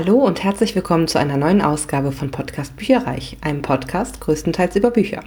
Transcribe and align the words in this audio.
Hallo 0.00 0.14
und 0.18 0.44
herzlich 0.44 0.76
willkommen 0.76 1.08
zu 1.08 1.18
einer 1.18 1.36
neuen 1.36 1.60
Ausgabe 1.60 2.12
von 2.12 2.30
Podcast 2.30 2.76
Bücherreich, 2.76 3.36
einem 3.40 3.62
Podcast 3.62 4.20
größtenteils 4.20 4.76
über 4.76 4.92
Bücher. 4.92 5.24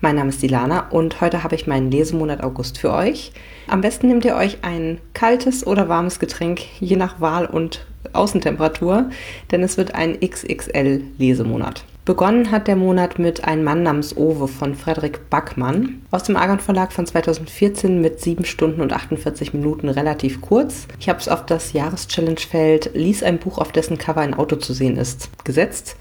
Mein 0.00 0.16
Name 0.16 0.30
ist 0.30 0.40
Dilana 0.40 0.88
und 0.88 1.20
heute 1.20 1.44
habe 1.44 1.54
ich 1.54 1.66
meinen 1.66 1.90
Lesemonat 1.90 2.42
August 2.42 2.78
für 2.78 2.94
euch. 2.94 3.32
Am 3.68 3.82
besten 3.82 4.08
nehmt 4.08 4.24
ihr 4.24 4.34
euch 4.34 4.56
ein 4.62 5.02
kaltes 5.12 5.66
oder 5.66 5.90
warmes 5.90 6.18
Getränk, 6.18 6.62
je 6.80 6.96
nach 6.96 7.20
Wahl 7.20 7.44
und 7.44 7.84
Außentemperatur, 8.14 9.10
denn 9.50 9.62
es 9.62 9.76
wird 9.76 9.94
ein 9.94 10.18
XXL-Lesemonat. 10.18 11.84
Begonnen 12.06 12.52
hat 12.52 12.68
der 12.68 12.76
Monat 12.76 13.18
mit 13.18 13.42
Ein 13.42 13.64
Mann 13.64 13.82
namens 13.82 14.16
Owe 14.16 14.46
von 14.46 14.76
Frederik 14.76 15.28
Backmann 15.28 16.02
aus 16.12 16.22
dem 16.22 16.36
Argon 16.36 16.60
Verlag 16.60 16.92
von 16.92 17.04
2014 17.04 18.00
mit 18.00 18.20
7 18.20 18.44
Stunden 18.44 18.80
und 18.80 18.92
48 18.92 19.52
Minuten 19.52 19.88
relativ 19.88 20.40
kurz. 20.40 20.86
Ich 21.00 21.08
habe 21.08 21.18
es 21.18 21.28
auf 21.28 21.44
das 21.46 21.72
Jahreschallenge-Feld 21.72 22.92
Lies 22.94 23.24
ein 23.24 23.38
Buch, 23.38 23.58
auf 23.58 23.72
dessen 23.72 23.98
Cover 23.98 24.20
ein 24.20 24.34
Auto 24.34 24.54
zu 24.54 24.72
sehen 24.72 24.96
ist, 24.96 25.30
gesetzt. 25.42 25.96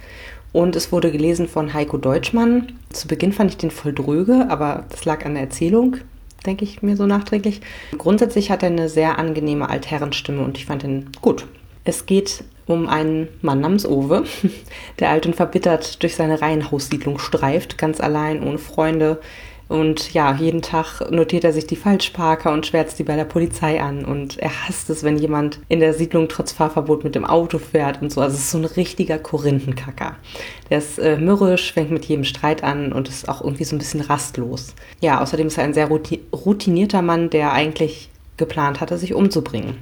Und 0.54 0.76
es 0.76 0.92
wurde 0.92 1.12
gelesen 1.12 1.48
von 1.48 1.74
Heiko 1.74 1.98
Deutschmann. 1.98 2.74
Zu 2.94 3.08
Beginn 3.08 3.34
fand 3.34 3.50
ich 3.50 3.58
den 3.58 3.72
voll 3.72 3.94
dröge, 3.94 4.46
aber 4.48 4.86
das 4.90 5.06
lag 5.06 5.26
an 5.26 5.34
der 5.34 5.42
Erzählung, 5.42 5.98
denke 6.46 6.66
ich 6.66 6.84
mir 6.84 6.98
so 6.98 7.08
nachträglich. 7.08 7.62
Grundsätzlich 7.98 8.52
hat 8.52 8.62
er 8.62 8.70
eine 8.70 8.90
sehr 8.90 9.18
angenehme 9.18 9.72
Altherrenstimme 9.72 10.44
und 10.44 10.60
ich 10.60 10.68
fand 10.68 10.84
ihn 10.84 11.10
gut. 11.24 11.48
Es 11.86 12.06
geht 12.06 12.44
um 12.66 12.90
einen 12.90 13.28
Mann 13.42 13.62
namens 13.62 13.86
Owe, 13.86 14.26
der 15.00 15.12
alt 15.12 15.26
und 15.26 15.36
verbittert 15.36 16.02
durch 16.04 16.16
seine 16.16 16.42
Reihenhaussiedlung 16.42 17.20
streift, 17.20 17.78
ganz 17.78 18.02
allein, 18.02 18.44
ohne 18.44 18.58
Freunde. 18.58 19.20
Und 19.68 20.14
ja, 20.14 20.36
jeden 20.36 20.62
Tag 20.62 21.12
notiert 21.12 21.44
er 21.44 21.52
sich 21.52 21.66
die 21.66 21.76
Falschparker 21.76 22.54
und 22.54 22.68
schwärzt 22.68 23.00
die 23.00 23.04
bei 23.04 23.16
der 23.16 23.26
Polizei 23.26 23.82
an. 23.82 24.06
Und 24.06 24.38
er 24.38 24.68
hasst 24.68 24.90
es, 24.92 25.04
wenn 25.04 25.18
jemand 25.18 25.60
in 25.70 25.80
der 25.80 25.94
Siedlung 25.94 26.28
trotz 26.28 26.52
Fahrverbot 26.52 27.04
mit 27.04 27.16
dem 27.16 27.26
Auto 27.26 27.58
fährt 27.58 28.02
und 28.02 28.12
so. 28.12 28.22
Also 28.22 28.36
es 28.36 28.42
ist 28.42 28.52
so 28.52 28.60
ein 28.60 28.66
richtiger 28.66 29.18
Korinthenkacker. 29.18 30.16
Der 30.70 30.78
ist 30.78 31.00
äh, 31.00 31.18
mürrisch, 31.18 31.74
fängt 31.74 31.90
mit 31.90 32.06
jedem 32.06 32.26
Streit 32.26 32.64
an 32.64 32.94
und 32.94 33.10
ist 33.10 33.28
auch 33.28 33.42
irgendwie 33.42 33.64
so 33.64 33.76
ein 33.76 33.80
bisschen 33.80 34.02
rastlos. 34.02 34.76
Ja, 35.02 35.20
außerdem 35.22 35.48
ist 35.48 35.58
er 35.58 35.64
ein 35.64 35.74
sehr 35.74 35.90
routinierter 35.90 37.02
Mann, 37.02 37.32
der 37.32 37.52
eigentlich 37.52 38.10
geplant 38.38 38.82
hatte, 38.82 38.98
sich 38.98 39.14
umzubringen. 39.14 39.78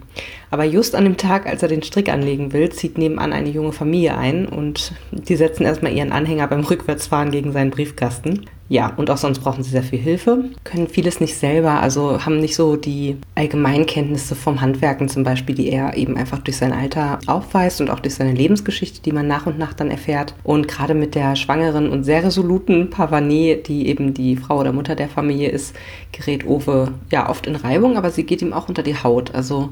Aber 0.52 0.64
just 0.64 0.96
an 0.96 1.04
dem 1.04 1.18
Tag, 1.18 1.48
als 1.48 1.64
er 1.64 1.70
den 1.70 1.84
Strick 1.84 2.10
anlegen 2.10 2.54
will, 2.54 2.70
zieht 2.70 2.98
nebenan 2.98 3.34
eine 3.34 3.50
junge 3.50 3.74
Familie 3.74 4.18
ein 4.18 4.48
und 4.48 4.94
die 5.12 5.36
setzen 5.36 5.64
erstmal 5.64 5.94
ihren 5.94 6.12
Anhänger 6.12 6.48
beim 6.48 6.64
Rückwärtsfahren 6.64 7.32
gegen 7.32 7.52
seinen 7.52 7.72
Briefkasten. 7.72 8.46
Ja, 8.70 8.94
und 8.96 9.10
auch 9.12 9.18
sonst 9.18 9.40
brauchen 9.40 9.62
sie 9.62 9.70
sehr 9.70 9.84
viel 9.84 10.00
Hilfe, 10.00 10.46
können 10.64 10.88
vieles 10.88 11.20
nicht 11.20 11.36
selber, 11.36 11.82
also 11.82 12.26
haben 12.26 12.40
nicht 12.40 12.56
so 12.56 12.76
die 12.78 13.18
Allgemeinkenntnisse 13.36 14.36
vom 14.36 14.62
Handwerken 14.62 15.10
zum 15.10 15.24
Beispiel, 15.24 15.54
die 15.54 15.70
er 15.70 15.98
eben 15.98 16.16
einfach 16.16 16.40
durch 16.40 16.58
sein 16.58 16.72
Alter 16.72 17.20
aufweist 17.28 17.82
und 17.82 17.90
auch 17.90 18.00
durch 18.00 18.16
seine 18.16 18.32
Lebensgeschichte, 18.32 19.02
die 19.02 19.12
man 19.12 19.28
nach 19.28 19.46
und 19.46 19.60
nach 19.60 19.74
dann 19.74 19.92
erfährt. 19.92 20.34
Und 20.44 20.68
gerade 20.68 20.94
mit 20.94 21.14
der 21.14 21.36
schwangeren 21.36 21.90
und 21.90 22.04
sehr 22.04 22.24
resoluten 22.24 22.90
Pavané, 22.90 23.62
die 23.62 23.88
eben 23.88 24.14
die 24.14 24.38
Frau 24.38 24.60
oder 24.60 24.72
Mutter 24.72 24.96
der 24.96 25.10
Familie 25.10 25.50
ist, 25.50 25.76
gerät 26.12 26.48
Owe 26.48 26.94
ja 27.12 27.30
oft 27.30 27.46
in 27.48 27.56
Reibung, 27.56 27.98
aber 27.98 28.12
sie 28.12 28.24
geht 28.24 28.42
ihm 28.42 28.54
auch 28.54 28.70
unter 28.70 28.82
die 28.82 28.96
Haut. 28.96 29.36
Also 29.36 29.70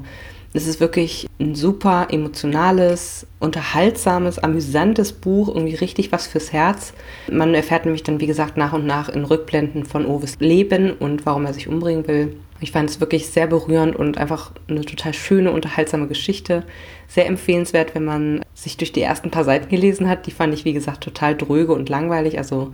es 0.54 0.66
ist 0.66 0.80
wirklich 0.80 1.28
ein 1.40 1.54
super 1.54 2.08
emotionales, 2.10 3.26
unterhaltsames, 3.40 4.38
amüsantes 4.38 5.12
Buch, 5.12 5.48
irgendwie 5.48 5.74
richtig 5.74 6.12
was 6.12 6.26
fürs 6.26 6.52
Herz. 6.52 6.92
Man 7.30 7.54
erfährt 7.54 7.86
nämlich 7.86 8.02
dann, 8.02 8.20
wie 8.20 8.26
gesagt, 8.26 8.56
nach 8.56 8.74
und 8.74 8.86
nach 8.86 9.08
in 9.08 9.24
Rückblenden 9.24 9.86
von 9.86 10.04
Oves 10.04 10.36
Leben 10.40 10.92
und 10.92 11.24
warum 11.24 11.46
er 11.46 11.54
sich 11.54 11.68
umbringen 11.68 12.06
will. 12.06 12.36
Ich 12.60 12.70
fand 12.70 12.88
es 12.88 13.00
wirklich 13.00 13.26
sehr 13.26 13.48
berührend 13.48 13.96
und 13.96 14.18
einfach 14.18 14.52
eine 14.68 14.82
total 14.82 15.14
schöne, 15.14 15.50
unterhaltsame 15.50 16.06
Geschichte. 16.06 16.62
Sehr 17.08 17.26
empfehlenswert, 17.26 17.94
wenn 17.94 18.04
man 18.04 18.42
sich 18.54 18.76
durch 18.76 18.92
die 18.92 19.02
ersten 19.02 19.32
paar 19.32 19.42
Seiten 19.42 19.68
gelesen 19.68 20.08
hat. 20.08 20.26
Die 20.26 20.30
fand 20.30 20.54
ich, 20.54 20.64
wie 20.64 20.72
gesagt, 20.72 21.02
total 21.02 21.36
dröge 21.36 21.72
und 21.72 21.88
langweilig. 21.88 22.38
Also 22.38 22.72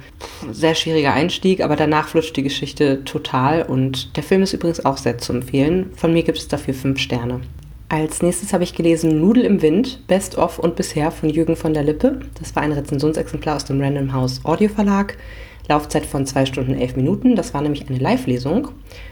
sehr 0.51 0.75
schwieriger 0.75 1.15
Einstieg, 1.15 1.63
aber 1.63 1.75
danach 1.75 2.09
flutscht 2.09 2.37
die 2.37 2.43
Geschichte 2.43 3.03
total. 3.05 3.63
Und 3.63 4.15
der 4.17 4.25
Film 4.25 4.43
ist 4.43 4.53
übrigens 4.53 4.85
auch 4.85 4.99
sehr 4.99 5.17
zu 5.17 5.33
empfehlen. 5.33 5.91
Von 5.97 6.13
mir 6.13 6.23
gibt 6.23 6.39
es 6.39 6.49
dafür 6.49 6.75
fünf 6.75 6.99
Sterne. 6.99 7.41
Als 7.91 8.21
nächstes 8.21 8.53
habe 8.53 8.65
ich 8.65 8.75
gelesen 8.75 9.19
Nudel 9.19 9.47
im 9.47 9.63
Wind, 9.63 10.07
Best 10.09 10.37
of 10.37 10.59
und 10.59 10.77
bisher 10.77 11.11
von 11.11 11.31
Jürgen 11.31 11.57
von 11.57 11.73
der 11.73 11.83
Lippe. 11.83 12.21
Das 12.39 12.55
war 12.55 12.63
ein 12.63 12.73
Rezensionsexemplar 12.73 13.57
aus 13.57 13.65
dem 13.65 13.81
Random 13.81 14.13
House 14.13 14.45
Audio 14.45 14.69
Verlag. 14.69 15.17
Laufzeit 15.69 16.05
von 16.05 16.27
zwei 16.27 16.45
Stunden 16.45 16.75
elf 16.75 16.97
Minuten. 16.97 17.35
Das 17.35 17.55
war 17.55 17.63
nämlich 17.63 17.89
eine 17.89 17.99
Live-Lesung 17.99 18.69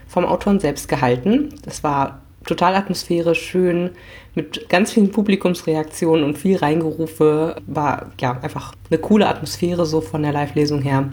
vom 0.07 0.27
Autoren 0.27 0.61
selbst 0.61 0.89
gehalten. 0.89 1.55
Das 1.65 1.83
war 1.85 2.21
total 2.45 2.75
atmosphärisch, 2.75 3.41
schön, 3.41 3.91
mit 4.35 4.69
ganz 4.69 4.93
vielen 4.93 5.11
Publikumsreaktionen 5.11 6.23
und 6.23 6.37
viel 6.37 6.57
Reingerufe. 6.57 7.57
War 7.67 8.13
ja 8.21 8.39
einfach 8.41 8.75
eine 8.91 8.99
coole 8.99 9.27
Atmosphäre 9.27 9.87
so 9.87 10.03
von 10.03 10.23
der 10.23 10.33
Live-Lesung 10.33 10.83
her. 10.83 11.09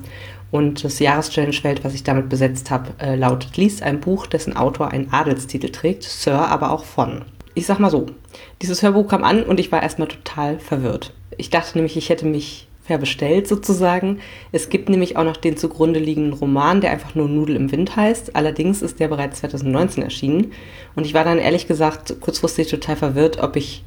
Und 0.52 0.84
das 0.84 1.00
Jahreschallenge-Feld, 1.00 1.85
was 1.85 1.94
ich 1.94 2.03
damit 2.03 2.28
besetzt 2.28 2.72
habe, 2.72 2.91
äh, 3.00 3.16
lautet 3.16 3.56
Liest 3.56 3.81
ein 3.84 4.02
Buch, 4.02 4.28
dessen 4.28 4.56
Autor 4.56 4.90
einen 4.90 5.12
Adelstitel 5.12 5.69
trägt, 5.69 6.03
Sir 6.03 6.47
aber 6.47 6.72
auch 6.72 6.84
von 6.84 7.23
ich 7.56 7.66
sag 7.66 7.80
mal 7.80 7.90
so, 7.90 8.08
dieses 8.62 8.81
Hörbuch 8.81 9.08
kam 9.08 9.24
an 9.24 9.44
und 9.44 9.59
ich 9.59 9.72
war 9.72 9.84
erstmal 9.84 10.08
total 10.08 10.59
verwirrt. 10.59 11.14
Ich 11.38 11.50
dachte 11.50 11.78
nämlich, 11.78 11.97
ich 11.97 12.09
hätte 12.09 12.25
mich 12.25 12.68
verbestellt 12.84 13.47
sozusagen. 13.47 14.19
Es 14.52 14.69
gibt 14.69 14.90
nämlich 14.90 15.16
auch 15.16 15.24
noch 15.24 15.38
den 15.38 15.56
zugrunde 15.56 16.00
liegenden 16.00 16.34
Roman, 16.34 16.81
der 16.81 16.91
einfach 16.91 17.16
nur 17.16 17.30
Nudel 17.30 17.56
im 17.56 17.72
Wind 17.72 17.96
heißt. 17.96 18.36
Allerdings 18.36 18.81
ist 18.81 19.00
der 19.00 19.08
bereits 19.08 19.40
2019 19.40 20.03
erschienen. 20.03 20.52
Und 20.96 21.06
ich 21.06 21.14
war 21.14 21.24
dann 21.24 21.40
ehrlich 21.40 21.68
gesagt 21.68 22.19
kurzfristig 22.19 22.68
total 22.68 22.97
verwirrt, 22.97 23.41
ob 23.41 23.56
ich 23.56 23.84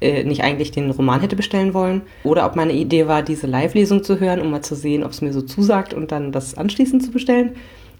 äh, 0.00 0.24
nicht 0.24 0.42
eigentlich 0.42 0.70
den 0.70 0.90
Roman 0.90 1.20
hätte 1.20 1.36
bestellen 1.36 1.74
wollen 1.74 2.02
oder 2.24 2.46
ob 2.46 2.56
meine 2.56 2.72
Idee 2.72 3.06
war, 3.06 3.22
diese 3.22 3.46
Live-Lesung 3.46 4.04
zu 4.04 4.20
hören, 4.20 4.40
um 4.40 4.50
mal 4.50 4.62
zu 4.62 4.74
sehen, 4.74 5.02
ob 5.02 5.12
es 5.12 5.22
mir 5.22 5.32
so 5.32 5.42
zusagt 5.42 5.94
und 5.94 6.12
dann 6.12 6.32
das 6.32 6.56
anschließend 6.56 7.02
zu 7.02 7.10
bestellen. 7.10 7.52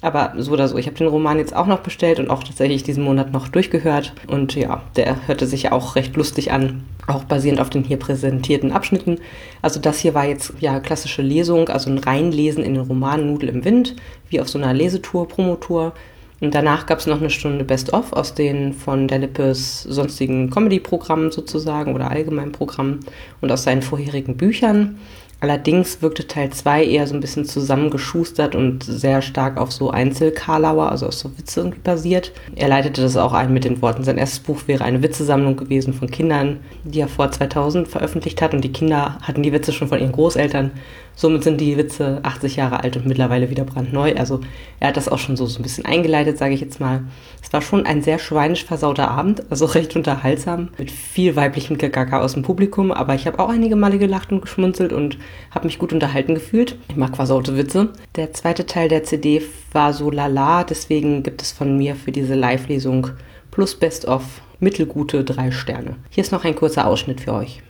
Aber 0.03 0.35
so 0.37 0.53
oder 0.53 0.69
so, 0.69 0.77
ich 0.77 0.87
habe 0.87 0.97
den 0.97 1.07
Roman 1.07 1.39
jetzt 1.39 1.57
auch 1.57 1.67
noch 1.67 1.81
bestellt 1.81 2.19
und 2.21 2.29
auch 2.29 2.45
tatsächlich 2.45 2.83
diesen 2.83 3.03
Monat 3.03 3.33
noch 3.33 3.49
durchgehört. 3.49 4.13
Und 4.27 4.55
ja, 4.55 4.83
der 4.95 5.27
hörte 5.27 5.47
sich 5.47 5.65
ja 5.65 5.73
auch 5.73 5.97
recht 5.97 6.17
lustig 6.17 6.53
an, 6.53 6.85
auch 7.07 7.25
basierend 7.25 7.61
auf 7.61 7.71
den 7.71 7.83
hier 7.83 7.97
präsentierten 7.97 8.73
Abschnitten. 8.73 9.19
Also 9.63 9.81
das 9.81 9.99
hier 10.01 10.15
war 10.15 10.27
jetzt 10.27 10.53
ja 10.61 10.81
klassische 10.81 11.23
Lesung, 11.23 11.69
also 11.71 11.89
ein 11.89 11.99
Reinlesen 11.99 12.63
in 12.63 12.75
den 12.75 12.83
Roman 12.83 13.27
Nudel 13.27 13.49
im 13.49 13.65
Wind, 13.65 13.97
wie 14.29 14.41
auf 14.41 14.49
so 14.49 14.59
einer 14.59 14.75
Lesetour, 14.75 15.29
Promotour. 15.29 15.95
Und 16.41 16.55
danach 16.55 16.87
gab 16.87 16.99
es 16.99 17.07
noch 17.07 17.21
eine 17.21 17.31
Stunde 17.31 17.65
Best-of 17.65 18.13
aus 18.13 18.35
den 18.35 18.75
von 18.75 19.09
der 19.09 19.19
Lippes 19.19 19.83
sonstigen 19.85 20.51
Comedy-Programmen 20.51 21.31
sozusagen 21.31 21.95
oder 21.95 22.11
allgemeinen 22.11 22.53
Programmen 22.53 23.01
und 23.41 23.51
aus 23.51 23.63
seinen 23.63 23.83
vorherigen 23.83 24.37
Büchern. 24.37 24.99
Allerdings 25.39 26.01
wirkte 26.01 26.27
Teil 26.27 26.49
2 26.49 26.85
eher 26.87 27.07
so 27.07 27.15
ein 27.15 27.21
bisschen 27.21 27.45
zusammengeschustert 27.45 28.55
und 28.55 28.83
sehr 28.85 29.21
stark 29.21 29.59
auf 29.59 29.71
so 29.71 29.91
Einzelkarlauer, 29.91 30.91
also 30.91 31.07
auf 31.07 31.15
so 31.15 31.31
Witze 31.37 31.61
irgendwie 31.61 31.81
basiert. 31.81 32.33
Er 32.55 32.69
leitete 32.69 33.03
das 33.03 33.19
auch 33.19 33.35
ein 33.35 33.53
mit 33.53 33.65
den 33.65 33.83
Worten, 33.83 34.03
sein 34.03 34.17
erstes 34.17 34.41
Buch 34.41 34.61
wäre 34.67 34.83
eine 34.83 35.03
Witzesammlung 35.03 35.57
gewesen 35.57 35.93
von 35.93 36.11
Kindern, 36.11 36.61
die 36.85 37.01
er 37.01 37.09
vor 37.09 37.31
2000 37.31 37.87
veröffentlicht 37.87 38.41
hat 38.41 38.55
und 38.55 38.63
die 38.63 38.73
Kinder 38.73 39.19
hatten 39.21 39.43
die 39.43 39.53
Witze 39.53 39.75
schon 39.75 39.89
von 39.89 40.01
ihren 40.01 40.13
Großeltern 40.13 40.71
Somit 41.19 41.45
sind 41.45 41.63
die 41.63 41.79
Witze 41.79 42.21
80 42.23 42.57
Jahre 42.57 42.85
alt 42.85 42.99
und 42.99 43.07
mittlerweile 43.07 43.49
wieder 43.49 43.65
brandneu. 43.65 44.15
Also 44.17 44.41
er 44.81 44.89
hat 44.89 44.99
das 44.99 45.09
auch 45.09 45.19
schon 45.19 45.35
so, 45.35 45.47
so 45.47 45.59
ein 45.59 45.63
bisschen 45.63 45.87
eingeleitet, 45.87 46.37
sage 46.37 46.53
ich 46.53 46.61
jetzt 46.61 46.79
mal. 46.79 47.05
Es 47.43 47.51
war 47.55 47.63
schon 47.63 47.87
ein 47.87 48.03
sehr 48.03 48.19
schweinisch 48.19 48.67
versauter 48.67 49.11
Abend, 49.11 49.43
also 49.51 49.65
recht 49.65 49.97
unterhaltsam, 49.97 50.69
mit 50.77 50.91
viel 50.91 51.35
weiblichem 51.35 51.79
Gegacker 51.79 52.21
aus 52.21 52.35
dem 52.35 52.43
Publikum. 52.43 52.93
Aber 52.93 53.15
ich 53.15 53.27
habe 53.27 53.39
auch 53.39 53.49
einige 53.49 53.77
Male 53.77 53.97
gelacht 53.97 54.31
und 54.31 54.43
geschmunzelt 54.43 54.93
und 54.93 55.17
habe 55.51 55.67
mich 55.67 55.79
gut 55.79 55.95
unterhalten 55.95 56.35
gefühlt. 56.35 56.77
Ich 56.91 56.97
mag 56.97 57.17
versaute 57.17 57.57
Witze. 57.57 57.89
Der 58.15 58.35
zweite 58.35 58.67
Teil 58.67 58.91
der 58.91 59.05
CD 59.05 59.41
war 59.73 59.95
so 59.95 60.11
lala, 60.11 60.65
deswegen 60.65 61.23
gibt 61.23 61.41
es 61.41 61.51
von 61.51 61.79
mir 61.79 61.97
für 61.97 62.13
diese 62.13 62.35
Live-Lesung 62.35 63.09
plus 63.51 63.75
Best-of 63.75 64.43
mittelgute 64.61 65.25
drei 65.25 65.51
Sterne. 65.51 65.97
Hier 66.11 66.23
ist 66.23 66.33
noch 66.33 66.45
ein 66.45 66.55
kurzer 66.55 66.87
Ausschnitt 66.87 67.23
für 67.23 67.33
euch. 67.33 67.63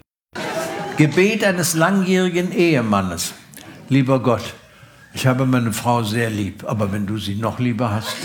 Gebet 0.97 1.44
eines 1.44 1.75
langjährigen 1.75 2.53
Ehemannes. 2.53 3.35
Lieber 3.88 4.19
Gott, 4.21 4.55
ich 5.15 5.29
habe 5.29 5.47
meine 5.47 5.73
Frau 5.73 6.03
sehr 6.03 6.29
lieb, 6.29 6.65
aber 6.67 6.93
wenn 6.93 7.06
du 7.06 7.19
sie 7.19 7.37
noch 7.37 7.61
lieber 7.61 7.91
hast. 7.91 8.17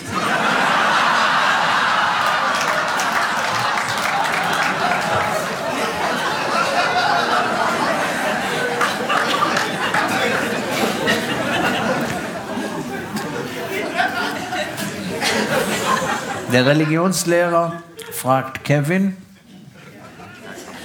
Der 16.52 16.66
Religionslehrer 16.66 17.84
fragt 18.12 18.64
Kevin, 18.66 19.16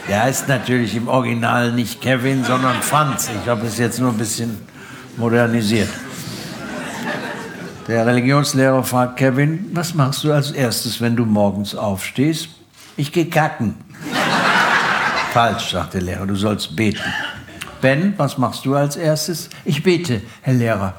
der 0.09 0.23
heißt 0.23 0.49
natürlich 0.49 0.95
im 0.95 1.09
Original 1.09 1.73
nicht 1.73 2.01
Kevin, 2.01 2.45
sondern 2.45 2.81
Franz. 2.83 3.31
Ich 3.43 3.49
habe 3.49 3.67
es 3.67 3.79
jetzt 3.79 3.99
nur 3.99 4.11
ein 4.11 4.19
bisschen 4.19 4.59
modernisiert. 5.17 5.89
Der 7.89 8.05
Religionslehrer 8.05 8.83
fragt 8.83 9.17
Kevin, 9.17 9.71
was 9.73 9.95
machst 9.95 10.25
du 10.25 10.33
als 10.33 10.51
erstes, 10.51 11.01
wenn 11.01 11.15
du 11.15 11.25
morgens 11.25 11.75
aufstehst? 11.75 12.49
Ich 12.97 13.13
gehe 13.13 13.27
kacken. 13.27 13.75
Falsch, 15.33 15.71
sagt 15.71 15.95
der 15.95 16.03
Lehrer, 16.03 16.27
du 16.27 16.35
sollst 16.35 16.75
beten. 16.75 17.13
Ben, 17.81 18.15
was 18.17 18.39
machst 18.39 18.65
du 18.65 18.75
als 18.75 18.97
erstes? 18.97 19.51
Ich 19.65 19.83
bete, 19.83 20.23
Herr 20.43 20.55
Lehrer. 20.55 20.95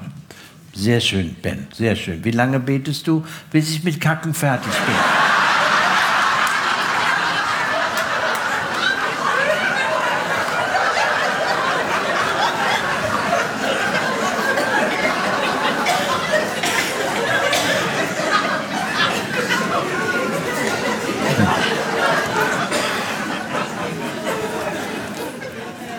Sehr 0.74 1.02
schön, 1.02 1.36
Ben, 1.42 1.68
sehr 1.74 1.96
schön. 1.96 2.24
Wie 2.24 2.32
lange 2.32 2.60
betest 2.60 3.08
du, 3.08 3.26
bis 3.52 3.72
ich 3.72 3.84
mit 3.84 4.00
Kacken 4.00 4.34
fertig 4.34 4.72
bin? 4.72 5.17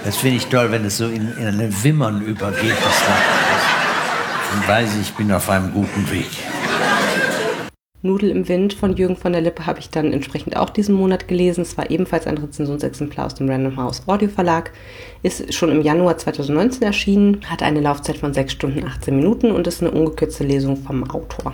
Das 0.08 0.16
finde 0.16 0.38
ich 0.38 0.46
toll, 0.46 0.70
wenn 0.70 0.86
es 0.86 0.96
so 0.96 1.04
in, 1.04 1.36
in 1.36 1.46
eine 1.48 1.84
Wimmern 1.84 2.22
übergeht. 2.22 2.72
Das 2.82 3.02
dann 3.04 4.66
weiß 4.66 4.94
ich, 4.94 5.02
ich 5.02 5.14
bin 5.14 5.30
auf 5.30 5.50
einem 5.50 5.70
guten 5.70 6.10
Weg. 6.10 6.30
Nudel 8.00 8.30
im 8.30 8.48
Wind 8.48 8.72
von 8.72 8.96
Jürgen 8.96 9.16
von 9.18 9.34
der 9.34 9.42
Lippe 9.42 9.66
habe 9.66 9.80
ich 9.80 9.90
dann 9.90 10.14
entsprechend 10.14 10.56
auch 10.56 10.70
diesen 10.70 10.94
Monat 10.94 11.28
gelesen. 11.28 11.60
Es 11.60 11.76
war 11.76 11.90
ebenfalls 11.90 12.26
ein 12.26 12.38
Rezensionsexemplar 12.38 13.26
aus 13.26 13.34
dem 13.34 13.50
Random 13.50 13.76
House 13.76 14.02
Audio 14.06 14.30
Verlag. 14.30 14.70
Ist 15.22 15.52
schon 15.52 15.70
im 15.70 15.82
Januar 15.82 16.16
2019 16.16 16.84
erschienen, 16.84 17.42
hat 17.44 17.62
eine 17.62 17.82
Laufzeit 17.82 18.16
von 18.16 18.32
6 18.32 18.50
Stunden 18.50 18.86
18 18.86 19.14
Minuten 19.14 19.50
und 19.50 19.66
ist 19.66 19.82
eine 19.82 19.90
ungekürzte 19.90 20.44
Lesung 20.44 20.78
vom 20.78 21.04
Autor. 21.10 21.52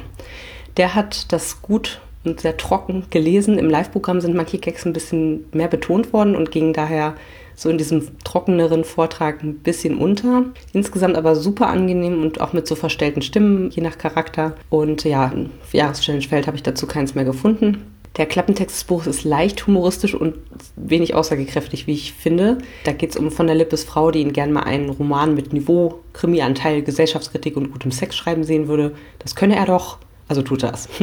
Der 0.76 0.94
hat 0.94 1.32
das 1.32 1.60
gut 1.60 2.00
und 2.22 2.42
sehr 2.42 2.56
trocken 2.56 3.06
gelesen. 3.10 3.58
Im 3.58 3.68
Live-Programm 3.68 4.20
sind 4.20 4.36
manche 4.36 4.58
Gags 4.58 4.86
ein 4.86 4.92
bisschen 4.92 5.44
mehr 5.50 5.66
betont 5.66 6.12
worden 6.12 6.36
und 6.36 6.52
gingen 6.52 6.72
daher 6.72 7.14
so 7.54 7.68
in 7.68 7.78
diesem 7.78 8.18
trockeneren 8.24 8.84
Vortrag 8.84 9.42
ein 9.42 9.58
bisschen 9.58 9.98
unter. 9.98 10.44
Insgesamt 10.72 11.16
aber 11.16 11.36
super 11.36 11.68
angenehm 11.68 12.22
und 12.22 12.40
auch 12.40 12.52
mit 12.52 12.66
so 12.66 12.74
verstellten 12.74 13.22
Stimmen, 13.22 13.70
je 13.70 13.82
nach 13.82 13.98
Charakter. 13.98 14.54
Und 14.70 15.04
ja, 15.04 15.32
Jahreschallenge-Feld 15.72 16.46
habe 16.46 16.56
ich 16.56 16.62
dazu 16.62 16.86
keins 16.86 17.14
mehr 17.14 17.24
gefunden. 17.24 17.94
Der 18.16 18.26
Klappentext 18.26 18.76
des 18.76 18.84
Buches 18.84 19.08
ist 19.08 19.24
leicht 19.24 19.66
humoristisch 19.66 20.14
und 20.14 20.36
wenig 20.76 21.14
aussagekräftig, 21.14 21.88
wie 21.88 21.94
ich 21.94 22.12
finde. 22.12 22.58
Da 22.84 22.92
geht 22.92 23.10
es 23.10 23.16
um 23.16 23.32
von 23.32 23.48
der 23.48 23.56
Lippes 23.56 23.82
Frau, 23.82 24.12
die 24.12 24.20
ihn 24.20 24.32
gern 24.32 24.52
mal 24.52 24.62
einen 24.62 24.88
Roman 24.88 25.34
mit 25.34 25.52
Niveau, 25.52 26.00
Krimi-Anteil, 26.12 26.82
Gesellschaftskritik 26.82 27.56
und 27.56 27.72
gutem 27.72 27.90
Sex 27.90 28.14
schreiben 28.16 28.44
sehen 28.44 28.68
würde. 28.68 28.94
Das 29.18 29.34
könne 29.34 29.56
er 29.56 29.66
doch. 29.66 29.98
Also 30.34 30.42
tut 30.42 30.64
das. 30.64 30.88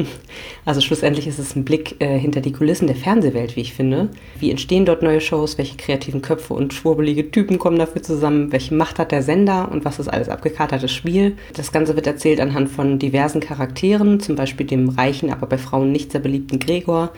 Also 0.63 0.79
schlussendlich 0.79 1.25
ist 1.25 1.39
es 1.39 1.55
ein 1.55 1.65
Blick 1.65 1.95
äh, 1.99 2.19
hinter 2.19 2.39
die 2.39 2.51
Kulissen 2.51 2.85
der 2.85 2.95
Fernsehwelt, 2.95 3.55
wie 3.55 3.61
ich 3.61 3.73
finde. 3.73 4.09
Wie 4.37 4.51
entstehen 4.51 4.85
dort 4.85 5.01
neue 5.01 5.19
Shows? 5.19 5.57
Welche 5.57 5.75
kreativen 5.75 6.21
Köpfe 6.21 6.53
und 6.53 6.71
schwurbelige 6.73 7.31
Typen 7.31 7.57
kommen 7.57 7.79
dafür 7.79 8.03
zusammen? 8.03 8.51
Welche 8.51 8.75
Macht 8.75 8.99
hat 8.99 9.11
der 9.11 9.23
Sender 9.23 9.71
und 9.71 9.85
was 9.85 9.97
ist 9.97 10.07
alles 10.07 10.29
abgekatertes 10.29 10.91
Spiel? 10.91 11.35
Das 11.55 11.71
Ganze 11.71 11.95
wird 11.95 12.05
erzählt 12.05 12.39
anhand 12.39 12.69
von 12.69 12.99
diversen 12.99 13.39
Charakteren, 13.39 14.19
zum 14.19 14.35
Beispiel 14.35 14.67
dem 14.67 14.89
reichen, 14.89 15.31
aber 15.31 15.47
bei 15.47 15.57
Frauen 15.57 15.91
nicht 15.91 16.11
sehr 16.11 16.21
beliebten 16.21 16.59
Gregor, 16.59 17.11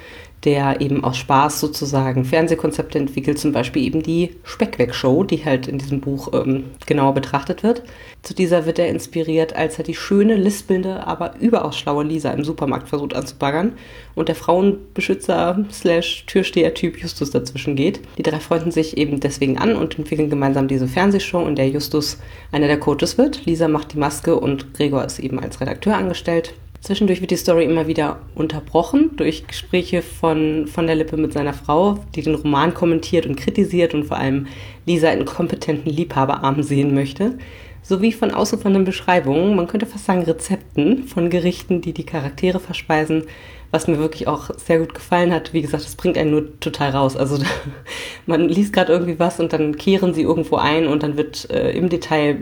der 0.46 0.82
eben 0.82 1.04
aus 1.04 1.18
Spaß 1.18 1.60
sozusagen 1.60 2.26
Fernsehkonzepte 2.26 2.98
entwickelt, 2.98 3.40
zum 3.40 3.54
Beispiel 3.54 3.84
eben 3.84 4.04
die 4.04 4.36
Speckweg-Show, 4.44 5.24
die 5.24 5.46
halt 5.46 5.68
in 5.68 5.78
diesem 5.78 6.02
Buch 6.02 6.34
ähm, 6.34 6.66
genauer 6.86 7.14
betrachtet 7.14 7.64
wird. 7.64 7.84
Zu 8.24 8.34
dieser 8.34 8.66
wird 8.66 8.80
er 8.80 8.90
inspiriert, 8.90 9.56
als 9.56 9.78
er 9.78 9.84
die 9.84 9.96
schöne, 9.96 10.36
lispelnde, 10.36 11.08
aber 11.08 11.36
überaus 11.40 11.78
schlaue 11.78 12.04
Lisa 12.04 12.32
im 12.32 12.44
Supermarkt 12.44 12.90
versucht 12.90 13.16
anzubaggern 13.16 13.74
und 14.16 14.28
der 14.28 14.36
Frauenbeschützer 14.36 15.66
slash 15.72 16.26
Türsteher-Typ 16.28 17.02
Justus 17.02 17.32
dazwischen 17.32 17.76
geht. 17.76 18.02
Die 18.18 18.24
drei 18.24 18.40
freunden 18.40 18.72
sich 18.72 18.98
eben 18.98 19.20
deswegen 19.20 19.58
an 19.58 19.76
und 19.76 19.98
entwickeln 19.98 20.30
gemeinsam 20.30 20.68
diese 20.68 20.88
Fernsehshow, 20.88 21.46
in 21.48 21.56
der 21.56 21.70
Justus 21.70 22.18
einer 22.52 22.68
der 22.68 22.80
Coaches 22.80 23.18
wird. 23.18 23.46
Lisa 23.46 23.68
macht 23.68 23.94
die 23.94 23.98
Maske 23.98 24.38
und 24.38 24.74
Gregor 24.74 25.06
ist 25.06 25.20
eben 25.20 25.40
als 25.40 25.60
Redakteur 25.62 25.96
angestellt. 25.96 26.54
Zwischendurch 26.84 27.22
wird 27.22 27.32
die 27.32 27.38
Story 27.38 27.64
immer 27.64 27.88
wieder 27.88 28.20
unterbrochen 28.36 29.12
durch 29.16 29.48
Gespräche 29.48 30.02
von, 30.02 30.68
von 30.68 30.86
der 30.86 30.98
Lippe 30.98 31.16
mit 31.16 31.32
seiner 31.32 31.54
Frau, 31.54 32.00
die 32.14 32.22
den 32.22 32.36
Roman 32.36 32.74
kommentiert 32.74 33.26
und 33.26 33.38
kritisiert 33.38 33.94
und 33.94 34.04
vor 34.04 34.18
allem 34.18 34.48
Lisa 34.86 35.10
in 35.12 35.24
kompetenten 35.24 35.90
Liebhaberarm 35.90 36.62
sehen 36.62 36.94
möchte, 36.94 37.38
sowie 37.84 38.12
von 38.12 38.32
ausufernden 38.32 38.84
Beschreibungen, 38.84 39.56
man 39.56 39.68
könnte 39.68 39.86
fast 39.86 40.04
sagen 40.04 40.24
Rezepten 40.24 41.06
von 41.06 41.30
Gerichten, 41.30 41.80
die 41.80 41.94
die 41.94 42.06
Charaktere 42.06 42.60
verspeisen, 42.60 43.24
was 43.74 43.88
mir 43.88 43.98
wirklich 43.98 44.28
auch 44.28 44.52
sehr 44.56 44.78
gut 44.78 44.94
gefallen 44.94 45.34
hat. 45.34 45.52
Wie 45.52 45.64
gesagt, 45.64 45.84
es 45.84 45.96
bringt 45.96 46.16
einen 46.16 46.30
nur 46.30 46.60
total 46.60 46.92
raus. 46.92 47.18
Also 47.18 47.44
man 48.28 48.48
liest 48.48 48.72
gerade 48.72 48.94
irgendwie 48.94 49.18
was 49.18 49.40
und 49.40 49.52
dann 49.52 49.76
kehren 49.78 50.14
sie 50.14 50.22
irgendwo 50.22 50.58
ein 50.58 50.86
und 50.86 51.02
dann 51.02 51.18
wird 51.18 51.50
äh, 51.50 51.72
im 51.72 51.90
Detail 51.90 52.38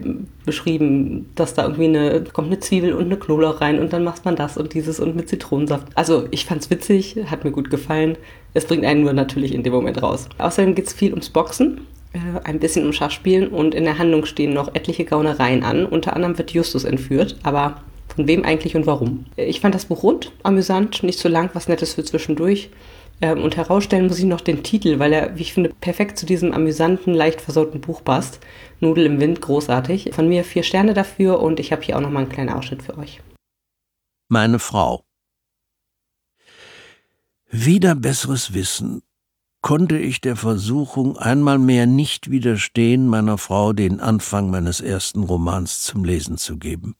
beschrieben, 0.45 1.29
dass 1.35 1.53
da 1.53 1.63
irgendwie 1.63 1.85
eine, 1.85 2.25
kommt 2.33 2.47
eine 2.47 2.59
Zwiebel 2.59 2.91
und 2.91 3.05
eine 3.05 3.15
Knoblauch 3.15 3.61
rein 3.61 3.79
und 3.79 3.93
dann 3.93 4.03
macht 4.03 4.25
man 4.25 4.35
das 4.35 4.57
und 4.57 4.73
dieses 4.73 4.99
und 4.99 5.15
mit 5.15 5.29
Zitronensaft. 5.29 5.87
Also 5.95 6.27
ich 6.31 6.43
fand's 6.43 6.69
witzig, 6.69 7.15
hat 7.27 7.45
mir 7.45 7.51
gut 7.51 7.69
gefallen. 7.69 8.17
Es 8.53 8.65
bringt 8.65 8.83
einen 8.83 9.03
nur 9.03 9.13
natürlich 9.13 9.53
in 9.53 9.63
dem 9.63 9.71
Moment 9.71 10.03
raus. 10.03 10.27
Außerdem 10.37 10.75
geht's 10.75 10.91
viel 10.91 11.11
ums 11.11 11.29
Boxen 11.29 11.87
äh, 12.11 12.19
ein 12.43 12.59
bisschen 12.59 12.85
um 12.85 12.91
Schachspielen 12.91 13.47
und 13.47 13.73
in 13.73 13.85
der 13.85 13.97
Handlung 13.97 14.25
stehen 14.25 14.53
noch 14.53 14.75
etliche 14.75 15.05
Gaunereien 15.05 15.63
an. 15.63 15.85
Unter 15.85 16.13
anderem 16.13 16.37
wird 16.37 16.51
Justus 16.51 16.83
entführt, 16.83 17.37
aber 17.43 17.83
von 18.15 18.27
wem 18.27 18.43
eigentlich 18.43 18.75
und 18.75 18.85
warum. 18.85 19.25
Ich 19.35 19.59
fand 19.59 19.75
das 19.75 19.85
Buch 19.85 20.03
rund, 20.03 20.31
amüsant, 20.43 21.03
nicht 21.03 21.19
zu 21.19 21.27
lang, 21.27 21.49
was 21.53 21.67
Nettes 21.67 21.93
für 21.93 22.03
zwischendurch. 22.03 22.69
Ähm, 23.21 23.43
und 23.43 23.55
herausstellen 23.55 24.07
muss 24.07 24.19
ich 24.19 24.25
noch 24.25 24.41
den 24.41 24.63
Titel, 24.63 24.99
weil 24.99 25.13
er, 25.13 25.37
wie 25.37 25.43
ich 25.43 25.53
finde, 25.53 25.71
perfekt 25.79 26.17
zu 26.17 26.25
diesem 26.25 26.53
amüsanten, 26.53 27.13
leicht 27.13 27.41
versauten 27.41 27.81
Buch 27.81 28.03
passt. 28.03 28.39
Nudel 28.79 29.05
im 29.05 29.19
Wind, 29.19 29.41
großartig. 29.41 30.11
Von 30.13 30.27
mir 30.27 30.43
vier 30.43 30.63
Sterne 30.63 30.93
dafür 30.93 31.39
und 31.39 31.59
ich 31.59 31.71
habe 31.71 31.83
hier 31.83 31.97
auch 31.97 32.01
noch 32.01 32.09
mal 32.09 32.21
einen 32.21 32.29
kleinen 32.29 32.49
Ausschnitt 32.49 32.83
für 32.83 32.97
euch. 32.97 33.21
Meine 34.27 34.59
Frau. 34.59 35.03
Wieder 37.49 37.95
besseres 37.95 38.53
Wissen 38.53 39.03
konnte 39.61 39.97
ich 39.97 40.21
der 40.21 40.35
Versuchung 40.35 41.17
einmal 41.17 41.59
mehr 41.59 41.85
nicht 41.85 42.31
widerstehen, 42.31 43.07
meiner 43.07 43.37
Frau 43.37 43.73
den 43.73 43.99
Anfang 43.99 44.49
meines 44.49 44.81
ersten 44.81 45.23
Romans 45.23 45.81
zum 45.81 46.03
Lesen 46.03 46.37
zu 46.37 46.57
geben. 46.57 46.95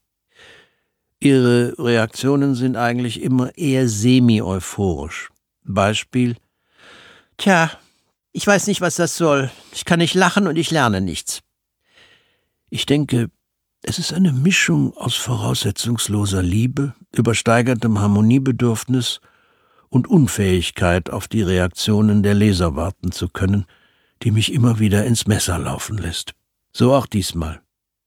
Ihre 1.22 1.76
Reaktionen 1.78 2.56
sind 2.56 2.76
eigentlich 2.76 3.22
immer 3.22 3.56
eher 3.56 3.88
semi-euphorisch. 3.88 5.30
Beispiel 5.64 6.36
Tja, 7.38 7.72
ich 8.34 8.46
weiß 8.46 8.68
nicht, 8.68 8.82
was 8.82 8.96
das 8.96 9.18
soll. 9.18 9.50
Ich 9.72 9.86
kann 9.86 10.00
nicht 10.00 10.14
lachen 10.14 10.48
und 10.48 10.58
ich 10.58 10.70
lerne 10.70 11.02
nichts. 11.02 11.42
Ich 12.70 12.86
denke, 12.86 13.30
es 13.82 13.98
ist 13.98 14.14
eine 14.14 14.32
Mischung 14.32 14.96
aus 14.96 15.16
voraussetzungsloser 15.16 16.44
Liebe, 16.44 16.94
übersteigertem 17.16 18.00
Harmoniebedürfnis 18.00 19.22
und 19.90 20.08
Unfähigkeit, 20.08 21.10
auf 21.10 21.28
die 21.28 21.42
Reaktionen 21.42 22.22
der 22.22 22.36
Leser 22.36 22.76
warten 22.76 23.12
zu 23.12 23.28
können, 23.28 23.66
die 24.22 24.32
mich 24.32 24.54
immer 24.54 24.80
wieder 24.80 25.06
ins 25.06 25.26
Messer 25.26 25.58
laufen 25.58 25.98
lässt. 25.98 26.34
So 26.74 26.94
auch 26.94 27.08
diesmal. 27.08 27.62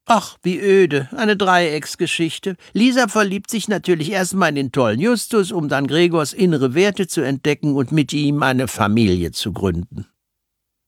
Ach, 0.06 0.36
wie 0.42 0.58
öde, 0.58 1.08
eine 1.16 1.36
Dreiecksgeschichte. 1.36 2.56
Lisa 2.74 3.08
verliebt 3.08 3.50
sich 3.50 3.68
natürlich 3.68 4.10
erstmal 4.10 4.50
in 4.50 4.56
den 4.56 4.72
tollen 4.72 5.00
Justus, 5.00 5.50
um 5.50 5.68
dann 5.68 5.86
Gregors 5.86 6.34
innere 6.34 6.74
Werte 6.74 7.06
zu 7.06 7.22
entdecken 7.22 7.74
und 7.74 7.90
mit 7.90 8.12
ihm 8.12 8.42
eine 8.42 8.68
Familie 8.68 9.32
zu 9.32 9.52
gründen. 9.52 10.06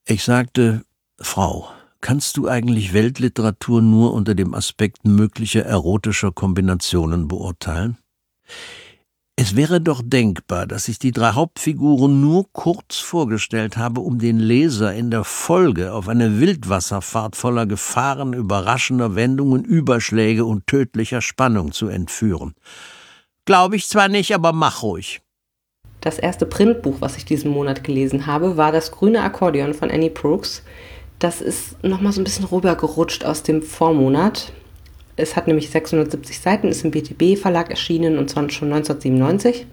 Ich 0.06 0.22
sagte, 0.22 0.84
Frau, 1.18 1.70
kannst 2.02 2.36
du 2.36 2.46
eigentlich 2.46 2.92
Weltliteratur 2.92 3.80
nur 3.80 4.12
unter 4.12 4.34
dem 4.34 4.54
Aspekt 4.54 5.06
möglicher 5.06 5.64
erotischer 5.64 6.30
Kombinationen 6.30 7.26
beurteilen? 7.26 7.96
Es 9.38 9.54
wäre 9.54 9.82
doch 9.82 10.00
denkbar, 10.02 10.66
dass 10.66 10.88
ich 10.88 10.98
die 10.98 11.12
drei 11.12 11.32
Hauptfiguren 11.32 12.22
nur 12.22 12.50
kurz 12.54 12.96
vorgestellt 12.96 13.76
habe, 13.76 14.00
um 14.00 14.18
den 14.18 14.38
Leser 14.38 14.94
in 14.94 15.10
der 15.10 15.24
Folge 15.24 15.92
auf 15.92 16.08
eine 16.08 16.40
Wildwasserfahrt 16.40 17.36
voller 17.36 17.66
Gefahren, 17.66 18.32
überraschender 18.32 19.14
Wendungen, 19.14 19.62
Überschläge 19.62 20.46
und 20.46 20.66
tödlicher 20.66 21.20
Spannung 21.20 21.72
zu 21.72 21.88
entführen. 21.88 22.54
Glaube 23.44 23.76
ich 23.76 23.86
zwar 23.88 24.08
nicht, 24.08 24.34
aber 24.34 24.54
mach 24.54 24.82
ruhig. 24.82 25.20
Das 26.00 26.18
erste 26.18 26.46
Printbuch, 26.46 26.96
was 27.00 27.18
ich 27.18 27.26
diesen 27.26 27.50
Monat 27.50 27.84
gelesen 27.84 28.26
habe, 28.26 28.56
war 28.56 28.72
Das 28.72 28.90
grüne 28.90 29.20
Akkordeon 29.20 29.74
von 29.74 29.90
Annie 29.90 30.08
Brooks. 30.08 30.62
Das 31.18 31.42
ist 31.42 31.82
nochmal 31.84 32.12
so 32.12 32.22
ein 32.22 32.24
bisschen 32.24 32.46
rübergerutscht 32.46 33.26
aus 33.26 33.42
dem 33.42 33.62
Vormonat. 33.62 34.52
Es 35.16 35.34
hat 35.34 35.46
nämlich 35.46 35.70
670 35.70 36.40
Seiten, 36.40 36.68
ist 36.68 36.84
im 36.84 36.90
BTB-Verlag 36.90 37.70
erschienen 37.70 38.18
und 38.18 38.28
zwar 38.28 38.50
schon 38.50 38.72
1997. 38.72 39.66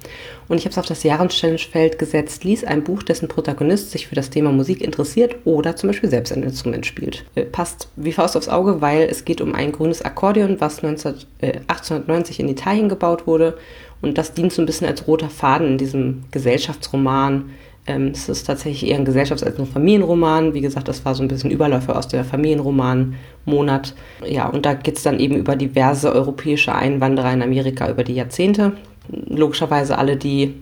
Und 0.48 0.58
ich 0.58 0.64
habe 0.64 0.72
es 0.72 0.78
auf 0.78 0.86
das 0.86 1.04
Jahreschallenge-Feld 1.04 2.00
gesetzt, 2.00 2.46
lies 2.46 2.64
ein 2.64 2.84
Buch, 2.84 3.04
dessen 3.04 3.28
Protagonist 3.28 3.92
sich 3.92 4.08
für 4.08 4.16
das 4.16 4.30
Thema 4.30 4.52
Musik 4.52 4.82
interessiert 4.82 5.36
oder 5.44 5.76
zum 5.76 5.90
Beispiel 5.90 6.10
selbst 6.10 6.32
ein 6.32 6.44
Instrument 6.44 6.86
spielt. 6.86 7.26
Äh, 7.36 7.44
passt 7.44 7.90
wie 7.98 8.14
Faust 8.14 8.38
aufs 8.38 8.50
Auge, 8.50 8.80
weil 8.80 9.04
es 9.10 9.26
geht 9.26 9.42
um 9.42 9.54
ein 9.54 9.74
grünes 9.74 10.02
Akkordeon, 10.02 10.62
was 10.62 10.82
19, 10.82 11.16
äh, 11.40 11.60
1890 11.68 12.40
in 12.40 12.48
Italien 12.48 12.88
gebaut 12.88 13.28
wurde. 13.28 13.58
Und 14.02 14.18
das 14.18 14.34
dient 14.34 14.54
so 14.54 14.62
ein 14.62 14.66
bisschen 14.66 14.88
als 14.88 15.08
roter 15.08 15.30
Faden 15.30 15.68
in 15.68 15.78
diesem 15.78 16.24
Gesellschaftsroman 16.32 17.52
Ähm, 17.86 18.12
es 18.14 18.30
ist 18.30 18.46
tatsächlich 18.46 18.90
eher 18.90 18.98
ein 18.98 19.06
Gesellschafts- 19.06 19.44
als 19.44 19.60
ein 19.60 19.66
Familienroman. 19.66 20.54
Wie 20.54 20.62
gesagt, 20.62 20.88
das 20.88 21.04
war 21.04 21.16
so 21.16 21.22
ein 21.22 21.28
bisschen 21.28 21.52
Überläufer 21.52 21.98
aus 21.98 22.08
der 22.08 22.24
Familienroman-Monat. 22.24 23.94
Ja, 24.26 24.48
und 24.48 24.66
da 24.66 24.74
geht 24.74 24.98
es 24.98 25.04
dann 25.04 25.20
eben 25.20 25.36
über 25.36 25.56
diverse 25.56 26.14
europäische 26.14 26.74
Einwanderer 26.74 27.34
in 27.34 27.42
Amerika 27.42 27.90
über 27.90 28.04
die 28.04 28.16
Jahrzehnte. 28.16 28.74
Logischerweise 29.10 29.98
alle, 29.98 30.16
die 30.16 30.54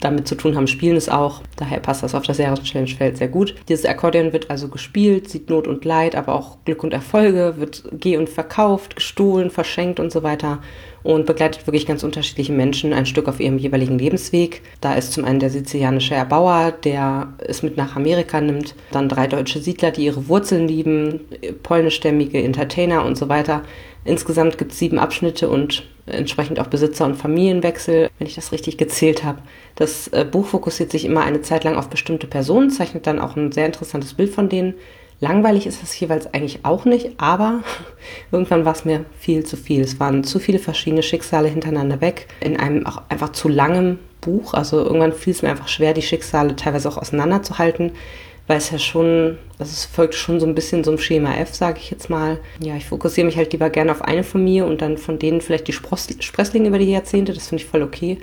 damit 0.00 0.26
zu 0.26 0.34
tun 0.34 0.56
haben, 0.56 0.66
spielen 0.66 0.96
es 0.96 1.08
auch. 1.08 1.42
Daher 1.56 1.80
passt 1.80 2.02
das 2.02 2.14
auf 2.14 2.24
das 2.24 2.38
Jahreschallenge-Feld 2.38 3.16
sehr 3.16 3.28
gut. 3.28 3.54
Dieses 3.68 3.86
Akkordeon 3.86 4.32
wird 4.32 4.50
also 4.50 4.68
gespielt, 4.68 5.28
sieht 5.28 5.50
Not 5.50 5.66
und 5.66 5.84
Leid, 5.84 6.16
aber 6.16 6.34
auch 6.34 6.58
Glück 6.64 6.82
und 6.82 6.92
Erfolge, 6.92 7.54
wird 7.58 7.84
geh 7.92 8.16
und 8.16 8.28
verkauft, 8.28 8.96
gestohlen, 8.96 9.50
verschenkt 9.50 10.00
und 10.00 10.12
so 10.12 10.22
weiter 10.22 10.60
und 11.02 11.26
begleitet 11.26 11.66
wirklich 11.66 11.86
ganz 11.86 12.04
unterschiedliche 12.04 12.52
Menschen 12.52 12.92
ein 12.92 13.06
Stück 13.06 13.28
auf 13.28 13.40
ihrem 13.40 13.58
jeweiligen 13.58 13.98
Lebensweg. 13.98 14.62
Da 14.80 14.94
ist 14.94 15.12
zum 15.12 15.24
einen 15.24 15.40
der 15.40 15.50
sizilianische 15.50 16.14
Erbauer, 16.14 16.72
der 16.72 17.32
es 17.38 17.62
mit 17.62 17.76
nach 17.76 17.96
Amerika 17.96 18.40
nimmt, 18.40 18.74
dann 18.92 19.08
drei 19.08 19.26
deutsche 19.26 19.58
Siedler, 19.58 19.90
die 19.90 20.04
ihre 20.04 20.28
Wurzeln 20.28 20.68
lieben, 20.68 21.20
polnischstämmige 21.62 22.42
Entertainer 22.42 23.04
und 23.04 23.16
so 23.18 23.28
weiter. 23.28 23.62
Insgesamt 24.04 24.58
gibt 24.58 24.72
es 24.72 24.78
sieben 24.78 24.98
Abschnitte 24.98 25.48
und 25.48 25.84
entsprechend 26.06 26.58
auch 26.58 26.66
Besitzer- 26.66 27.04
und 27.04 27.14
Familienwechsel, 27.14 28.10
wenn 28.18 28.26
ich 28.26 28.34
das 28.34 28.50
richtig 28.52 28.76
gezählt 28.76 29.22
habe. 29.22 29.38
Das 29.76 30.08
äh, 30.08 30.26
Buch 30.28 30.46
fokussiert 30.46 30.90
sich 30.90 31.04
immer 31.04 31.22
eine 31.22 31.42
Zeit 31.42 31.64
lang 31.64 31.76
auf 31.76 31.88
bestimmte 31.88 32.26
Personen, 32.26 32.70
zeichnet 32.70 33.06
dann 33.06 33.20
auch 33.20 33.36
ein 33.36 33.52
sehr 33.52 33.66
interessantes 33.66 34.14
Bild 34.14 34.30
von 34.30 34.48
denen. 34.48 34.74
Langweilig 35.20 35.68
ist 35.68 35.84
es 35.84 35.98
jeweils 36.00 36.34
eigentlich 36.34 36.64
auch 36.64 36.84
nicht, 36.84 37.10
aber 37.18 37.60
irgendwann 38.32 38.64
war 38.64 38.72
es 38.72 38.84
mir 38.84 39.04
viel 39.20 39.44
zu 39.44 39.56
viel. 39.56 39.80
Es 39.82 40.00
waren 40.00 40.24
zu 40.24 40.40
viele 40.40 40.58
verschiedene 40.58 41.04
Schicksale 41.04 41.48
hintereinander 41.48 42.00
weg 42.00 42.26
in 42.40 42.56
einem 42.56 42.84
auch 42.86 43.02
einfach 43.08 43.30
zu 43.30 43.48
langem 43.48 44.00
Buch. 44.20 44.54
Also 44.54 44.78
irgendwann 44.78 45.12
fiel 45.12 45.32
es 45.32 45.42
mir 45.42 45.50
einfach 45.50 45.68
schwer, 45.68 45.94
die 45.94 46.02
Schicksale 46.02 46.56
teilweise 46.56 46.88
auch 46.88 46.98
auseinanderzuhalten 46.98 47.92
weil 48.46 48.58
es 48.58 48.70
ja 48.70 48.78
schon, 48.78 49.38
also 49.58 49.70
es 49.70 49.84
folgt 49.84 50.14
schon 50.14 50.40
so 50.40 50.46
ein 50.46 50.54
bisschen 50.54 50.82
so 50.84 50.90
einem 50.90 50.98
Schema 50.98 51.34
F, 51.36 51.54
sage 51.54 51.78
ich 51.80 51.90
jetzt 51.90 52.10
mal. 52.10 52.38
Ja, 52.60 52.76
ich 52.76 52.86
fokussiere 52.86 53.26
mich 53.26 53.36
halt 53.36 53.52
lieber 53.52 53.70
gerne 53.70 53.92
auf 53.92 54.02
eine 54.02 54.24
Familie 54.24 54.66
und 54.66 54.82
dann 54.82 54.98
von 54.98 55.18
denen 55.18 55.40
vielleicht 55.40 55.68
die 55.68 55.72
Sprösslinge 55.72 56.68
über 56.68 56.78
die 56.78 56.90
Jahrzehnte, 56.90 57.32
das 57.32 57.48
finde 57.48 57.62
ich 57.62 57.68
voll 57.68 57.82
okay. 57.82 58.18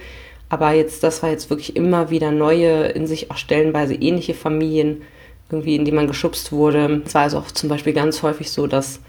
Aber 0.50 0.72
jetzt, 0.74 1.04
das 1.04 1.24
war 1.24 1.30
jetzt 1.30 1.50
wirklich 1.50 1.76
immer 1.76 2.10
wieder 2.10 2.32
neue, 2.32 2.88
in 2.88 3.08
sich 3.08 3.32
auch 3.32 3.38
stellenweise 3.38 3.94
ähnliche 3.94 4.34
Familien, 4.34 5.04
irgendwie, 5.50 5.76
in 5.76 5.86
die 5.86 5.92
man 5.92 6.08
geschubst 6.08 6.52
wurde. 6.52 7.02
Es 7.06 7.14
war 7.14 7.24
also 7.24 7.38
auch 7.38 7.52
zum 7.52 7.70
Beispiel 7.70 7.94
ganz 7.94 8.22
häufig 8.22 8.52
so, 8.52 8.68
dass 8.68 9.00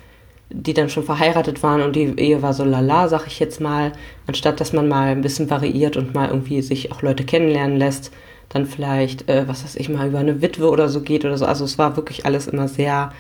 die 0.49 0.75
dann 0.75 0.91
schon 0.91 1.05
verheiratet 1.05 1.63
waren 1.63 1.81
und 1.81 1.95
die 1.97 2.19
Ehe 2.19 2.43
war 2.43 2.55
so 2.55 2.65
lala, 2.65 3.09
sag 3.09 3.27
ich 3.27 3.39
jetzt 3.39 3.61
mal, 3.61 3.93
anstatt 4.27 4.61
dass 4.61 4.73
man 4.73 4.89
mal 4.89 5.09
ein 5.09 5.23
bisschen 5.23 5.49
variiert 5.49 5.97
und 5.97 6.15
mal 6.15 6.29
irgendwie 6.29 6.61
sich 6.61 6.93
auch 6.93 7.03
Leute 7.03 7.25
kennenlernen 7.25 7.77
lässt 7.77 8.11
dann 8.51 8.67
vielleicht, 8.67 9.29
äh, 9.29 9.49
was 9.49 9.65
weiß 9.65 9.77
ich 9.77 9.89
mal, 9.89 10.09
über 10.09 10.19
eine 10.19 10.43
Witwe 10.43 10.69
oder 10.69 10.89
so 10.89 11.01
geht 11.01 11.25
oder 11.25 11.39
so. 11.39 11.47
Also 11.47 11.65
es 11.65 11.79
war 11.79 11.97
wirklich 11.97 12.27
alles 12.27 12.47
immer 12.47 12.69
sehr 12.69 13.13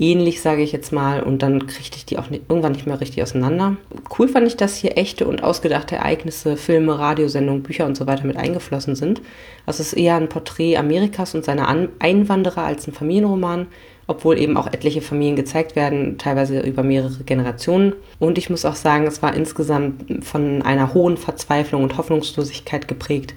ähnlich, 0.00 0.40
sage 0.40 0.62
ich 0.62 0.72
jetzt 0.72 0.92
mal, 0.92 1.22
und 1.22 1.42
dann 1.42 1.66
kriegte 1.66 1.98
ich 1.98 2.06
die 2.06 2.18
auch 2.18 2.30
nicht, 2.30 2.44
irgendwann 2.48 2.72
nicht 2.72 2.86
mehr 2.86 3.00
richtig 3.00 3.22
auseinander. 3.22 3.76
Cool 4.18 4.28
fand 4.28 4.46
ich, 4.46 4.56
dass 4.56 4.76
hier 4.76 4.96
echte 4.96 5.28
und 5.28 5.44
ausgedachte 5.44 5.96
Ereignisse, 5.96 6.56
Filme, 6.56 6.98
Radiosendungen, 6.98 7.62
Bücher 7.62 7.84
und 7.84 7.96
so 7.96 8.06
weiter 8.06 8.24
mit 8.24 8.38
eingeflossen 8.38 8.96
sind. 8.96 9.20
Also 9.66 9.82
es 9.82 9.92
ist 9.92 9.98
eher 9.98 10.16
ein 10.16 10.30
Porträt 10.30 10.78
Amerikas 10.78 11.34
und 11.34 11.44
seiner 11.44 11.68
An 11.68 11.90
Einwanderer 11.98 12.62
als 12.62 12.88
ein 12.88 12.94
Familienroman, 12.94 13.66
obwohl 14.06 14.38
eben 14.38 14.56
auch 14.56 14.66
etliche 14.66 15.02
Familien 15.02 15.36
gezeigt 15.36 15.76
werden, 15.76 16.16
teilweise 16.16 16.60
über 16.60 16.82
mehrere 16.82 17.22
Generationen. 17.24 17.92
Und 18.18 18.38
ich 18.38 18.48
muss 18.48 18.64
auch 18.64 18.76
sagen, 18.76 19.06
es 19.06 19.22
war 19.22 19.34
insgesamt 19.34 20.24
von 20.24 20.62
einer 20.62 20.94
hohen 20.94 21.18
Verzweiflung 21.18 21.82
und 21.82 21.98
Hoffnungslosigkeit 21.98 22.88
geprägt. 22.88 23.34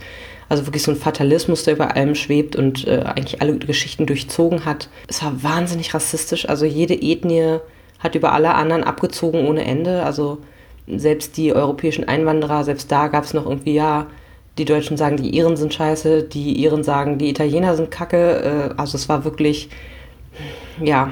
Also 0.50 0.66
wirklich 0.66 0.84
so 0.84 0.92
ein 0.92 0.98
Fatalismus, 0.98 1.64
der 1.64 1.76
über 1.76 1.96
allem 1.96 2.16
schwebt 2.16 2.56
und 2.56 2.88
äh, 2.88 3.04
eigentlich 3.06 3.42
alle 3.42 3.58
Geschichten 3.58 4.06
durchzogen 4.06 4.66
hat. 4.66 4.90
Es 5.08 5.24
war 5.24 5.44
wahnsinnig 5.44 5.94
rassistisch. 5.94 6.48
Also 6.48 6.66
jede 6.66 6.96
Ethnie 6.96 7.60
hat 8.00 8.16
über 8.16 8.34
alle 8.34 8.54
anderen 8.56 8.84
abgezogen 8.84 9.48
ohne 9.48 9.66
Ende. 9.66 10.04
Also 10.04 10.40
selbst 10.88 11.38
die 11.38 11.54
europäischen 11.54 12.08
Einwanderer, 12.08 12.64
selbst 12.64 12.92
da 12.92 13.08
gab 13.08 13.24
es 13.24 13.34
noch 13.34 13.46
irgendwie, 13.46 13.74
ja, 13.74 14.08
die 14.58 14.66
Deutschen 14.66 14.98
sagen, 14.98 15.18
die 15.18 15.36
Iren 15.36 15.58
sind 15.58 15.74
scheiße, 15.74 16.24
die 16.24 16.62
Iren 16.62 16.84
sagen, 16.84 17.18
die 17.18 17.30
Italiener 17.30 17.76
sind 17.76 17.90
kacke. 17.90 18.72
Äh, 18.78 18.80
also 18.80 18.98
es 18.98 19.10
war 19.10 19.24
wirklich, 19.24 19.70
ja, 20.82 21.12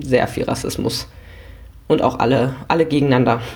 sehr 0.00 0.26
viel 0.28 0.44
Rassismus. 0.44 1.08
Und 1.88 2.02
auch 2.02 2.18
alle, 2.18 2.54
alle 2.68 2.86
gegeneinander. 2.86 3.40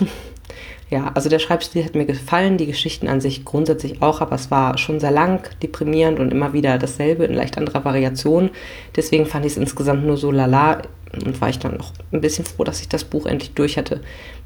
Ja, 0.91 1.13
also 1.15 1.29
der 1.29 1.39
Schreibstil 1.39 1.85
hat 1.85 1.95
mir 1.95 2.05
gefallen, 2.05 2.59
die 2.59 2.67
Geschichten 2.67 3.07
an 3.07 3.21
sich 3.21 3.45
grundsätzlich 3.45 4.03
auch, 4.03 4.21
aber 4.21 4.35
es 4.35 4.51
war 4.51 4.77
schon 4.77 4.99
sehr 4.99 5.13
lang, 5.13 5.49
deprimierend 5.63 6.19
und 6.19 6.33
immer 6.33 6.53
wieder 6.53 6.79
dasselbe 6.79 7.25
in 7.25 7.35
leicht 7.35 7.57
anderer 7.57 7.85
Variation. 7.85 8.51
Deswegen 8.97 9.25
fand 9.25 9.47
ich 9.47 9.53
es 9.53 9.59
insgesamt 9.59 10.05
nur 10.05 10.17
so 10.17 10.33
lala 10.33 10.83
und 11.25 11.41
war 11.41 11.49
ich 11.49 11.61
dann 11.61 11.77
noch 11.77 11.93
ein 12.13 12.21
bisschen 12.21 12.45
froh, 12.45 12.65
dass 12.65 12.81
ich 12.81 12.89
das 12.89 13.05
Buch 13.05 13.27
endlich 13.27 13.53
durch 13.55 13.79
hatte. 13.79 14.01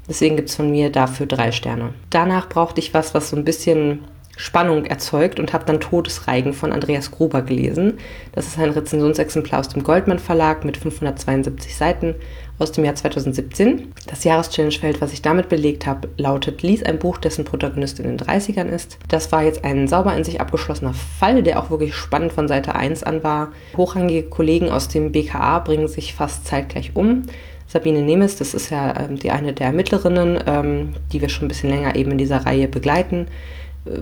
Deswegen 0.07 0.35
gibt 0.35 0.49
es 0.49 0.55
von 0.55 0.69
mir 0.69 0.91
dafür 0.91 1.25
drei 1.25 1.51
Sterne. 1.51 1.95
Danach 2.11 2.47
brauchte 2.47 2.79
ich 2.79 2.93
was, 2.93 3.15
was 3.15 3.31
so 3.31 3.35
ein 3.35 3.43
bisschen 3.43 4.03
Spannung 4.37 4.85
erzeugt 4.85 5.39
und 5.39 5.53
habe 5.53 5.65
dann 5.65 5.79
Todesreigen 5.79 6.53
von 6.53 6.73
Andreas 6.73 7.11
Gruber 7.11 7.41
gelesen. 7.41 7.99
Das 8.33 8.47
ist 8.47 8.57
ein 8.57 8.69
Rezensionsexemplar 8.69 9.61
aus 9.61 9.69
dem 9.69 9.83
Goldmann 9.83 10.19
Verlag 10.19 10.65
mit 10.65 10.77
572 10.77 11.75
Seiten 11.75 12.15
aus 12.59 12.71
dem 12.71 12.85
Jahr 12.85 12.95
2017. 12.95 13.93
Das 14.07 14.23
Jahreschallenge-Feld, 14.23 15.01
was 15.01 15.13
ich 15.13 15.21
damit 15.21 15.49
belegt 15.49 15.85
habe, 15.85 16.09
lautet 16.17 16.61
Lies 16.61 16.83
ein 16.83 16.99
Buch, 16.99 17.17
dessen 17.17 17.45
Protagonist 17.45 17.99
in 17.99 18.05
den 18.05 18.17
30ern 18.17 18.67
ist. 18.67 18.97
Das 19.07 19.31
war 19.31 19.43
jetzt 19.43 19.63
ein 19.63 19.87
sauber 19.87 20.15
in 20.15 20.23
sich 20.23 20.39
abgeschlossener 20.41 20.93
Fall, 20.93 21.43
der 21.43 21.59
auch 21.59 21.69
wirklich 21.69 21.95
spannend 21.95 22.33
von 22.33 22.47
Seite 22.47 22.75
1 22.75 23.03
an 23.03 23.23
war. 23.23 23.51
Hochrangige 23.75 24.23
Kollegen 24.23 24.69
aus 24.69 24.87
dem 24.87 25.11
BKA 25.11 25.59
bringen 25.59 25.87
sich 25.87 26.13
fast 26.13 26.45
zeitgleich 26.45 26.91
um. 26.95 27.23
Sabine 27.67 28.01
Nemes, 28.01 28.37
das 28.37 28.53
ist 28.53 28.69
ja 28.69 28.93
ähm, 28.99 29.17
die 29.17 29.31
eine 29.31 29.51
der 29.51 29.67
Ermittlerinnen, 29.67 30.39
ähm, 30.45 30.89
die 31.11 31.19
wir 31.19 31.29
schon 31.29 31.45
ein 31.45 31.47
bisschen 31.47 31.71
länger 31.71 31.95
eben 31.95 32.11
in 32.11 32.17
dieser 32.17 32.45
Reihe 32.45 32.67
begleiten 32.67 33.27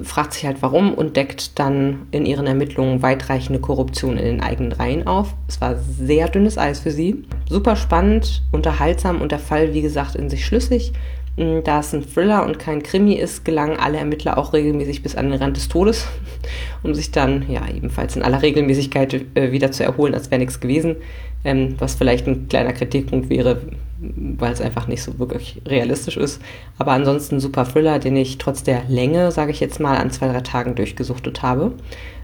fragt 0.04 0.34
sich 0.34 0.46
halt 0.46 0.62
warum 0.62 0.94
und 0.94 1.18
deckt 1.18 1.60
dann 1.60 2.08
in 2.12 2.26
ihren 2.26 2.48
Ermittlungen 2.48 3.02
weitreichende 3.02 3.60
Korruption 3.60 4.18
in 4.18 4.26
den 4.26 4.42
eigenen 4.42 4.72
Reihen 4.72 5.08
auf. 5.08 5.34
Es 5.48 5.60
war 5.60 5.76
sehr 5.78 6.30
dünnes 6.30 6.58
Eis 6.58 6.80
für 6.80 6.92
sie. 6.92 7.24
Super 7.50 7.76
spannend, 7.76 8.44
unterhaltsam 8.52 9.22
und 9.22 9.32
der 9.32 9.40
Fall, 9.40 9.74
wie 9.74 9.82
gesagt, 9.82 10.16
in 10.16 10.30
sich 10.30 10.46
schlüssig. 10.46 10.94
Mm, 11.36 11.60
da 11.64 11.80
es 11.80 11.94
ein 11.94 12.08
Thriller 12.08 12.46
und 12.46 12.60
kein 12.60 12.82
Krimi 12.82 13.16
ist, 13.16 13.44
gelangen 13.44 13.78
alle 13.78 13.98
Ermittler 13.98 14.38
auch 14.38 14.54
regelmäßig 14.54 15.04
bis 15.04 15.16
an 15.16 15.32
den 15.32 15.42
Rand 15.42 15.58
des 15.58 15.68
Todes, 15.68 16.08
um 16.84 16.94
sich 16.94 17.12
dann 17.12 17.50
ja 17.50 17.68
ebenfalls 17.68 18.16
in 18.16 18.24
aller 18.24 18.42
Regelmäßigkeit 18.42 19.26
äh, 19.36 19.52
wieder 19.52 19.72
zu 19.72 19.84
erholen, 19.84 20.14
als 20.14 20.32
wäre 20.32 20.40
nichts 20.40 20.60
gewesen 20.60 20.96
ähm, 21.44 21.76
was 21.80 21.96
vielleicht 21.96 22.28
ein 22.28 22.48
kleiner 22.48 22.74
Kritikpunkt 22.74 23.30
wäre, 23.30 23.62
weil 24.00 24.54
es 24.54 24.62
einfach 24.62 24.88
nicht 24.88 25.04
so 25.04 25.20
wirklich 25.20 25.62
realistisch 25.66 26.18
ist. 26.18 26.42
Aber 26.78 26.92
ansonsten 26.92 27.40
super 27.40 27.66
Thriller, 27.66 28.00
den 28.00 28.16
ich 28.16 28.38
trotz 28.38 28.64
der 28.64 28.84
Länge, 28.88 29.32
sage 29.32 29.52
ich 29.52 29.60
jetzt 29.60 29.80
mal, 29.80 29.98
an 29.98 30.12
zwei, 30.12 30.28
drei 30.28 30.42
Tagen 30.42 30.76
durchgesuchtet 30.76 31.42
habe. 31.42 31.74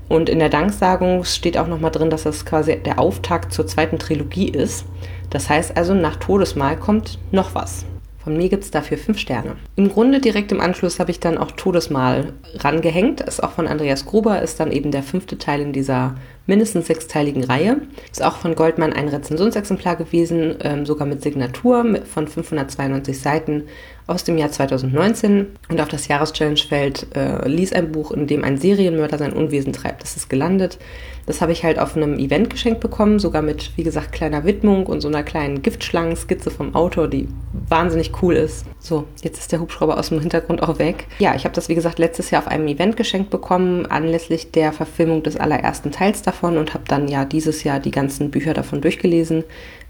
Und 0.09 0.27
in 0.27 0.39
der 0.39 0.49
Danksagung 0.49 1.23
steht 1.23 1.57
auch 1.57 1.67
nochmal 1.67 1.91
drin, 1.91 2.09
dass 2.09 2.23
das 2.23 2.45
quasi 2.45 2.77
der 2.77 2.99
Auftakt 2.99 3.53
zur 3.53 3.67
zweiten 3.67 3.99
Trilogie 3.99 4.49
ist. 4.49 4.85
Das 5.29 5.49
heißt 5.49 5.77
also, 5.77 5.93
nach 5.93 6.15
Todesmal 6.15 6.77
kommt 6.77 7.19
noch 7.31 7.53
was. 7.53 7.85
Von 8.17 8.35
mir 8.35 8.49
gibt 8.49 8.63
es 8.63 8.71
dafür 8.71 8.97
fünf 8.97 9.17
Sterne. 9.17 9.55
Im 9.75 9.89
Grunde 9.89 10.19
direkt 10.19 10.51
im 10.51 10.59
Anschluss 10.59 10.99
habe 10.99 11.11
ich 11.11 11.19
dann 11.19 11.37
auch 11.37 11.51
Todesmal 11.51 12.33
rangehängt. 12.55 13.21
Ist 13.21 13.41
auch 13.41 13.51
von 13.51 13.67
Andreas 13.67 14.05
Gruber, 14.05 14.41
ist 14.41 14.59
dann 14.59 14.71
eben 14.71 14.91
der 14.91 15.03
fünfte 15.03 15.37
Teil 15.37 15.61
in 15.61 15.71
dieser 15.71 16.15
mindestens 16.45 16.87
sechsteiligen 16.87 17.43
Reihe. 17.43 17.81
Ist 18.11 18.23
auch 18.23 18.37
von 18.37 18.55
Goldmann 18.55 18.93
ein 18.93 19.07
Rezensionsexemplar 19.07 19.95
gewesen, 19.95 20.55
ähm, 20.61 20.85
sogar 20.85 21.07
mit 21.07 21.21
Signatur 21.21 21.85
von 22.05 22.27
592 22.27 23.19
Seiten 23.19 23.63
aus 24.09 24.23
dem 24.23 24.37
Jahr 24.37 24.51
2019. 24.51 25.47
Und 25.69 25.79
auf 25.79 25.87
das 25.87 26.07
Jahreschallenge-Feld 26.07 27.15
äh, 27.15 27.47
ließ 27.47 27.73
ein 27.73 27.91
Buch, 27.91 28.11
in 28.11 28.25
dem 28.25 28.43
ein 28.43 28.57
Serienmörder 28.57 29.19
sein 29.19 29.33
Unwesen 29.33 29.71
treibt. 29.71 30.01
Das 30.01 30.17
ist 30.17 30.29
gelandet. 30.29 30.79
Das 31.27 31.41
habe 31.41 31.51
ich 31.51 31.63
halt 31.63 31.77
auf 31.77 31.95
einem 31.95 32.17
Event 32.17 32.49
geschenkt 32.49 32.79
bekommen, 32.79 33.19
sogar 33.19 33.43
mit, 33.43 33.77
wie 33.77 33.83
gesagt, 33.83 34.13
kleiner 34.13 34.45
Widmung 34.45 34.87
und 34.87 35.01
so 35.01 35.07
einer 35.07 35.21
kleinen 35.21 35.61
Giftschlangenskizze 35.61 36.49
vom 36.49 36.73
Autor, 36.73 37.07
die 37.07 37.27
wahnsinnig 37.67 38.11
cool 38.23 38.33
ist. 38.33 38.65
So, 38.79 39.05
jetzt 39.21 39.37
ist 39.37 39.51
der 39.51 39.59
Hubschrauber 39.59 39.99
aus 39.99 40.09
dem 40.09 40.19
Hintergrund 40.19 40.63
auch 40.63 40.79
weg. 40.79 41.05
Ja, 41.19 41.35
ich 41.35 41.43
habe 41.43 41.53
das, 41.53 41.69
wie 41.69 41.75
gesagt, 41.75 41.99
letztes 41.99 42.31
Jahr 42.31 42.41
auf 42.41 42.47
einem 42.47 42.67
Event 42.67 42.97
geschenkt 42.97 43.29
bekommen, 43.29 43.85
anlässlich 43.85 44.49
der 44.49 44.73
Verfilmung 44.73 45.21
des 45.21 45.37
allerersten 45.37 45.91
Teils 45.91 46.23
davon 46.23 46.38
und 46.43 46.73
habe 46.73 46.83
dann 46.87 47.07
ja 47.07 47.25
dieses 47.25 47.63
Jahr 47.63 47.79
die 47.79 47.91
ganzen 47.91 48.31
Bücher 48.31 48.53
davon 48.53 48.81
durchgelesen, 48.81 49.43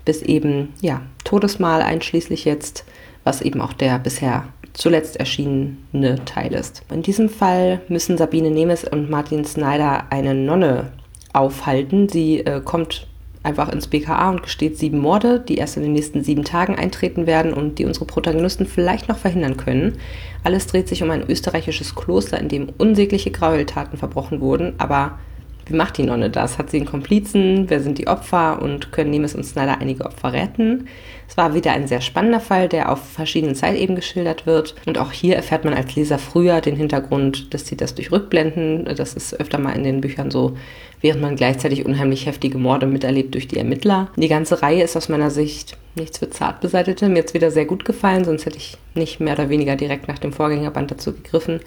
bis 0.06 0.22
eben, 0.22 0.74
ja, 0.82 1.02
Todesmal 1.24 1.82
einschließlich 1.82 2.46
jetzt, 2.46 2.86
was 3.24 3.42
eben 3.42 3.62
auch 3.62 3.74
der 3.74 4.00
bisher 4.00 4.46
zuletzt 4.74 5.18
erschienene 5.18 6.24
Teil 6.26 6.54
ist. 6.54 6.84
In 6.92 7.02
diesem 7.02 7.30
Fall 7.30 7.82
müssen 7.90 8.18
Sabine 8.18 8.50
Nemes 8.50 8.86
und 8.86 9.10
Martin 9.10 9.46
Snyder 9.46 10.06
eine 10.10 10.34
Nonne 10.34 10.92
aufhalten. 11.34 12.10
Sie 12.10 12.40
äh, 12.40 12.62
kommt 12.64 13.08
einfach 13.44 13.70
ins 13.70 13.88
BKA 13.88 14.30
und 14.30 14.44
gesteht 14.44 14.78
sieben 14.78 15.00
Morde, 15.00 15.40
die 15.40 15.56
erst 15.56 15.78
in 15.78 15.84
den 15.84 15.94
nächsten 15.94 16.24
sieben 16.24 16.44
Tagen 16.44 16.76
eintreten 16.76 17.26
werden 17.26 17.54
und 17.54 17.80
die 17.80 17.86
unsere 17.86 18.06
Protagonisten 18.06 18.66
vielleicht 18.66 19.08
noch 19.08 19.18
verhindern 19.18 19.58
können. 19.58 19.98
Alles 20.44 20.68
dreht 20.68 20.88
sich 20.88 21.04
um 21.04 21.12
ein 21.12 21.30
österreichisches 21.30 21.96
Kloster, 21.96 22.40
in 22.40 22.50
dem 22.50 22.70
unsägliche 22.78 23.32
Gräueltaten 23.32 23.98
verbrochen 23.98 24.42
wurden, 24.42 24.74
aber 24.78 25.20
Wie 25.70 25.76
macht 25.76 25.98
die 25.98 26.04
Nonne 26.04 26.32
das? 26.32 26.58
Hat 26.58 26.72
sie 26.72 26.78
einen 26.78 26.88
Komplizen? 26.88 27.70
Wer 27.70 27.80
sind 27.80 28.00
die 28.00 28.08
Opfer? 28.08 28.60
Und 28.62 28.92
können 28.92 29.12
Nemes 29.12 29.36
und 29.36 29.44
Snyder 29.44 29.80
einige 29.80 30.06
Opfer 30.06 30.34
retten? 30.34 30.88
Es 31.28 31.38
war 31.38 31.54
wieder 31.54 31.74
ein 31.74 31.88
sehr 31.88 32.02
spannender 32.02 32.40
Fall, 32.40 32.68
der 32.68 32.92
auf 32.92 33.08
verschiedenen 33.08 33.54
Zeitebenen 33.54 33.96
geschildert 33.96 34.48
wird. 34.48 34.74
Und 34.88 34.98
auch 34.98 35.12
hier 35.12 35.36
erfährt 35.36 35.66
man 35.66 35.76
als 35.76 35.96
Leser 35.96 36.18
früher 36.18 36.60
den 36.60 36.76
Hintergrund 36.76 37.54
des 37.54 37.66
Täters 37.66 37.94
durch 37.94 38.12
Rückblenden. 38.12 38.86
Das 38.96 39.14
ist 39.14 39.40
öfter 39.40 39.60
mal 39.60 39.76
in 39.76 39.84
den 39.84 40.02
Büchern 40.02 40.32
so, 40.32 40.58
während 41.02 41.22
man 41.22 41.36
gleichzeitig 41.36 41.86
unheimlich 41.86 42.26
heftige 42.26 42.58
Morde 42.58 42.88
miterlebt 42.88 43.36
durch 43.36 43.48
die 43.48 43.58
Ermittler. 43.58 44.10
Die 44.16 44.28
ganze 44.28 44.64
Reihe 44.64 44.84
ist 44.84 44.98
aus 44.98 45.08
meiner 45.08 45.30
Sicht 45.30 45.78
nichts 45.96 46.18
für 46.18 46.32
Zartbeseitete. 46.32 47.10
Mir 47.10 47.18
jetzt 47.20 47.36
wieder 47.36 47.52
sehr 47.52 47.66
gut 47.66 47.86
gefallen, 47.86 48.26
sonst 48.26 48.48
hätte 48.48 48.58
ich 48.58 48.78
nicht 48.96 49.20
mehr 49.20 49.34
oder 49.34 49.50
weniger 49.50 49.76
direkt 49.76 50.08
nach 50.08 50.18
dem 50.18 50.34
Vorgängerband 50.34 50.90
dazu 50.90 51.14
gegriffen. 51.14 51.60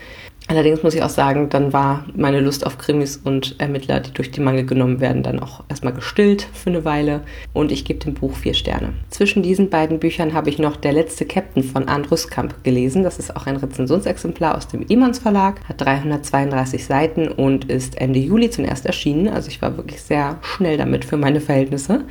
Allerdings 0.52 0.82
muss 0.82 0.94
ich 0.94 1.02
auch 1.02 1.09
sagen, 1.09 1.49
dann 1.49 1.73
war 1.73 2.04
meine 2.14 2.38
Lust 2.38 2.66
auf 2.66 2.76
Krimis 2.76 3.16
und 3.16 3.59
Ermittler, 3.59 4.00
die 4.00 4.12
durch 4.12 4.30
die 4.30 4.42
Mangel 4.42 4.66
genommen 4.66 5.00
werden, 5.00 5.23
dann 5.23 5.40
auch 5.40 5.64
erstmal 5.71 5.94
gestillt 5.94 6.47
für 6.52 6.68
eine 6.68 6.85
Weile 6.85 7.23
und 7.54 7.73
ich 7.73 7.87
gebe 7.87 8.00
dem 8.00 8.12
Buch 8.12 8.35
vier 8.35 8.52
Sterne. 8.52 8.92
Zwischen 9.09 9.42
diesen 9.42 9.71
beiden 9.71 9.99
Büchern 9.99 10.35
habe 10.35 10.50
ich 10.50 10.59
noch 10.59 10.76
Der 10.76 10.92
letzte 10.92 11.25
Captain 11.25 11.62
von 11.62 11.88
Andrus 11.88 12.28
Kamp 12.28 12.62
gelesen. 12.64 13.02
Das 13.02 13.18
ist 13.18 13.35
auch 13.35 13.47
ein 13.47 13.56
Rezensionsexemplar 13.56 14.54
aus 14.54 14.68
dem 14.68 14.85
Emons 14.87 15.21
Verlag, 15.21 15.66
hat 15.66 15.80
332 15.80 16.85
Seiten 16.85 17.28
und 17.28 17.71
ist 17.71 17.97
Ende 17.97 18.18
Juli 18.18 18.50
zuerst 18.50 18.85
erschienen. 18.85 19.28
Also 19.28 19.49
ich 19.49 19.62
war 19.62 19.78
wirklich 19.78 20.02
sehr 20.02 20.37
schnell 20.42 20.76
damit 20.76 21.06
für 21.06 21.16
meine 21.16 21.40
Verhältnisse. 21.40 22.04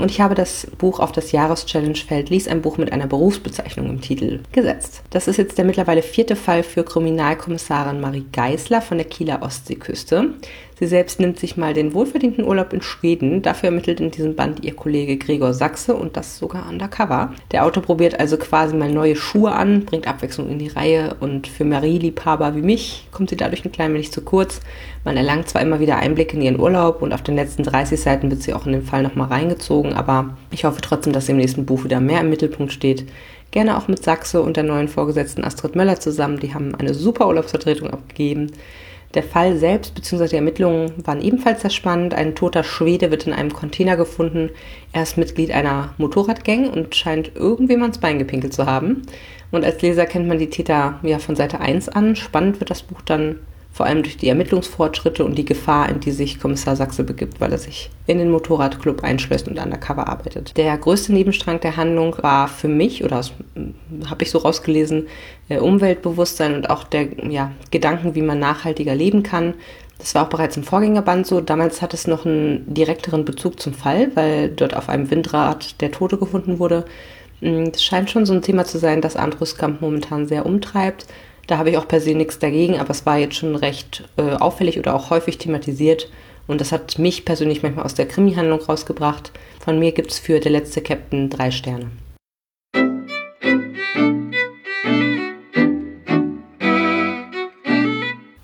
Und 0.00 0.10
ich 0.10 0.20
habe 0.20 0.34
das 0.34 0.66
Buch 0.78 1.00
auf 1.00 1.12
das 1.12 1.32
Jahreschallenge-Feld 1.32 2.30
Lies 2.30 2.48
ein 2.48 2.62
Buch 2.62 2.78
mit 2.78 2.92
einer 2.92 3.06
Berufsbezeichnung 3.06 3.88
im 3.88 4.00
Titel 4.00 4.40
gesetzt. 4.52 5.02
Das 5.10 5.28
ist 5.28 5.36
jetzt 5.36 5.58
der 5.58 5.64
mittlerweile 5.64 6.02
vierte 6.02 6.36
Fall 6.36 6.62
für 6.62 6.84
Kriminalkommissarin 6.84 8.00
Marie 8.00 8.26
Geisler 8.32 8.82
von 8.82 8.98
der 8.98 9.06
Kieler 9.06 9.42
Ostseeküste. 9.42 10.34
Sie 10.80 10.86
selbst 10.86 11.20
nimmt 11.20 11.38
sich 11.38 11.58
mal 11.58 11.74
den 11.74 11.92
wohlverdienten 11.92 12.42
Urlaub 12.42 12.72
in 12.72 12.80
Schweden. 12.80 13.42
Dafür 13.42 13.68
ermittelt 13.68 14.00
in 14.00 14.10
diesem 14.10 14.34
Band 14.34 14.64
ihr 14.64 14.74
Kollege 14.74 15.18
Gregor 15.18 15.52
Sachse 15.52 15.94
und 15.94 16.16
das 16.16 16.38
sogar 16.38 16.66
undercover. 16.70 17.34
Der 17.52 17.66
Autor 17.66 17.82
probiert 17.82 18.18
also 18.18 18.38
quasi 18.38 18.74
mal 18.74 18.90
neue 18.90 19.14
Schuhe 19.14 19.52
an, 19.52 19.84
bringt 19.84 20.08
Abwechslung 20.08 20.48
in 20.48 20.58
die 20.58 20.68
Reihe 20.68 21.16
und 21.20 21.46
für 21.48 21.66
Marie-Liebhaber 21.66 22.56
wie 22.56 22.62
mich 22.62 23.06
kommt 23.12 23.28
sie 23.28 23.36
dadurch 23.36 23.62
ein 23.62 23.72
klein 23.72 23.92
wenig 23.92 24.10
zu 24.10 24.22
kurz. 24.22 24.60
Man 25.04 25.18
erlangt 25.18 25.50
zwar 25.50 25.60
immer 25.60 25.80
wieder 25.80 25.98
Einblicke 25.98 26.36
in 26.38 26.42
ihren 26.42 26.58
Urlaub 26.58 27.02
und 27.02 27.12
auf 27.12 27.22
den 27.22 27.36
letzten 27.36 27.62
30 27.62 28.00
Seiten 28.00 28.30
wird 28.30 28.42
sie 28.42 28.54
auch 28.54 28.64
in 28.64 28.72
den 28.72 28.82
Fall 28.82 29.02
nochmal 29.02 29.28
reingezogen, 29.28 29.92
aber 29.92 30.38
ich 30.50 30.64
hoffe 30.64 30.80
trotzdem, 30.80 31.12
dass 31.12 31.26
sie 31.26 31.32
im 31.32 31.38
nächsten 31.38 31.66
Buch 31.66 31.84
wieder 31.84 32.00
mehr 32.00 32.22
im 32.22 32.30
Mittelpunkt 32.30 32.72
steht. 32.72 33.04
Gerne 33.50 33.76
auch 33.76 33.86
mit 33.86 34.02
Sachse 34.02 34.40
und 34.40 34.56
der 34.56 34.64
neuen 34.64 34.88
Vorgesetzten 34.88 35.44
Astrid 35.44 35.76
Möller 35.76 36.00
zusammen. 36.00 36.40
Die 36.40 36.54
haben 36.54 36.74
eine 36.74 36.94
super 36.94 37.26
Urlaubsvertretung 37.26 37.90
abgegeben. 37.90 38.52
Der 39.14 39.24
Fall 39.24 39.56
selbst 39.56 39.94
bzw. 39.96 40.28
die 40.28 40.36
Ermittlungen 40.36 40.92
waren 41.04 41.20
ebenfalls 41.20 41.62
sehr 41.62 41.70
spannend. 41.70 42.14
Ein 42.14 42.36
toter 42.36 42.62
Schwede 42.62 43.10
wird 43.10 43.26
in 43.26 43.32
einem 43.32 43.52
Container 43.52 43.96
gefunden. 43.96 44.50
Er 44.92 45.02
ist 45.02 45.18
Mitglied 45.18 45.50
einer 45.50 45.94
Motorradgang 45.98 46.70
und 46.70 46.94
scheint 46.94 47.34
irgendwem 47.34 47.82
ans 47.82 47.98
Bein 47.98 48.20
gepinkelt 48.20 48.54
zu 48.54 48.66
haben. 48.66 49.02
Und 49.50 49.64
als 49.64 49.82
Leser 49.82 50.06
kennt 50.06 50.28
man 50.28 50.38
die 50.38 50.50
Täter 50.50 51.00
ja 51.02 51.18
von 51.18 51.34
Seite 51.34 51.60
1 51.60 51.88
an. 51.88 52.14
Spannend 52.14 52.60
wird 52.60 52.70
das 52.70 52.82
Buch 52.82 53.00
dann 53.00 53.40
vor 53.72 53.86
allem 53.86 54.02
durch 54.02 54.16
die 54.16 54.28
Ermittlungsfortschritte 54.28 55.24
und 55.24 55.36
die 55.36 55.44
Gefahr, 55.44 55.88
in 55.88 56.00
die 56.00 56.10
sich 56.10 56.40
Kommissar 56.40 56.76
Sachse 56.76 57.04
begibt, 57.04 57.40
weil 57.40 57.52
er 57.52 57.58
sich 57.58 57.90
in 58.06 58.18
den 58.18 58.30
Motorradclub 58.30 59.04
einschlösst 59.04 59.48
und 59.48 59.58
undercover 59.58 60.08
arbeitet. 60.08 60.56
Der 60.56 60.76
größte 60.76 61.12
Nebenstrang 61.12 61.60
der 61.60 61.76
Handlung 61.76 62.16
war 62.20 62.48
für 62.48 62.68
mich, 62.68 63.04
oder 63.04 63.24
habe 64.08 64.22
ich 64.22 64.30
so 64.30 64.38
rausgelesen, 64.38 65.06
äh, 65.48 65.58
Umweltbewusstsein 65.58 66.54
und 66.54 66.68
auch 66.68 66.84
der 66.84 67.08
ja, 67.28 67.52
Gedanken, 67.70 68.14
wie 68.14 68.22
man 68.22 68.40
nachhaltiger 68.40 68.94
leben 68.94 69.22
kann. 69.22 69.54
Das 69.98 70.14
war 70.14 70.24
auch 70.24 70.30
bereits 70.30 70.56
im 70.56 70.64
Vorgängerband 70.64 71.26
so. 71.26 71.40
Damals 71.40 71.82
hat 71.82 71.94
es 71.94 72.06
noch 72.06 72.24
einen 72.24 72.74
direkteren 72.74 73.24
Bezug 73.24 73.60
zum 73.60 73.74
Fall, 73.74 74.10
weil 74.14 74.48
dort 74.48 74.74
auf 74.74 74.88
einem 74.88 75.10
Windrad 75.10 75.80
der 75.80 75.92
Tote 75.92 76.16
gefunden 76.16 76.58
wurde. 76.58 76.86
Mm, 77.40 77.66
das 77.70 77.84
scheint 77.84 78.10
schon 78.10 78.26
so 78.26 78.32
ein 78.32 78.42
Thema 78.42 78.64
zu 78.64 78.78
sein, 78.78 79.00
das 79.02 79.16
Andruskamp 79.16 79.80
momentan 79.80 80.26
sehr 80.26 80.46
umtreibt. 80.46 81.06
Da 81.50 81.58
habe 81.58 81.70
ich 81.70 81.78
auch 81.78 81.88
per 81.88 82.00
se 82.00 82.14
nichts 82.14 82.38
dagegen, 82.38 82.78
aber 82.78 82.90
es 82.90 83.04
war 83.06 83.18
jetzt 83.18 83.34
schon 83.34 83.56
recht 83.56 84.04
äh, 84.16 84.34
auffällig 84.36 84.78
oder 84.78 84.94
auch 84.94 85.10
häufig 85.10 85.36
thematisiert. 85.36 86.08
Und 86.46 86.60
das 86.60 86.70
hat 86.70 86.96
mich 87.00 87.24
persönlich 87.24 87.64
manchmal 87.64 87.84
aus 87.84 87.96
der 87.96 88.06
Krimi-Handlung 88.06 88.60
rausgebracht. 88.60 89.32
Von 89.58 89.80
mir 89.80 89.90
gibt 89.90 90.12
es 90.12 90.20
für 90.20 90.38
Der 90.38 90.52
letzte 90.52 90.80
Captain 90.80 91.28
drei 91.28 91.50
Sterne. 91.50 91.90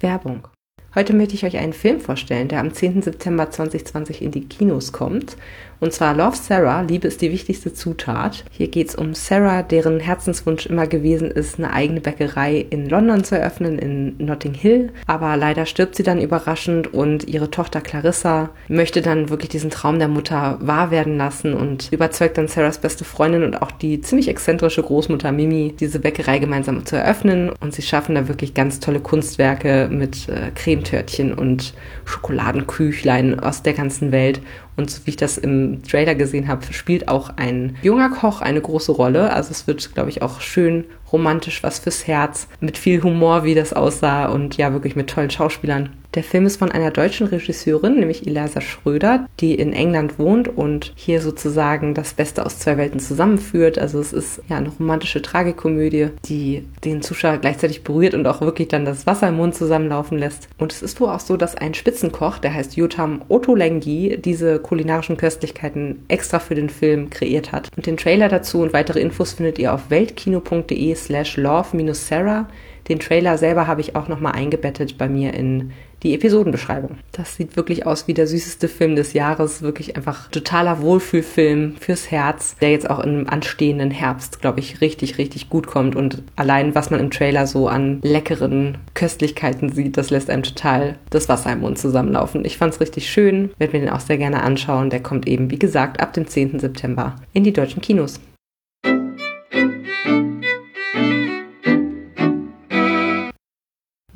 Werbung. 0.00 0.48
Heute 0.96 1.12
möchte 1.12 1.34
ich 1.34 1.44
euch 1.44 1.58
einen 1.58 1.74
Film 1.74 2.00
vorstellen, 2.00 2.48
der 2.48 2.58
am 2.58 2.72
10. 2.72 3.02
September 3.02 3.48
2020 3.50 4.20
in 4.20 4.32
die 4.32 4.48
Kinos 4.48 4.92
kommt. 4.92 5.36
Und 5.80 5.92
zwar 5.92 6.14
Love 6.14 6.36
Sarah, 6.36 6.80
Liebe 6.82 7.08
ist 7.08 7.20
die 7.20 7.32
wichtigste 7.32 7.72
Zutat. 7.72 8.44
Hier 8.50 8.68
geht 8.68 8.88
es 8.88 8.94
um 8.94 9.14
Sarah, 9.14 9.62
deren 9.62 10.00
Herzenswunsch 10.00 10.66
immer 10.66 10.86
gewesen 10.86 11.30
ist, 11.30 11.58
eine 11.58 11.72
eigene 11.72 12.00
Bäckerei 12.00 12.66
in 12.70 12.88
London 12.88 13.24
zu 13.24 13.38
eröffnen, 13.38 13.78
in 13.78 14.16
Notting 14.18 14.54
Hill. 14.54 14.90
Aber 15.06 15.36
leider 15.36 15.66
stirbt 15.66 15.96
sie 15.96 16.02
dann 16.02 16.20
überraschend 16.20 16.92
und 16.94 17.28
ihre 17.28 17.50
Tochter 17.50 17.80
Clarissa 17.80 18.50
möchte 18.68 19.02
dann 19.02 19.28
wirklich 19.28 19.50
diesen 19.50 19.70
Traum 19.70 19.98
der 19.98 20.08
Mutter 20.08 20.58
wahr 20.60 20.90
werden 20.90 21.18
lassen 21.18 21.52
und 21.52 21.92
überzeugt 21.92 22.38
dann 22.38 22.48
Sarahs 22.48 22.78
beste 22.78 23.04
Freundin 23.04 23.42
und 23.42 23.60
auch 23.60 23.70
die 23.70 24.00
ziemlich 24.00 24.28
exzentrische 24.28 24.82
Großmutter 24.82 25.32
Mimi, 25.32 25.74
diese 25.78 25.98
Bäckerei 25.98 26.38
gemeinsam 26.38 26.86
zu 26.86 26.96
eröffnen. 26.96 27.50
Und 27.60 27.74
sie 27.74 27.82
schaffen 27.82 28.14
da 28.14 28.28
wirklich 28.28 28.54
ganz 28.54 28.80
tolle 28.80 29.00
Kunstwerke 29.00 29.88
mit 29.90 30.28
äh, 30.28 30.50
Cremetörtchen 30.54 31.34
und 31.34 31.74
Schokoladenküchlein 32.04 33.40
aus 33.40 33.62
der 33.62 33.74
ganzen 33.74 34.12
Welt. 34.12 34.40
Und 34.76 34.90
so 34.90 35.00
wie 35.04 35.10
ich 35.10 35.16
das 35.16 35.38
im 35.38 35.82
Trailer 35.82 36.14
gesehen 36.14 36.48
habe, 36.48 36.72
spielt 36.72 37.08
auch 37.08 37.30
ein 37.36 37.76
junger 37.82 38.10
Koch 38.10 38.42
eine 38.42 38.60
große 38.60 38.92
Rolle. 38.92 39.32
Also 39.32 39.50
es 39.50 39.66
wird, 39.66 39.94
glaube 39.94 40.10
ich, 40.10 40.22
auch 40.22 40.40
schön 40.40 40.84
romantisch, 41.10 41.62
was 41.62 41.78
fürs 41.78 42.06
Herz, 42.06 42.48
mit 42.60 42.76
viel 42.76 43.02
Humor, 43.02 43.44
wie 43.44 43.54
das 43.54 43.72
aussah 43.72 44.26
und 44.26 44.56
ja, 44.56 44.72
wirklich 44.72 44.96
mit 44.96 45.08
tollen 45.08 45.30
Schauspielern. 45.30 45.90
Der 46.16 46.24
Film 46.24 46.46
ist 46.46 46.56
von 46.56 46.72
einer 46.72 46.90
deutschen 46.90 47.26
Regisseurin, 47.26 47.96
nämlich 47.96 48.26
Eliza 48.26 48.62
Schröder, 48.62 49.28
die 49.38 49.54
in 49.54 49.74
England 49.74 50.18
wohnt 50.18 50.48
und 50.48 50.94
hier 50.96 51.20
sozusagen 51.20 51.92
das 51.92 52.14
Beste 52.14 52.46
aus 52.46 52.58
zwei 52.58 52.78
Welten 52.78 53.00
zusammenführt. 53.00 53.78
Also 53.78 54.00
es 54.00 54.14
ist 54.14 54.40
ja 54.48 54.56
eine 54.56 54.70
romantische 54.70 55.20
Tragikomödie, 55.20 56.08
die 56.24 56.64
den 56.86 57.02
Zuschauer 57.02 57.36
gleichzeitig 57.36 57.84
berührt 57.84 58.14
und 58.14 58.26
auch 58.26 58.40
wirklich 58.40 58.68
dann 58.68 58.86
das 58.86 59.06
Wasser 59.06 59.28
im 59.28 59.36
Mund 59.36 59.54
zusammenlaufen 59.54 60.16
lässt. 60.16 60.48
Und 60.56 60.72
es 60.72 60.80
ist 60.80 60.98
wohl 61.02 61.10
auch 61.10 61.20
so, 61.20 61.36
dass 61.36 61.54
ein 61.54 61.74
Spitzenkoch, 61.74 62.38
der 62.38 62.54
heißt 62.54 62.76
Yotam 62.76 63.20
Ottolenghi, 63.28 64.16
diese 64.16 64.58
kulinarischen 64.58 65.18
Köstlichkeiten 65.18 66.02
extra 66.08 66.38
für 66.38 66.54
den 66.54 66.70
Film 66.70 67.10
kreiert 67.10 67.52
hat. 67.52 67.68
Und 67.76 67.84
den 67.84 67.98
Trailer 67.98 68.30
dazu 68.30 68.62
und 68.62 68.72
weitere 68.72 69.00
Infos 69.00 69.34
findet 69.34 69.58
ihr 69.58 69.74
auf 69.74 69.90
weltkino.de 69.90 70.94
slash 70.94 71.36
love-sarah. 71.36 72.48
Den 72.88 73.00
Trailer 73.00 73.36
selber 73.38 73.66
habe 73.66 73.80
ich 73.80 73.96
auch 73.96 74.08
nochmal 74.08 74.32
eingebettet 74.32 74.96
bei 74.98 75.08
mir 75.08 75.34
in 75.34 75.72
die 76.02 76.14
Episodenbeschreibung. 76.14 76.98
Das 77.12 77.36
sieht 77.36 77.56
wirklich 77.56 77.86
aus 77.86 78.06
wie 78.06 78.14
der 78.14 78.26
süßeste 78.26 78.68
Film 78.68 78.96
des 78.96 79.12
Jahres. 79.12 79.62
Wirklich 79.62 79.96
einfach 79.96 80.28
totaler 80.30 80.80
Wohlfühlfilm 80.80 81.76
fürs 81.80 82.10
Herz, 82.10 82.56
der 82.60 82.70
jetzt 82.70 82.88
auch 82.88 83.00
im 83.00 83.28
anstehenden 83.28 83.90
Herbst, 83.90 84.40
glaube 84.40 84.60
ich, 84.60 84.80
richtig, 84.80 85.18
richtig 85.18 85.48
gut 85.48 85.66
kommt. 85.66 85.96
Und 85.96 86.22
allein, 86.36 86.74
was 86.74 86.90
man 86.90 87.00
im 87.00 87.10
Trailer 87.10 87.46
so 87.46 87.68
an 87.68 88.00
leckeren 88.02 88.78
Köstlichkeiten 88.94 89.72
sieht, 89.72 89.96
das 89.96 90.10
lässt 90.10 90.30
einem 90.30 90.42
total 90.42 90.96
das 91.10 91.28
Wasser 91.28 91.52
im 91.52 91.60
Mund 91.60 91.78
zusammenlaufen. 91.78 92.44
Ich 92.44 92.58
fand 92.58 92.74
es 92.74 92.80
richtig 92.80 93.10
schön, 93.10 93.50
werde 93.58 93.72
mir 93.72 93.84
den 93.86 93.90
auch 93.92 94.00
sehr 94.00 94.18
gerne 94.18 94.42
anschauen. 94.42 94.90
Der 94.90 95.02
kommt 95.02 95.26
eben, 95.26 95.50
wie 95.50 95.58
gesagt, 95.58 96.00
ab 96.00 96.12
dem 96.12 96.28
10. 96.28 96.60
September 96.60 97.16
in 97.32 97.42
die 97.42 97.52
deutschen 97.52 97.80
Kinos. 97.80 98.20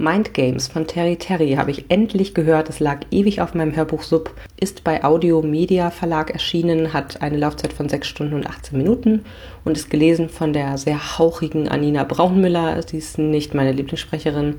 Mind 0.01 0.33
Games 0.33 0.67
von 0.67 0.87
Terry 0.87 1.17
Terry 1.17 1.57
habe 1.59 1.73
ich 1.73 1.91
endlich 1.91 2.33
gehört. 2.33 2.71
Es 2.71 2.81
lag 2.81 3.01
ewig 3.11 3.43
auf 3.43 3.53
meinem 3.53 3.77
Hörbuch 3.77 4.03
Sub, 4.03 4.35
ist 4.59 4.83
bei 4.83 5.05
Audio 5.05 5.43
Media 5.43 5.91
Verlag 5.91 6.31
erschienen, 6.31 6.95
hat 6.95 7.21
eine 7.21 7.37
Laufzeit 7.37 7.75
von 7.75 7.91
6 7.91 8.09
Stunden 8.09 8.33
und 8.33 8.47
18 8.47 8.79
Minuten 8.79 9.27
und 9.63 9.77
ist 9.77 9.91
gelesen 9.91 10.31
von 10.31 10.55
der 10.55 10.79
sehr 10.79 11.19
hauchigen 11.19 11.69
Anina 11.69 12.05
Braunmüller. 12.05 12.81
Sie 12.81 12.97
ist 12.97 13.19
nicht 13.19 13.53
meine 13.53 13.73
Lieblingssprecherin. 13.73 14.55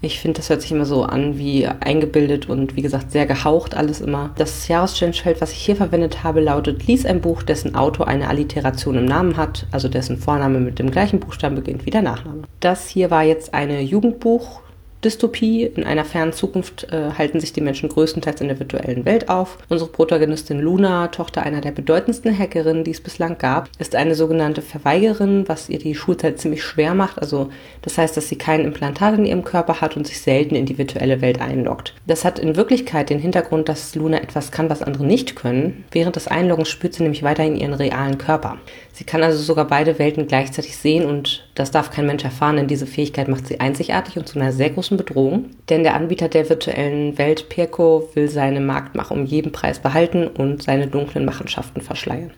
Ich 0.00 0.20
finde, 0.20 0.38
das 0.38 0.48
hört 0.48 0.62
sich 0.62 0.72
immer 0.72 0.86
so 0.86 1.02
an 1.02 1.36
wie 1.36 1.66
eingebildet 1.66 2.48
und 2.48 2.74
wie 2.74 2.82
gesagt 2.82 3.12
sehr 3.12 3.26
gehaucht 3.26 3.76
alles 3.76 4.00
immer. 4.00 4.30
Das 4.38 4.68
Jahresstellenfeld, 4.68 5.42
was 5.42 5.52
ich 5.52 5.58
hier 5.58 5.76
verwendet 5.76 6.24
habe, 6.24 6.40
lautet 6.40 6.86
Lies 6.86 7.04
ein 7.04 7.20
Buch, 7.20 7.42
dessen 7.42 7.74
Autor 7.74 8.08
eine 8.08 8.28
Alliteration 8.28 8.96
im 8.96 9.04
Namen 9.04 9.36
hat, 9.36 9.66
also 9.70 9.88
dessen 9.88 10.16
Vorname 10.16 10.60
mit 10.60 10.78
dem 10.78 10.90
gleichen 10.90 11.20
Buchstaben 11.20 11.56
beginnt 11.56 11.84
wie 11.84 11.90
der 11.90 12.00
Nachname. 12.00 12.44
Das 12.60 12.88
hier 12.88 13.10
war 13.10 13.22
jetzt 13.22 13.52
eine 13.52 13.82
Jugendbuch 13.82 14.62
Dystopie. 15.04 15.64
In 15.64 15.84
einer 15.84 16.04
fernen 16.04 16.32
Zukunft 16.32 16.88
äh, 16.92 17.10
halten 17.16 17.40
sich 17.40 17.52
die 17.52 17.60
Menschen 17.60 17.88
größtenteils 17.88 18.40
in 18.40 18.48
der 18.48 18.58
virtuellen 18.58 19.04
Welt 19.04 19.28
auf. 19.28 19.58
Unsere 19.68 19.90
Protagonistin 19.90 20.58
Luna, 20.58 21.08
Tochter 21.08 21.44
einer 21.44 21.60
der 21.60 21.70
bedeutendsten 21.70 22.36
Hackerinnen, 22.36 22.84
die 22.84 22.90
es 22.90 23.00
bislang 23.00 23.38
gab, 23.38 23.68
ist 23.78 23.94
eine 23.94 24.14
sogenannte 24.14 24.62
Verweigerin, 24.62 25.44
was 25.46 25.68
ihr 25.68 25.78
die 25.78 25.94
Schulzeit 25.94 26.40
ziemlich 26.40 26.64
schwer 26.64 26.94
macht. 26.94 27.18
Also 27.20 27.50
das 27.82 27.96
heißt, 27.96 28.16
dass 28.16 28.28
sie 28.28 28.36
kein 28.36 28.64
Implantat 28.64 29.18
in 29.18 29.26
ihrem 29.26 29.44
Körper 29.44 29.80
hat 29.80 29.96
und 29.96 30.06
sich 30.06 30.20
selten 30.20 30.56
in 30.56 30.66
die 30.66 30.78
virtuelle 30.78 31.20
Welt 31.20 31.40
einloggt. 31.40 31.94
Das 32.06 32.24
hat 32.24 32.38
in 32.38 32.56
Wirklichkeit 32.56 33.10
den 33.10 33.20
Hintergrund, 33.20 33.68
dass 33.68 33.94
Luna 33.94 34.20
etwas 34.20 34.50
kann, 34.50 34.68
was 34.68 34.82
andere 34.82 35.06
nicht 35.06 35.36
können. 35.36 35.84
Während 35.92 36.16
des 36.16 36.26
Einloggens 36.26 36.68
spürt 36.68 36.94
sie 36.94 37.02
nämlich 37.04 37.22
weiterhin 37.22 37.56
ihren 37.56 37.74
realen 37.74 38.18
Körper. 38.18 38.58
Sie 38.92 39.04
kann 39.04 39.22
also 39.22 39.38
sogar 39.38 39.66
beide 39.66 40.00
Welten 40.00 40.26
gleichzeitig 40.26 40.76
sehen 40.76 41.06
und 41.06 41.48
das 41.54 41.70
darf 41.70 41.90
kein 41.90 42.06
Mensch 42.06 42.24
erfahren, 42.24 42.56
denn 42.56 42.66
diese 42.66 42.86
Fähigkeit 42.86 43.28
macht 43.28 43.46
sie 43.46 43.60
einzigartig 43.60 44.16
und 44.16 44.26
zu 44.26 44.40
einer 44.40 44.52
sehr 44.52 44.70
großen 44.70 44.87
Bedrohung. 44.96 45.50
Denn 45.68 45.82
der 45.82 45.94
Anbieter 45.94 46.28
der 46.28 46.48
virtuellen 46.48 47.18
Welt, 47.18 47.48
Pirko, 47.48 48.08
will 48.14 48.28
seine 48.28 48.60
Marktmacht 48.60 49.10
um 49.10 49.26
jeden 49.26 49.52
Preis 49.52 49.78
behalten 49.80 50.26
und 50.26 50.62
seine 50.62 50.86
dunklen 50.86 51.24
Machenschaften 51.24 51.80
verschleiern. 51.80 52.32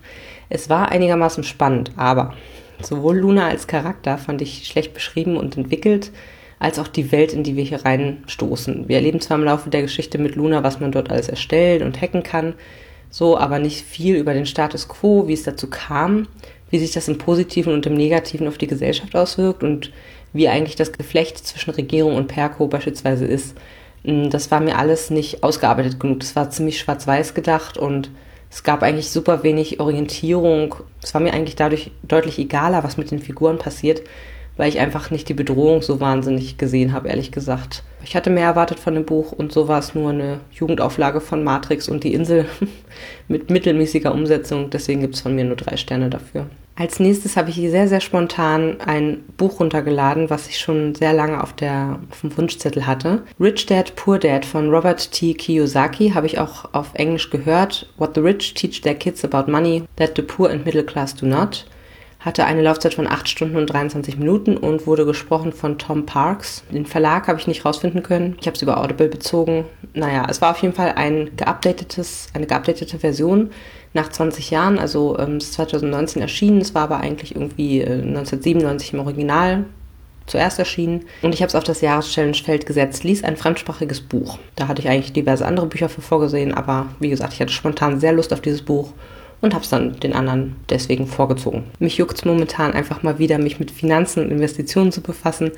Es 0.49 0.69
war 0.69 0.91
einigermaßen 0.91 1.43
spannend, 1.43 1.91
aber 1.95 2.33
sowohl 2.81 3.17
Luna 3.17 3.47
als 3.47 3.67
Charakter 3.67 4.17
fand 4.17 4.41
ich 4.41 4.67
schlecht 4.67 4.93
beschrieben 4.93 5.37
und 5.37 5.55
entwickelt, 5.55 6.11
als 6.59 6.77
auch 6.77 6.87
die 6.87 7.11
Welt, 7.11 7.33
in 7.33 7.43
die 7.43 7.55
wir 7.55 7.63
hier 7.63 7.85
reinstoßen. 7.85 8.87
Wir 8.87 8.97
erleben 8.97 9.19
zwar 9.19 9.37
im 9.37 9.43
Laufe 9.43 9.69
der 9.69 9.81
Geschichte 9.81 10.17
mit 10.17 10.35
Luna, 10.35 10.63
was 10.63 10.79
man 10.79 10.91
dort 10.91 11.09
alles 11.09 11.27
erstellen 11.27 11.81
und 11.81 11.99
hacken 11.99 12.21
kann, 12.21 12.53
so 13.09 13.37
aber 13.37 13.59
nicht 13.59 13.81
viel 13.81 14.15
über 14.15 14.33
den 14.33 14.45
Status 14.45 14.87
quo, 14.87 15.27
wie 15.27 15.33
es 15.33 15.43
dazu 15.43 15.69
kam, 15.69 16.27
wie 16.69 16.79
sich 16.79 16.91
das 16.91 17.07
im 17.07 17.17
Positiven 17.17 17.73
und 17.73 17.85
im 17.85 17.95
Negativen 17.95 18.47
auf 18.47 18.57
die 18.57 18.67
Gesellschaft 18.67 19.15
auswirkt 19.15 19.63
und 19.63 19.91
wie 20.33 20.47
eigentlich 20.47 20.75
das 20.75 20.91
Geflecht 20.91 21.37
zwischen 21.37 21.71
Regierung 21.71 22.15
und 22.15 22.27
Perko 22.27 22.67
beispielsweise 22.67 23.25
ist. 23.25 23.55
Mm, 24.03 24.29
das 24.29 24.51
war 24.51 24.59
mir 24.59 24.77
alles 24.77 25.09
nicht 25.09 25.43
ausgearbeitet 25.43 25.99
genug. 25.99 26.19
Das 26.21 26.35
war 26.35 26.49
ziemlich 26.49 26.79
schwarz-weiß 26.79 27.33
gedacht 27.33 27.77
und 27.77 28.09
es 28.49 28.63
gab 28.63 28.83
eigentlich 28.83 29.11
super 29.11 29.43
wenig 29.43 29.79
Orientierung. 29.79 30.75
Es 31.01 31.13
war 31.13 31.21
mir 31.21 31.33
eigentlich 31.33 31.55
dadurch 31.55 31.91
deutlich 32.03 32.37
egaler, 32.37 32.83
was 32.83 32.97
mit 32.97 33.11
den 33.11 33.19
Figuren 33.19 33.57
passiert, 33.57 34.01
weil 34.57 34.67
ich 34.67 34.79
einfach 34.79 35.09
nicht 35.09 35.29
die 35.29 35.33
Bedrohung 35.33 35.81
so 35.81 36.01
wahnsinnig 36.01 36.57
gesehen 36.57 36.91
habe, 36.91 37.07
ehrlich 37.07 37.31
gesagt. 37.31 37.83
Ich 38.03 38.15
hatte 38.15 38.29
mehr 38.29 38.47
erwartet 38.47 38.79
von 38.79 38.93
dem 38.93 39.05
Buch 39.05 39.31
und 39.31 39.53
so 39.53 39.67
war 39.67 39.79
es 39.79 39.95
nur 39.95 40.09
eine 40.09 40.41
Jugendauflage 40.51 41.21
von 41.21 41.43
Matrix 41.43 41.87
und 41.87 42.03
die 42.03 42.13
Insel 42.13 42.45
mit 43.29 43.49
mittelmäßiger 43.49 44.13
Umsetzung. 44.13 44.69
Deswegen 44.69 45.01
gibt 45.01 45.15
es 45.15 45.21
von 45.21 45.33
mir 45.33 45.45
nur 45.45 45.55
drei 45.55 45.77
Sterne 45.77 46.09
dafür. 46.09 46.47
Als 46.81 46.99
nächstes 46.99 47.37
habe 47.37 47.51
ich 47.51 47.57
sehr, 47.57 47.87
sehr 47.87 48.01
spontan 48.01 48.81
ein 48.81 49.23
Buch 49.37 49.59
runtergeladen, 49.59 50.31
was 50.31 50.47
ich 50.47 50.57
schon 50.57 50.95
sehr 50.95 51.13
lange 51.13 51.43
auf, 51.43 51.53
der, 51.53 51.99
auf 52.09 52.21
dem 52.21 52.35
Wunschzettel 52.35 52.87
hatte. 52.87 53.21
Rich 53.39 53.67
Dad, 53.67 53.95
Poor 53.95 54.17
Dad 54.17 54.45
von 54.45 54.71
Robert 54.71 55.11
T. 55.11 55.35
Kiyosaki 55.35 56.09
habe 56.15 56.25
ich 56.25 56.39
auch 56.39 56.73
auf 56.73 56.95
Englisch 56.95 57.29
gehört. 57.29 57.87
What 57.97 58.15
the 58.15 58.21
rich 58.21 58.55
teach 58.55 58.81
their 58.81 58.95
kids 58.95 59.23
about 59.23 59.51
money 59.51 59.83
that 59.97 60.13
the 60.15 60.23
poor 60.23 60.49
and 60.49 60.65
middle 60.65 60.83
class 60.83 61.13
do 61.13 61.27
not 61.27 61.67
hatte 62.21 62.45
eine 62.45 62.61
Laufzeit 62.61 62.93
von 62.93 63.07
8 63.07 63.27
Stunden 63.27 63.57
und 63.57 63.67
23 63.67 64.17
Minuten 64.17 64.55
und 64.55 64.85
wurde 64.85 65.05
gesprochen 65.05 65.53
von 65.53 65.79
Tom 65.79 66.05
Parks. 66.05 66.63
Den 66.71 66.85
Verlag 66.85 67.27
habe 67.27 67.39
ich 67.39 67.47
nicht 67.47 67.65
rausfinden 67.65 68.03
können. 68.03 68.37
Ich 68.39 68.45
habe 68.45 68.55
es 68.55 68.61
über 68.61 68.77
Audible 68.79 69.09
bezogen. 69.09 69.65
Naja, 69.93 70.27
es 70.29 70.39
war 70.39 70.51
auf 70.51 70.61
jeden 70.61 70.75
Fall 70.75 70.93
ein 70.95 71.31
geupdatetes, 71.35 72.27
eine 72.33 72.45
geupdatete 72.45 72.99
Version 72.99 73.49
nach 73.93 74.09
20 74.09 74.51
Jahren. 74.51 74.79
Also 74.79 75.17
ähm, 75.19 75.37
ist 75.37 75.53
2019 75.53 76.21
erschienen. 76.21 76.61
Es 76.61 76.73
war 76.75 76.83
aber 76.83 76.99
eigentlich 76.99 77.35
irgendwie 77.35 77.81
äh, 77.81 78.01
1997 78.01 78.93
im 78.93 78.99
Original 78.99 79.65
zuerst 80.27 80.59
erschienen. 80.59 81.05
Und 81.21 81.33
ich 81.33 81.41
habe 81.41 81.49
es 81.49 81.55
auf 81.55 81.63
das 81.63 81.81
Jahreschallenge-Feld 81.81 82.65
gesetzt, 82.65 83.03
lies 83.03 83.23
ein 83.23 83.37
fremdsprachiges 83.37 84.01
Buch. 84.01 84.37
Da 84.55 84.67
hatte 84.67 84.81
ich 84.81 84.89
eigentlich 84.89 85.13
diverse 85.13 85.45
andere 85.45 85.65
Bücher 85.65 85.89
für 85.89 86.01
vorgesehen, 86.01 86.53
aber 86.53 86.87
wie 86.99 87.09
gesagt, 87.09 87.33
ich 87.33 87.41
hatte 87.41 87.51
spontan 87.51 87.99
sehr 87.99 88.13
Lust 88.13 88.31
auf 88.31 88.41
dieses 88.41 88.61
Buch 88.61 88.93
und 89.41 89.53
habe 89.53 89.63
es 89.63 89.69
dann 89.69 89.99
den 89.99 90.13
anderen 90.13 90.55
deswegen 90.69 91.07
vorgezogen. 91.07 91.63
Mich 91.79 91.97
juckt 91.97 92.17
es 92.17 92.25
momentan 92.25 92.73
einfach 92.73 93.03
mal 93.03 93.19
wieder, 93.19 93.39
mich 93.39 93.59
mit 93.59 93.71
Finanzen 93.71 94.23
und 94.23 94.31
Investitionen 94.31 94.91
zu 94.91 95.01
befassen. 95.01 95.51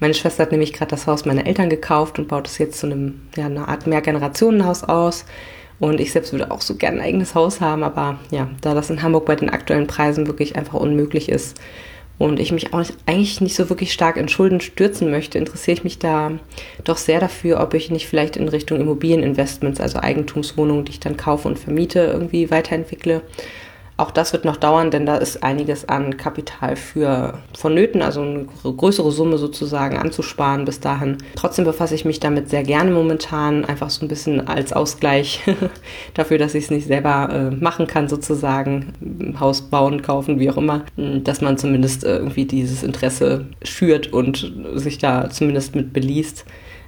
Meine 0.00 0.14
Schwester 0.14 0.42
hat 0.42 0.52
nämlich 0.52 0.72
gerade 0.72 0.90
das 0.90 1.06
Haus 1.06 1.26
meiner 1.26 1.46
Eltern 1.46 1.68
gekauft 1.68 2.18
und 2.18 2.28
baut 2.28 2.48
es 2.48 2.58
jetzt 2.58 2.80
zu 2.80 2.86
einem, 2.86 3.20
ja, 3.36 3.46
einer 3.46 3.68
Art 3.68 3.86
Mehrgenerationenhaus 3.86 4.84
aus. 4.84 5.26
Und 5.78 6.00
ich 6.00 6.12
selbst 6.12 6.32
würde 6.32 6.50
auch 6.50 6.62
so 6.62 6.76
gerne 6.76 6.98
ein 6.98 7.06
eigenes 7.06 7.34
Haus 7.34 7.60
haben, 7.60 7.82
aber 7.82 8.18
ja, 8.30 8.48
da 8.62 8.74
das 8.74 8.90
in 8.90 9.02
Hamburg 9.02 9.26
bei 9.26 9.36
den 9.36 9.50
aktuellen 9.50 9.86
Preisen 9.86 10.26
wirklich 10.26 10.56
einfach 10.56 10.74
unmöglich 10.74 11.28
ist, 11.28 11.60
und 12.18 12.40
ich 12.40 12.50
mich 12.50 12.72
auch 12.72 12.78
nicht, 12.78 12.94
eigentlich 13.04 13.40
nicht 13.40 13.54
so 13.54 13.68
wirklich 13.68 13.92
stark 13.92 14.16
in 14.16 14.28
Schulden 14.28 14.60
stürzen 14.60 15.10
möchte, 15.10 15.38
interessiere 15.38 15.76
ich 15.76 15.84
mich 15.84 15.98
da 15.98 16.32
doch 16.84 16.96
sehr 16.96 17.20
dafür, 17.20 17.60
ob 17.60 17.74
ich 17.74 17.90
nicht 17.90 18.06
vielleicht 18.06 18.36
in 18.36 18.48
Richtung 18.48 18.80
Immobilieninvestments, 18.80 19.80
also 19.80 19.98
Eigentumswohnungen, 19.98 20.86
die 20.86 20.92
ich 20.92 21.00
dann 21.00 21.18
kaufe 21.18 21.46
und 21.46 21.58
vermiete, 21.58 22.00
irgendwie 22.00 22.50
weiterentwickle. 22.50 23.20
Auch 23.98 24.10
das 24.10 24.34
wird 24.34 24.44
noch 24.44 24.58
dauern, 24.58 24.90
denn 24.90 25.06
da 25.06 25.16
ist 25.16 25.42
einiges 25.42 25.88
an 25.88 26.18
Kapital 26.18 26.76
für 26.76 27.38
vonnöten, 27.56 28.02
also 28.02 28.20
eine 28.20 28.46
größere 28.62 29.10
Summe 29.10 29.38
sozusagen 29.38 29.96
anzusparen 29.96 30.66
bis 30.66 30.80
dahin. 30.80 31.16
Trotzdem 31.34 31.64
befasse 31.64 31.94
ich 31.94 32.04
mich 32.04 32.20
damit 32.20 32.50
sehr 32.50 32.62
gerne 32.62 32.90
momentan, 32.90 33.64
einfach 33.64 33.88
so 33.88 34.04
ein 34.04 34.08
bisschen 34.08 34.46
als 34.46 34.74
Ausgleich 34.74 35.40
dafür, 36.14 36.36
dass 36.36 36.54
ich 36.54 36.64
es 36.64 36.70
nicht 36.70 36.86
selber 36.86 37.30
äh, 37.32 37.54
machen 37.54 37.86
kann 37.86 38.06
sozusagen, 38.08 39.34
Haus 39.40 39.62
bauen, 39.62 40.02
kaufen, 40.02 40.38
wie 40.40 40.50
auch 40.50 40.58
immer, 40.58 40.84
dass 40.96 41.40
man 41.40 41.56
zumindest 41.56 42.04
äh, 42.04 42.18
irgendwie 42.18 42.44
dieses 42.44 42.82
Interesse 42.82 43.46
schürt 43.62 44.12
und 44.12 44.52
sich 44.74 44.98
da 44.98 45.30
zumindest 45.30 45.74
mit 45.74 45.94
beliest. 45.94 46.44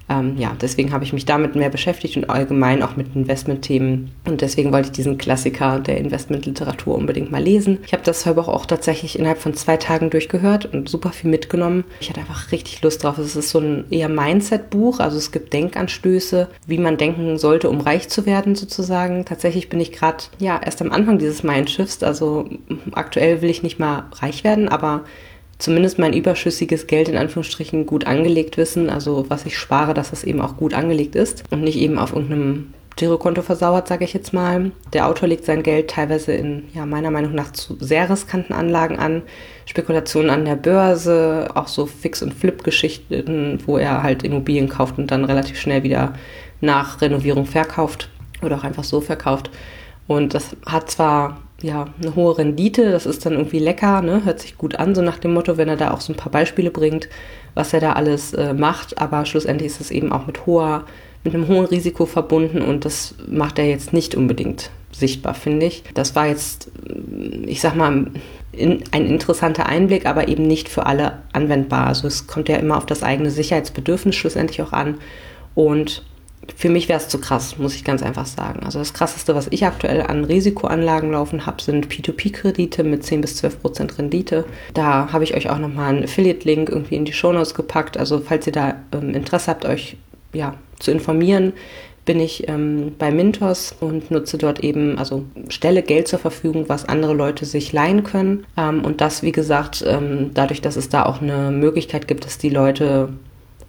Ähm, 0.08 0.36
ja, 0.38 0.56
deswegen 0.60 0.92
habe 0.92 1.04
ich 1.04 1.12
mich 1.12 1.26
damit 1.26 1.54
mehr 1.54 1.68
beschäftigt 1.68 2.16
und 2.16 2.30
allgemein 2.30 2.82
auch 2.82 2.96
mit 2.96 3.14
Investmentthemen. 3.14 4.10
Und 4.26 4.40
deswegen 4.40 4.72
wollte 4.72 4.88
ich 4.88 4.92
diesen 4.92 5.18
Klassiker 5.18 5.80
der 5.80 5.98
Investmentliteratur 5.98 6.94
unbedingt 6.94 7.30
mal 7.30 7.42
lesen. 7.42 7.78
Ich 7.84 7.92
habe 7.92 8.02
das 8.02 8.24
Hörbuch 8.24 8.48
auch 8.48 8.66
tatsächlich 8.66 9.18
innerhalb 9.18 9.38
von 9.38 9.54
zwei 9.54 9.76
Tagen 9.76 10.10
durchgehört 10.10 10.66
und 10.72 10.88
super 10.88 11.10
viel 11.10 11.30
mitgenommen. 11.30 11.84
Ich 12.00 12.08
hatte 12.08 12.20
einfach 12.20 12.52
richtig 12.52 12.80
Lust 12.82 13.04
drauf. 13.04 13.18
Es 13.18 13.36
ist 13.36 13.50
so 13.50 13.58
ein 13.58 13.84
eher 13.90 14.08
Mindset-Buch, 14.08 15.00
also 15.00 15.18
es 15.18 15.30
gibt 15.30 15.52
Denkanstöße, 15.52 16.48
wie 16.66 16.78
man 16.78 16.96
denken 16.96 17.36
sollte, 17.38 17.68
um 17.68 17.80
reich 17.80 18.08
zu 18.08 18.24
werden 18.24 18.54
sozusagen. 18.54 19.24
Tatsächlich 19.24 19.68
bin 19.68 19.80
ich 19.80 19.92
gerade 19.92 20.24
ja 20.38 20.60
erst 20.62 20.80
am 20.80 20.92
Anfang 20.92 21.18
dieses 21.18 21.42
Mindshifts. 21.42 22.02
Also 22.02 22.48
aktuell 22.92 23.42
will 23.42 23.50
ich 23.50 23.62
nicht 23.62 23.78
mal 23.78 24.04
reich 24.20 24.44
werden, 24.44 24.68
aber 24.68 25.04
zumindest 25.58 25.98
mein 25.98 26.12
überschüssiges 26.12 26.86
Geld 26.86 27.08
in 27.08 27.16
Anführungsstrichen 27.16 27.86
gut 27.86 28.06
angelegt 28.06 28.56
wissen, 28.56 28.90
also 28.90 29.26
was 29.28 29.46
ich 29.46 29.58
spare, 29.58 29.94
dass 29.94 30.10
das 30.10 30.24
eben 30.24 30.40
auch 30.40 30.56
gut 30.56 30.74
angelegt 30.74 31.16
ist 31.16 31.44
und 31.50 31.62
nicht 31.62 31.78
eben 31.78 31.98
auf 31.98 32.12
irgendeinem 32.12 32.74
Girokonto 32.98 33.42
versauert, 33.42 33.86
sage 33.86 34.04
ich 34.04 34.12
jetzt 34.12 34.32
mal. 34.32 34.72
Der 34.92 35.06
Autor 35.06 35.28
legt 35.28 35.44
sein 35.44 35.62
Geld 35.62 35.90
teilweise 35.90 36.32
in, 36.32 36.64
ja, 36.74 36.84
meiner 36.84 37.12
Meinung 37.12 37.32
nach 37.32 37.52
zu 37.52 37.76
sehr 37.78 38.10
riskanten 38.10 38.52
Anlagen 38.52 38.98
an. 38.98 39.22
Spekulationen 39.66 40.30
an 40.30 40.44
der 40.44 40.56
Börse, 40.56 41.48
auch 41.54 41.68
so 41.68 41.86
Fix- 41.86 42.22
und 42.22 42.34
Flip-Geschichten, 42.34 43.60
wo 43.66 43.78
er 43.78 44.02
halt 44.02 44.24
Immobilien 44.24 44.68
kauft 44.68 44.98
und 44.98 45.12
dann 45.12 45.24
relativ 45.24 45.60
schnell 45.60 45.84
wieder 45.84 46.14
nach 46.60 47.00
Renovierung 47.00 47.46
verkauft 47.46 48.10
oder 48.42 48.56
auch 48.56 48.64
einfach 48.64 48.84
so 48.84 49.00
verkauft. 49.00 49.50
Und 50.08 50.34
das 50.34 50.56
hat 50.66 50.90
zwar 50.90 51.40
ja, 51.60 51.86
eine 52.00 52.14
hohe 52.14 52.38
Rendite, 52.38 52.92
das 52.92 53.06
ist 53.06 53.26
dann 53.26 53.32
irgendwie 53.32 53.58
lecker, 53.58 54.00
ne? 54.00 54.24
hört 54.24 54.40
sich 54.40 54.56
gut 54.56 54.76
an, 54.76 54.94
so 54.94 55.02
nach 55.02 55.18
dem 55.18 55.34
Motto, 55.34 55.56
wenn 55.56 55.68
er 55.68 55.76
da 55.76 55.90
auch 55.90 56.00
so 56.00 56.12
ein 56.12 56.16
paar 56.16 56.30
Beispiele 56.30 56.70
bringt, 56.70 57.08
was 57.54 57.72
er 57.72 57.80
da 57.80 57.94
alles 57.94 58.32
äh, 58.34 58.54
macht, 58.54 58.98
aber 58.98 59.26
schlussendlich 59.26 59.66
ist 59.72 59.80
es 59.80 59.90
eben 59.90 60.12
auch 60.12 60.26
mit 60.26 60.46
hoher, 60.46 60.84
mit 61.24 61.34
einem 61.34 61.48
hohen 61.48 61.66
Risiko 61.66 62.06
verbunden 62.06 62.62
und 62.62 62.84
das 62.84 63.16
macht 63.26 63.58
er 63.58 63.66
jetzt 63.66 63.92
nicht 63.92 64.14
unbedingt 64.14 64.70
sichtbar, 64.92 65.34
finde 65.34 65.66
ich. 65.66 65.82
Das 65.94 66.14
war 66.14 66.28
jetzt, 66.28 66.70
ich 67.44 67.60
sag 67.60 67.74
mal, 67.74 68.06
in, 68.52 68.84
ein 68.92 69.06
interessanter 69.06 69.66
Einblick, 69.66 70.06
aber 70.06 70.28
eben 70.28 70.46
nicht 70.46 70.68
für 70.68 70.86
alle 70.86 71.18
anwendbar. 71.32 71.88
Also 71.88 72.06
es 72.06 72.26
kommt 72.26 72.48
ja 72.48 72.56
immer 72.56 72.76
auf 72.76 72.86
das 72.86 73.02
eigene 73.02 73.30
Sicherheitsbedürfnis 73.30 74.14
schlussendlich 74.14 74.62
auch 74.62 74.72
an 74.72 74.98
und 75.54 76.04
für 76.56 76.68
mich 76.68 76.88
wäre 76.88 76.98
es 76.98 77.08
zu 77.08 77.20
krass, 77.20 77.58
muss 77.58 77.74
ich 77.74 77.84
ganz 77.84 78.02
einfach 78.02 78.26
sagen. 78.26 78.60
Also 78.64 78.78
das 78.78 78.94
Krasseste, 78.94 79.34
was 79.34 79.48
ich 79.50 79.64
aktuell 79.64 80.02
an 80.02 80.24
Risikoanlagen 80.24 81.12
laufen 81.12 81.46
habe, 81.46 81.62
sind 81.62 81.88
P2P-Kredite 81.88 82.84
mit 82.84 83.04
10 83.04 83.20
bis 83.20 83.36
12 83.36 83.60
Prozent 83.60 83.98
Rendite. 83.98 84.44
Da 84.74 85.12
habe 85.12 85.24
ich 85.24 85.34
euch 85.34 85.50
auch 85.50 85.58
nochmal 85.58 85.94
einen 85.94 86.04
Affiliate-Link 86.04 86.68
irgendwie 86.68 86.96
in 86.96 87.04
die 87.04 87.12
Shownotes 87.12 87.54
gepackt. 87.54 87.96
Also 87.96 88.20
falls 88.20 88.46
ihr 88.46 88.52
da 88.52 88.76
ähm, 88.92 89.14
Interesse 89.14 89.50
habt, 89.50 89.64
euch 89.64 89.96
ja, 90.32 90.54
zu 90.78 90.90
informieren, 90.90 91.52
bin 92.08 92.20
ich 92.20 92.48
ähm, 92.48 92.94
bei 92.98 93.10
Mintos 93.10 93.76
und 93.80 94.10
nutze 94.10 94.38
dort 94.38 94.60
eben, 94.60 94.96
also 94.98 95.26
stelle 95.50 95.82
Geld 95.82 96.08
zur 96.08 96.18
Verfügung, 96.18 96.64
was 96.66 96.88
andere 96.88 97.12
Leute 97.12 97.44
sich 97.44 97.70
leihen 97.74 98.02
können. 98.02 98.46
Ähm, 98.56 98.82
und 98.82 99.02
das, 99.02 99.22
wie 99.22 99.30
gesagt, 99.30 99.84
ähm, 99.86 100.30
dadurch, 100.32 100.62
dass 100.62 100.76
es 100.76 100.88
da 100.88 101.04
auch 101.04 101.20
eine 101.20 101.50
Möglichkeit 101.50 102.08
gibt, 102.08 102.24
dass 102.24 102.38
die 102.38 102.48
Leute 102.48 103.10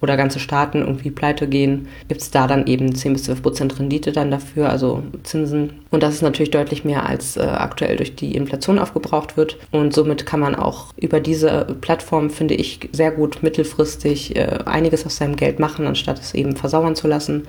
oder 0.00 0.16
ganze 0.16 0.38
Staaten 0.38 0.80
irgendwie 0.80 1.10
pleite 1.10 1.46
gehen, 1.46 1.88
gibt 2.08 2.22
es 2.22 2.30
da 2.30 2.46
dann 2.46 2.66
eben 2.66 2.94
10 2.94 3.12
bis 3.12 3.24
12 3.24 3.42
Prozent 3.42 3.78
Rendite 3.78 4.12
dann 4.12 4.30
dafür, 4.30 4.70
also 4.70 5.02
Zinsen. 5.22 5.80
Und 5.90 6.02
das 6.02 6.14
ist 6.14 6.22
natürlich 6.22 6.50
deutlich 6.50 6.84
mehr, 6.84 7.06
als 7.06 7.36
äh, 7.36 7.40
aktuell 7.40 7.96
durch 7.96 8.16
die 8.16 8.34
Inflation 8.34 8.78
aufgebraucht 8.78 9.36
wird. 9.36 9.58
Und 9.70 9.94
somit 9.94 10.26
kann 10.26 10.40
man 10.40 10.54
auch 10.54 10.86
über 10.96 11.20
diese 11.20 11.76
Plattform, 11.80 12.30
finde 12.30 12.54
ich, 12.54 12.88
sehr 12.92 13.10
gut 13.10 13.42
mittelfristig 13.42 14.36
äh, 14.36 14.58
einiges 14.64 15.04
aus 15.04 15.16
seinem 15.16 15.36
Geld 15.36 15.58
machen, 15.58 15.86
anstatt 15.86 16.18
es 16.20 16.34
eben 16.34 16.56
versauern 16.56 16.96
zu 16.96 17.06
lassen, 17.06 17.44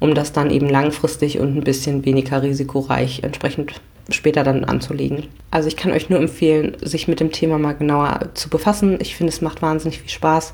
um 0.00 0.14
das 0.14 0.32
dann 0.32 0.50
eben 0.50 0.68
langfristig 0.68 1.40
und 1.40 1.56
ein 1.56 1.64
bisschen 1.64 2.04
weniger 2.04 2.42
risikoreich 2.42 3.22
entsprechend 3.24 3.80
später 4.10 4.42
dann 4.42 4.64
anzulegen. 4.64 5.26
Also 5.50 5.68
ich 5.68 5.76
kann 5.76 5.92
euch 5.92 6.08
nur 6.08 6.18
empfehlen, 6.18 6.76
sich 6.80 7.08
mit 7.08 7.20
dem 7.20 7.32
Thema 7.32 7.58
mal 7.58 7.74
genauer 7.74 8.30
zu 8.34 8.48
befassen. 8.48 8.98
Ich 9.00 9.16
finde, 9.16 9.32
es 9.32 9.40
macht 9.40 9.62
wahnsinnig 9.62 10.00
viel 10.00 10.10
Spaß. 10.10 10.52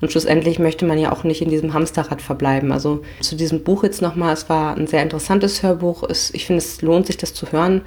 Und 0.00 0.12
schlussendlich 0.12 0.58
möchte 0.58 0.84
man 0.84 0.98
ja 0.98 1.12
auch 1.12 1.24
nicht 1.24 1.40
in 1.40 1.48
diesem 1.48 1.72
Hamsterrad 1.72 2.20
verbleiben. 2.20 2.72
Also 2.72 3.02
zu 3.20 3.36
diesem 3.36 3.62
Buch 3.62 3.82
jetzt 3.82 4.02
nochmal, 4.02 4.32
es 4.32 4.48
war 4.48 4.76
ein 4.76 4.86
sehr 4.86 5.02
interessantes 5.02 5.62
Hörbuch. 5.62 6.02
Es, 6.08 6.34
ich 6.34 6.46
finde, 6.46 6.58
es 6.58 6.82
lohnt 6.82 7.06
sich, 7.06 7.16
das 7.16 7.32
zu 7.32 7.50
hören. 7.52 7.82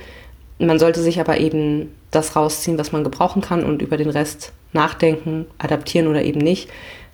Man 0.58 0.80
sollte 0.80 1.02
sich 1.02 1.20
aber 1.20 1.38
eben 1.38 1.94
das 2.12 2.36
rausziehen, 2.36 2.78
was 2.78 2.92
man 2.92 3.04
gebrauchen 3.04 3.42
kann 3.42 3.64
und 3.64 3.82
über 3.82 3.98
den 3.98 4.10
Rest 4.10 4.54
nachdenken, 4.74 5.46
adaptieren 5.58 6.08
oder 6.08 6.24
eben 6.24 6.40
nicht. 6.40 6.70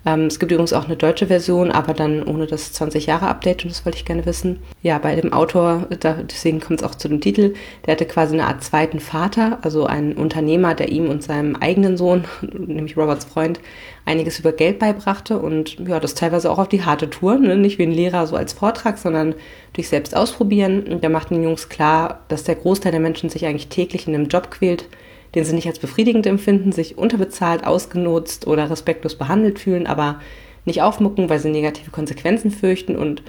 Ähm, 0.05 0.25
es 0.25 0.39
gibt 0.39 0.51
übrigens 0.51 0.73
auch 0.73 0.85
eine 0.85 0.95
deutsche 0.95 1.27
Version, 1.27 1.71
aber 1.71 1.93
dann 1.93 2.23
ohne 2.23 2.45
das 2.45 2.73
20-Jahre-Update 2.79 3.63
und 3.63 3.71
das 3.71 3.85
wollte 3.85 3.97
ich 3.97 4.05
gerne 4.05 4.25
wissen. 4.25 4.59
Ja, 4.83 4.99
bei 4.99 5.15
dem 5.15 5.33
Autor, 5.33 5.87
da, 5.99 6.17
deswegen 6.21 6.59
kommt 6.59 6.81
es 6.81 6.85
auch 6.87 6.95
zu 6.95 7.07
dem 7.07 7.21
Titel, 7.21 7.55
der 7.85 7.93
hatte 7.93 8.05
quasi 8.05 8.35
eine 8.35 8.45
Art 8.45 8.63
zweiten 8.63 8.99
Vater, 8.99 9.59
also 9.63 9.85
einen 9.85 10.13
Unternehmer, 10.13 10.75
der 10.75 10.89
ihm 10.89 11.09
und 11.09 11.23
seinem 11.23 11.55
eigenen 11.55 11.97
Sohn, 11.97 12.25
nämlich 12.41 12.95
Roberts 12.95 13.25
Freund, 13.25 13.59
einiges 14.05 14.39
über 14.39 14.51
Geld 14.51 14.77
beibrachte 14.77 15.39
und 15.39 15.79
ja, 15.79 15.99
das 15.99 16.13
teilweise 16.13 16.51
auch 16.51 16.59
auf 16.59 16.69
die 16.69 16.85
harte 16.85 17.09
Tour, 17.09 17.39
ne? 17.39 17.57
nicht 17.57 17.79
wie 17.79 17.83
ein 17.83 17.91
Lehrer 17.91 18.27
so 18.27 18.35
als 18.35 18.53
Vortrag, 18.53 18.99
sondern 18.99 19.33
durch 19.73 19.89
selbst 19.89 20.15
ausprobieren. 20.15 20.83
Und 20.83 21.01
der 21.01 21.09
macht 21.09 21.31
den 21.31 21.43
Jungs 21.43 21.69
klar, 21.69 22.19
dass 22.27 22.43
der 22.43 22.55
Großteil 22.55 22.91
der 22.91 23.01
Menschen 23.01 23.29
sich 23.29 23.47
eigentlich 23.47 23.69
täglich 23.69 24.07
in 24.07 24.13
einem 24.13 24.27
Job 24.27 24.51
quält, 24.51 24.87
den 25.35 25.45
sie 25.45 25.53
nicht 25.53 25.67
als 25.67 25.79
befriedigend 25.79 26.25
empfinden, 26.25 26.71
sich 26.71 26.97
unterbezahlt, 26.97 27.65
ausgenutzt 27.65 28.47
oder 28.47 28.69
respektlos 28.69 29.15
behandelt 29.15 29.59
fühlen, 29.59 29.85
aber 29.85 30.19
nicht 30.65 30.81
aufmucken, 30.81 31.29
weil 31.29 31.39
sie 31.39 31.49
negative 31.49 31.91
Konsequenzen 31.91 32.49
fürchten 32.49 32.95
und 32.95 33.21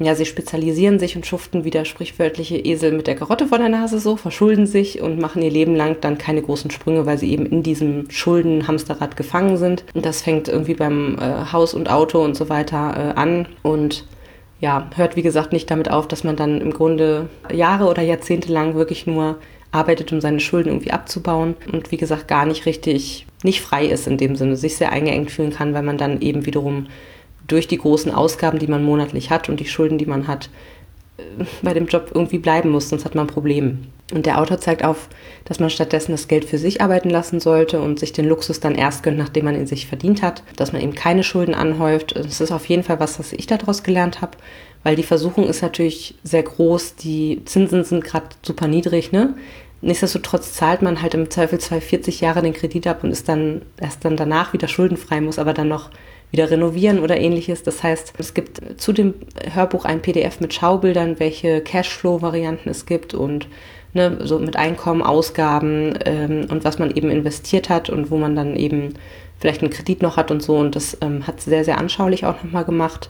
ja, 0.00 0.14
sie 0.14 0.26
spezialisieren 0.26 1.00
sich 1.00 1.16
und 1.16 1.26
schuften 1.26 1.64
wie 1.64 1.70
der 1.70 1.84
sprichwörtliche 1.84 2.56
Esel 2.56 2.92
mit 2.92 3.08
der 3.08 3.16
Karotte 3.16 3.48
vor 3.48 3.58
der 3.58 3.68
Nase 3.68 3.98
so, 3.98 4.16
verschulden 4.16 4.66
sich 4.66 5.02
und 5.02 5.20
machen 5.20 5.42
ihr 5.42 5.50
Leben 5.50 5.74
lang 5.74 5.96
dann 6.00 6.18
keine 6.18 6.40
großen 6.40 6.70
Sprünge, 6.70 7.04
weil 7.04 7.18
sie 7.18 7.32
eben 7.32 7.46
in 7.46 7.64
diesem 7.64 8.08
Schuldenhamsterrad 8.08 9.16
gefangen 9.16 9.56
sind. 9.56 9.84
Und 9.94 10.06
das 10.06 10.22
fängt 10.22 10.46
irgendwie 10.46 10.74
beim 10.74 11.18
äh, 11.18 11.52
Haus 11.52 11.74
und 11.74 11.90
Auto 11.90 12.22
und 12.22 12.36
so 12.36 12.48
weiter 12.48 13.14
äh, 13.16 13.18
an 13.18 13.48
und 13.62 14.04
ja, 14.60 14.88
hört 14.96 15.16
wie 15.16 15.22
gesagt 15.22 15.52
nicht 15.52 15.70
damit 15.70 15.90
auf, 15.90 16.08
dass 16.08 16.24
man 16.24 16.36
dann 16.36 16.60
im 16.60 16.72
Grunde 16.72 17.28
Jahre 17.52 17.86
oder 17.86 18.02
Jahrzehnte 18.02 18.52
lang 18.52 18.74
wirklich 18.74 19.06
nur 19.06 19.36
arbeitet, 19.70 20.12
um 20.12 20.20
seine 20.20 20.40
Schulden 20.40 20.70
irgendwie 20.70 20.92
abzubauen 20.92 21.54
und 21.72 21.90
wie 21.92 21.96
gesagt 21.96 22.28
gar 22.28 22.46
nicht 22.46 22.66
richtig, 22.66 23.26
nicht 23.42 23.60
frei 23.60 23.86
ist 23.86 24.06
in 24.06 24.16
dem 24.16 24.36
Sinne, 24.36 24.56
sich 24.56 24.76
sehr 24.76 24.92
eingeengt 24.92 25.30
fühlen 25.30 25.52
kann, 25.52 25.74
weil 25.74 25.82
man 25.82 25.98
dann 25.98 26.20
eben 26.20 26.46
wiederum 26.46 26.86
durch 27.46 27.68
die 27.68 27.78
großen 27.78 28.12
Ausgaben, 28.12 28.58
die 28.58 28.66
man 28.66 28.84
monatlich 28.84 29.30
hat 29.30 29.48
und 29.48 29.60
die 29.60 29.66
Schulden, 29.66 29.98
die 29.98 30.06
man 30.06 30.28
hat, 30.28 30.50
bei 31.62 31.74
dem 31.74 31.86
Job 31.86 32.12
irgendwie 32.14 32.38
bleiben 32.38 32.70
muss, 32.70 32.88
sonst 32.88 33.04
hat 33.04 33.14
man 33.14 33.26
Probleme. 33.26 33.78
Und 34.14 34.24
der 34.24 34.40
Autor 34.40 34.58
zeigt 34.58 34.84
auf, 34.84 35.08
dass 35.44 35.60
man 35.60 35.68
stattdessen 35.68 36.12
das 36.12 36.28
Geld 36.28 36.44
für 36.44 36.56
sich 36.56 36.80
arbeiten 36.80 37.10
lassen 37.10 37.40
sollte 37.40 37.80
und 37.80 37.98
sich 37.98 38.12
den 38.12 38.26
Luxus 38.26 38.60
dann 38.60 38.74
erst 38.74 39.02
gönnt, 39.02 39.18
nachdem 39.18 39.44
man 39.44 39.54
ihn 39.54 39.66
sich 39.66 39.86
verdient 39.86 40.22
hat, 40.22 40.42
dass 40.56 40.72
man 40.72 40.80
eben 40.80 40.94
keine 40.94 41.22
Schulden 41.22 41.54
anhäuft. 41.54 42.16
Das 42.16 42.40
ist 42.40 42.52
auf 42.52 42.66
jeden 42.66 42.84
Fall 42.84 43.00
was, 43.00 43.18
was 43.18 43.32
ich 43.32 43.46
daraus 43.46 43.82
gelernt 43.82 44.22
habe, 44.22 44.38
weil 44.82 44.96
die 44.96 45.02
Versuchung 45.02 45.46
ist 45.46 45.62
natürlich 45.62 46.14
sehr 46.22 46.42
groß, 46.42 46.96
die 46.96 47.42
Zinsen 47.44 47.84
sind 47.84 48.04
gerade 48.04 48.28
super 48.42 48.66
niedrig, 48.66 49.12
ne? 49.12 49.34
Nichtsdestotrotz 49.80 50.54
zahlt 50.54 50.82
man 50.82 51.02
halt 51.02 51.14
im 51.14 51.30
Zweifelsfall 51.30 51.80
40 51.80 52.20
Jahre 52.20 52.42
den 52.42 52.52
Kredit 52.52 52.86
ab 52.88 53.04
und 53.04 53.12
ist 53.12 53.28
dann 53.28 53.62
erst 53.80 54.04
dann 54.04 54.16
danach 54.16 54.52
wieder 54.52 54.66
schuldenfrei, 54.66 55.20
muss 55.20 55.38
aber 55.38 55.54
dann 55.54 55.68
noch 55.68 55.90
wieder 56.30 56.50
renovieren 56.50 57.00
oder 57.00 57.18
ähnliches. 57.18 57.62
Das 57.62 57.82
heißt, 57.82 58.14
es 58.18 58.34
gibt 58.34 58.80
zu 58.80 58.92
dem 58.92 59.14
Hörbuch 59.52 59.84
ein 59.84 60.02
PDF 60.02 60.40
mit 60.40 60.54
Schaubildern, 60.54 61.18
welche 61.18 61.60
Cashflow-Varianten 61.60 62.68
es 62.68 62.86
gibt 62.86 63.14
und 63.14 63.48
ne, 63.94 64.18
so 64.24 64.38
mit 64.38 64.56
Einkommen, 64.56 65.02
Ausgaben 65.02 65.98
ähm, 66.04 66.46
und 66.50 66.64
was 66.64 66.78
man 66.78 66.90
eben 66.90 67.10
investiert 67.10 67.68
hat 67.68 67.90
und 67.90 68.10
wo 68.10 68.16
man 68.16 68.36
dann 68.36 68.56
eben 68.56 68.94
vielleicht 69.38 69.62
einen 69.62 69.70
Kredit 69.70 70.02
noch 70.02 70.16
hat 70.16 70.30
und 70.30 70.42
so. 70.42 70.56
Und 70.56 70.76
das 70.76 70.98
ähm, 71.00 71.26
hat 71.26 71.40
sehr, 71.40 71.64
sehr 71.64 71.78
anschaulich 71.78 72.26
auch 72.26 72.42
nochmal 72.42 72.64
gemacht, 72.64 73.08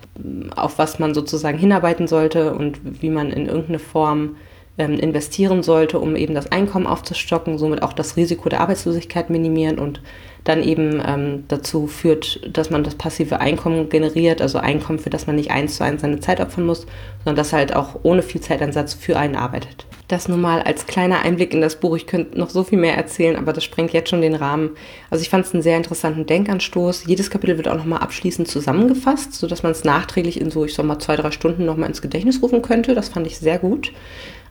auf 0.54 0.78
was 0.78 0.98
man 0.98 1.14
sozusagen 1.14 1.58
hinarbeiten 1.58 2.06
sollte 2.06 2.54
und 2.54 2.80
wie 3.02 3.10
man 3.10 3.30
in 3.30 3.46
irgendeine 3.46 3.78
Form 3.78 4.36
ähm, 4.76 4.98
investieren 4.98 5.62
sollte, 5.62 5.98
um 5.98 6.16
eben 6.16 6.34
das 6.34 6.52
Einkommen 6.52 6.86
aufzustocken, 6.86 7.58
somit 7.58 7.82
auch 7.82 7.92
das 7.92 8.16
Risiko 8.16 8.48
der 8.48 8.60
Arbeitslosigkeit 8.60 9.30
minimieren 9.30 9.78
und 9.78 10.00
dann 10.48 10.62
eben 10.62 11.02
ähm, 11.06 11.44
dazu 11.48 11.86
führt, 11.86 12.40
dass 12.56 12.70
man 12.70 12.82
das 12.82 12.94
passive 12.94 13.40
Einkommen 13.40 13.90
generiert, 13.90 14.40
also 14.40 14.58
Einkommen, 14.58 14.98
für 14.98 15.10
das 15.10 15.26
man 15.26 15.36
nicht 15.36 15.50
eins 15.50 15.76
zu 15.76 15.84
eins 15.84 16.00
seine 16.00 16.20
Zeit 16.20 16.40
opfern 16.40 16.64
muss, 16.64 16.86
sondern 17.18 17.36
das 17.36 17.52
halt 17.52 17.76
auch 17.76 18.00
ohne 18.02 18.22
viel 18.22 18.40
Zeitansatz 18.40 18.94
für 18.94 19.18
einen 19.18 19.36
arbeitet. 19.36 19.84
Das 20.08 20.26
nun 20.26 20.40
mal 20.40 20.62
als 20.62 20.86
kleiner 20.86 21.20
Einblick 21.20 21.52
in 21.52 21.60
das 21.60 21.76
Buch. 21.76 21.94
Ich 21.94 22.06
könnte 22.06 22.38
noch 22.38 22.48
so 22.48 22.64
viel 22.64 22.78
mehr 22.78 22.96
erzählen, 22.96 23.36
aber 23.36 23.52
das 23.52 23.62
sprengt 23.62 23.92
jetzt 23.92 24.08
schon 24.08 24.22
den 24.22 24.34
Rahmen. 24.34 24.70
Also 25.10 25.20
ich 25.20 25.28
fand 25.28 25.44
es 25.44 25.52
einen 25.52 25.62
sehr 25.62 25.76
interessanten 25.76 26.24
Denkanstoß. 26.24 27.04
Jedes 27.06 27.28
Kapitel 27.28 27.58
wird 27.58 27.68
auch 27.68 27.76
nochmal 27.76 28.00
abschließend 28.00 28.48
zusammengefasst, 28.48 29.34
sodass 29.34 29.62
man 29.62 29.72
es 29.72 29.84
nachträglich 29.84 30.40
in 30.40 30.50
so, 30.50 30.64
ich 30.64 30.72
sag 30.72 30.86
mal, 30.86 30.98
zwei, 30.98 31.16
drei 31.16 31.30
Stunden 31.30 31.66
nochmal 31.66 31.90
ins 31.90 32.00
Gedächtnis 32.00 32.40
rufen 32.40 32.62
könnte. 32.62 32.94
Das 32.94 33.10
fand 33.10 33.26
ich 33.26 33.38
sehr 33.38 33.58
gut. 33.58 33.92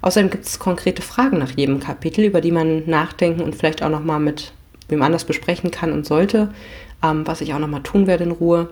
Außerdem 0.01 0.29
gibt 0.29 0.45
es 0.45 0.59
konkrete 0.59 1.01
Fragen 1.01 1.39
nach 1.39 1.57
jedem 1.57 1.79
Kapitel, 1.79 2.23
über 2.23 2.39
die 2.39 2.51
man 2.51 2.87
nachdenken 2.87 3.41
und 3.41 3.55
vielleicht 3.55 3.81
auch 3.81 3.89
nochmal 3.89 4.19
mit 4.19 4.53
wem 4.89 5.01
anders 5.01 5.25
besprechen 5.25 5.71
kann 5.71 5.91
und 5.91 6.05
sollte, 6.05 6.53
ähm, 7.03 7.25
was 7.25 7.41
ich 7.41 7.53
auch 7.53 7.59
nochmal 7.59 7.83
tun 7.83 8.07
werde 8.07 8.23
in 8.23 8.31
Ruhe. 8.31 8.69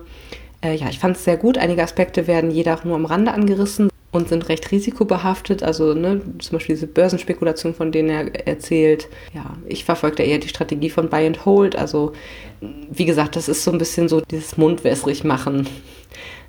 Äh, 0.62 0.74
ja, 0.74 0.88
ich 0.88 0.98
fand 0.98 1.16
es 1.16 1.24
sehr 1.24 1.36
gut. 1.36 1.58
Einige 1.58 1.82
Aspekte 1.82 2.26
werden 2.26 2.50
jeder 2.50 2.74
auch 2.74 2.84
nur 2.84 2.96
am 2.96 3.04
Rande 3.04 3.32
angerissen 3.32 3.90
und 4.12 4.28
sind 4.28 4.48
recht 4.48 4.70
risikobehaftet. 4.72 5.62
Also 5.62 5.94
ne, 5.94 6.20
zum 6.38 6.56
Beispiel 6.56 6.74
diese 6.74 6.86
Börsenspekulation, 6.86 7.74
von 7.74 7.92
denen 7.92 8.08
er 8.08 8.46
erzählt. 8.46 9.08
Ja, 9.34 9.56
ich 9.66 9.84
verfolge 9.84 10.16
da 10.16 10.22
eher 10.24 10.38
die 10.38 10.48
Strategie 10.48 10.90
von 10.90 11.08
Buy 11.08 11.26
and 11.26 11.44
Hold. 11.44 11.76
Also 11.76 12.12
wie 12.90 13.04
gesagt, 13.04 13.36
das 13.36 13.48
ist 13.48 13.62
so 13.62 13.70
ein 13.70 13.78
bisschen 13.78 14.08
so 14.08 14.20
dieses 14.20 14.56
mundwässrig 14.56 15.24
machen. 15.24 15.68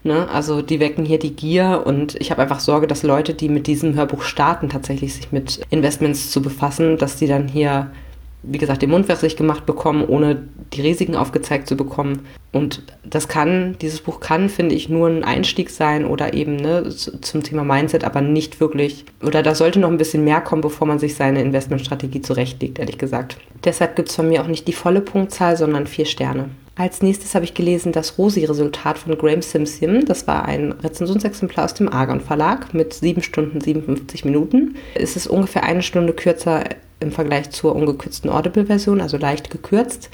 Ne? 0.04 0.30
Also 0.30 0.62
die 0.62 0.80
wecken 0.80 1.06
hier 1.06 1.20
die 1.20 1.36
Gier 1.36 1.84
und 1.86 2.16
ich 2.16 2.32
habe 2.32 2.42
einfach 2.42 2.60
Sorge, 2.60 2.88
dass 2.88 3.04
Leute, 3.04 3.34
die 3.34 3.50
mit 3.50 3.68
diesem 3.68 3.96
Hörbuch 3.96 4.22
starten, 4.22 4.70
tatsächlich 4.70 5.14
sich 5.14 5.32
mit 5.32 5.60
Investments 5.70 6.32
zu 6.32 6.42
befassen, 6.42 6.98
dass 6.98 7.18
die 7.18 7.28
dann 7.28 7.48
hier 7.48 7.92
wie 8.50 8.58
gesagt, 8.58 8.82
den 8.82 8.90
Mund 8.90 9.08
wässrig 9.08 9.36
gemacht 9.36 9.66
bekommen, 9.66 10.06
ohne 10.06 10.48
die 10.74 10.82
Risiken 10.82 11.16
aufgezeigt 11.16 11.68
zu 11.68 11.76
bekommen. 11.76 12.26
Und 12.52 12.84
das 13.04 13.28
kann, 13.28 13.76
dieses 13.82 14.02
Buch 14.02 14.20
kann, 14.20 14.50
finde 14.50 14.76
ich, 14.76 14.90
nur 14.90 15.08
ein 15.08 15.24
Einstieg 15.24 15.70
sein 15.70 16.06
oder 16.06 16.34
eben 16.34 16.56
ne, 16.56 16.90
zum 16.90 17.44
Thema 17.44 17.64
Mindset, 17.64 18.04
aber 18.04 18.22
nicht 18.22 18.60
wirklich, 18.60 19.06
oder 19.22 19.44
da 19.44 19.54
sollte 19.54 19.80
noch 19.80 19.90
ein 19.90 19.98
bisschen 19.98 20.24
mehr 20.24 20.42
kommen, 20.42 20.62
bevor 20.62 20.88
man 20.88 21.00
sich 21.00 21.16
seine 21.16 21.42
Investmentstrategie 21.42 22.22
zurechtlegt, 22.22 22.80
ehrlich 22.80 22.98
gesagt. 22.98 23.38
Deshalb 23.64 23.96
gibt 23.96 24.10
es 24.10 24.16
von 24.16 24.30
mir 24.30 24.42
auch 24.42 24.48
nicht 24.48 24.68
die 24.68 24.74
volle 24.74 25.02
Punktzahl, 25.02 25.58
sondern 25.58 25.88
vier 25.88 26.06
Sterne. 26.06 26.50
Als 26.78 27.02
nächstes 27.02 27.34
habe 27.34 27.44
ich 27.44 27.56
gelesen 27.56 27.92
das 27.92 28.20
Rosi-Resultat 28.20 29.00
von 29.00 29.18
Graham 29.18 29.42
Simpson. 29.42 30.06
Das 30.06 30.28
war 30.28 30.46
ein 30.46 30.74
Rezensionsexemplar 30.74 31.66
aus 31.66 31.74
dem 31.74 31.92
Argon 31.92 32.22
Verlag 32.22 32.72
mit 32.76 32.94
7 32.94 33.24
Stunden 33.24 33.60
57 33.60 34.24
Minuten. 34.26 34.76
Es 34.94 35.16
ist 35.16 35.26
ungefähr 35.26 35.64
eine 35.64 35.82
Stunde 35.82 36.14
kürzer 36.14 36.66
im 37.00 37.12
Vergleich 37.12 37.50
zur 37.50 37.76
ungekürzten 37.76 38.30
Audible-Version, 38.30 39.02
also 39.02 39.18
leicht 39.18 39.50
gekürzt 39.50 40.10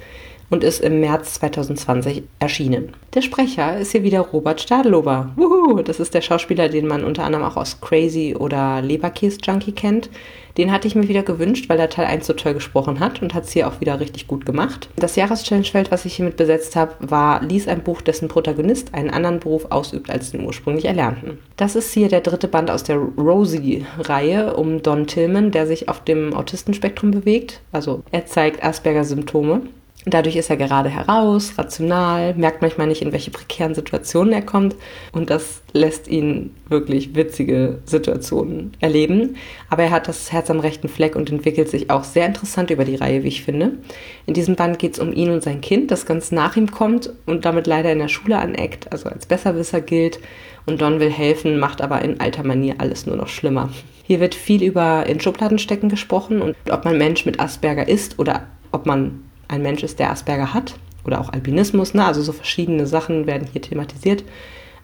und 0.49 0.63
ist 0.63 0.82
im 0.82 0.99
März 0.99 1.36
2020 1.36 2.23
erschienen. 2.39 2.93
Der 3.13 3.21
Sprecher 3.21 3.77
ist 3.77 3.91
hier 3.91 4.03
wieder 4.03 4.21
Robert 4.21 4.62
Stadelober. 4.62 5.32
Wuhu! 5.36 5.82
Das 5.82 5.99
ist 5.99 6.13
der 6.13 6.21
Schauspieler, 6.21 6.69
den 6.69 6.88
man 6.88 7.03
unter 7.03 7.23
anderem 7.23 7.45
auch 7.45 7.58
aus 7.58 7.79
Crazy 7.82 8.36
oder 8.38 8.82
Leberkäse 8.82 9.39
Junkie 9.43 9.71
kennt. 9.71 10.10
Den 10.58 10.71
hatte 10.71 10.88
ich 10.88 10.95
mir 10.95 11.08
wieder 11.08 11.23
gewünscht, 11.23 11.67
weil 11.67 11.79
er 11.79 11.89
Teil 11.89 12.06
1 12.06 12.27
so 12.27 12.34
toll 12.34 12.53
gesprochen 12.53 12.99
hat 12.99 13.21
und 13.21 13.34
hat 13.34 13.45
es 13.45 13.51
hier 13.51 13.67
auch 13.67 13.82
wieder 13.82 13.99
richtig 13.99 14.27
gut 14.27 14.45
gemacht. 14.45 14.89
Das 14.95 15.15
Jahreschallenge-Feld, 15.15 15.89
was 15.89 16.06
ich 16.06 16.15
hiermit 16.15 16.38
besetzt 16.38 16.75
habe, 16.75 16.93
war 16.99 17.41
Lies 17.41 17.67
ein 17.67 17.84
Buch, 17.84 18.01
dessen 18.01 18.27
Protagonist 18.27 18.93
einen 18.93 19.10
anderen 19.10 19.39
Beruf 19.39 19.65
ausübt 19.71 20.12
als 20.12 20.32
den 20.32 20.45
ursprünglich 20.45 20.86
erlernten. 20.86 21.39
Das 21.58 21.75
ist 21.75 21.91
hier 21.93 22.08
der 22.08 22.21
dritte 22.21 22.47
Band 22.47 22.69
aus 22.69 22.84
der 22.84 22.97
Rosie-Reihe 22.97 24.53
um 24.56 24.84
Don 24.84 25.08
Tillman, 25.08 25.51
der 25.51 25.65
sich 25.65 25.89
auf 25.89 26.03
dem 26.03 26.34
Autistenspektrum 26.34 27.12
bewegt. 27.12 27.62
Also 27.71 28.03
er 28.12 28.27
zeigt 28.27 28.63
Asperger-Symptome 28.63 29.62
Dadurch 30.05 30.35
ist 30.35 30.49
er 30.49 30.57
gerade 30.57 30.89
heraus, 30.89 31.57
rational, 31.57 32.33
merkt 32.35 32.61
manchmal 32.61 32.87
nicht, 32.87 33.01
in 33.01 33.13
welche 33.13 33.31
prekären 33.31 33.73
Situationen 33.73 34.33
er 34.33 34.41
kommt 34.41 34.75
und 35.13 35.29
das 35.29 35.61
lässt 35.71 36.09
ihn 36.09 36.53
wirklich 36.67 37.15
witzige 37.15 37.79
Situationen 37.85 38.73
erleben. 38.81 39.37
Aber 39.69 39.83
er 39.83 39.91
hat 39.91 40.09
das 40.09 40.33
Herz 40.33 40.49
am 40.49 40.59
rechten 40.59 40.89
Fleck 40.89 41.15
und 41.15 41.31
entwickelt 41.31 41.69
sich 41.69 41.89
auch 41.89 42.03
sehr 42.03 42.25
interessant 42.25 42.69
über 42.69 42.83
die 42.83 42.95
Reihe, 42.95 43.23
wie 43.23 43.29
ich 43.29 43.43
finde. 43.43 43.77
In 44.25 44.33
diesem 44.33 44.55
Band 44.55 44.77
geht 44.77 44.93
es 44.93 44.99
um 44.99 45.13
ihn 45.13 45.29
und 45.29 45.41
sein 45.41 45.61
Kind, 45.61 45.89
das 45.89 46.05
ganz 46.05 46.31
nach 46.31 46.57
ihm 46.57 46.69
kommt 46.69 47.11
und 47.25 47.45
damit 47.45 47.65
leider 47.65 47.91
in 47.91 47.99
der 47.99 48.09
Schule 48.09 48.37
aneckt, 48.37 48.91
also 48.91 49.07
als 49.07 49.25
Besserwisser 49.25 49.79
gilt. 49.79 50.19
Und 50.65 50.81
Don 50.81 50.99
will 50.99 51.11
helfen, 51.11 51.59
macht 51.59 51.81
aber 51.81 52.01
in 52.01 52.19
alter 52.21 52.43
Manier 52.43 52.75
alles 52.77 53.05
nur 53.05 53.17
noch 53.17 53.27
schlimmer. 53.27 53.69
Hier 54.03 54.19
wird 54.19 54.35
viel 54.35 54.63
über 54.63 55.05
in 55.05 55.19
Schubladen 55.19 55.59
stecken 55.59 55.89
gesprochen 55.89 56.41
und 56.41 56.55
ob 56.69 56.85
man 56.85 56.97
Mensch 56.97 57.25
mit 57.25 57.39
Asperger 57.39 57.87
ist 57.87 58.19
oder 58.19 58.47
ob 58.71 58.85
man 58.85 59.23
ein 59.53 59.61
Mensch 59.61 59.83
ist, 59.83 59.99
der 59.99 60.11
Asperger 60.11 60.53
hat 60.53 60.75
oder 61.05 61.21
auch 61.21 61.31
Albinismus. 61.31 61.93
Ne? 61.93 62.05
Also 62.05 62.21
so 62.21 62.33
verschiedene 62.33 62.87
Sachen 62.87 63.27
werden 63.27 63.47
hier 63.51 63.61
thematisiert. 63.61 64.23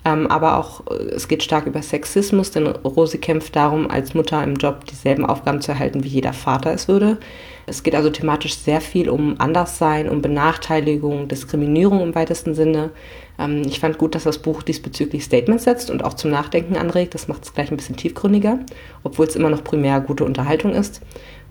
Ähm, 0.06 0.28
aber 0.28 0.58
auch 0.58 0.88
äh, 0.88 1.10
es 1.16 1.28
geht 1.28 1.44
stark 1.44 1.66
über 1.66 1.82
Sexismus, 1.82 2.52
denn 2.52 2.68
Rosi 2.68 3.18
kämpft 3.18 3.56
darum, 3.56 3.92
als 3.92 4.14
Mutter 4.14 4.42
im 4.44 4.56
Job 4.56 4.86
dieselben 4.86 5.26
Aufgaben 5.26 5.62
zu 5.62 5.72
erhalten, 5.72 6.04
wie 6.04 6.10
jeder 6.10 6.34
Vater 6.34 6.74
es 6.74 6.88
würde. 6.88 7.18
Es 7.66 7.84
geht 7.84 7.96
also 7.96 8.10
thematisch 8.10 8.56
sehr 8.56 8.82
viel 8.82 9.10
um 9.10 9.36
Anderssein, 9.40 10.10
um 10.10 10.22
Benachteiligung, 10.22 11.28
Diskriminierung 11.28 12.02
im 12.02 12.16
weitesten 12.16 12.56
Sinne. 12.56 12.92
Ähm, 13.38 13.64
ich 13.66 13.82
fand 13.82 13.98
gut, 13.98 14.16
dass 14.16 14.24
das 14.24 14.40
Buch 14.40 14.64
diesbezüglich 14.64 15.26
Statements 15.26 15.66
setzt 15.66 15.92
und 15.92 16.04
auch 16.06 16.14
zum 16.14 16.32
Nachdenken 16.32 16.78
anregt. 16.78 17.14
Das 17.14 17.28
macht 17.28 17.44
es 17.44 17.54
gleich 17.54 17.70
ein 17.70 17.78
bisschen 17.78 17.98
tiefgründiger, 17.98 18.60
obwohl 19.04 19.28
es 19.28 19.36
immer 19.36 19.50
noch 19.50 19.66
primär 19.66 20.00
gute 20.00 20.24
Unterhaltung 20.24 20.74
ist. 20.74 21.02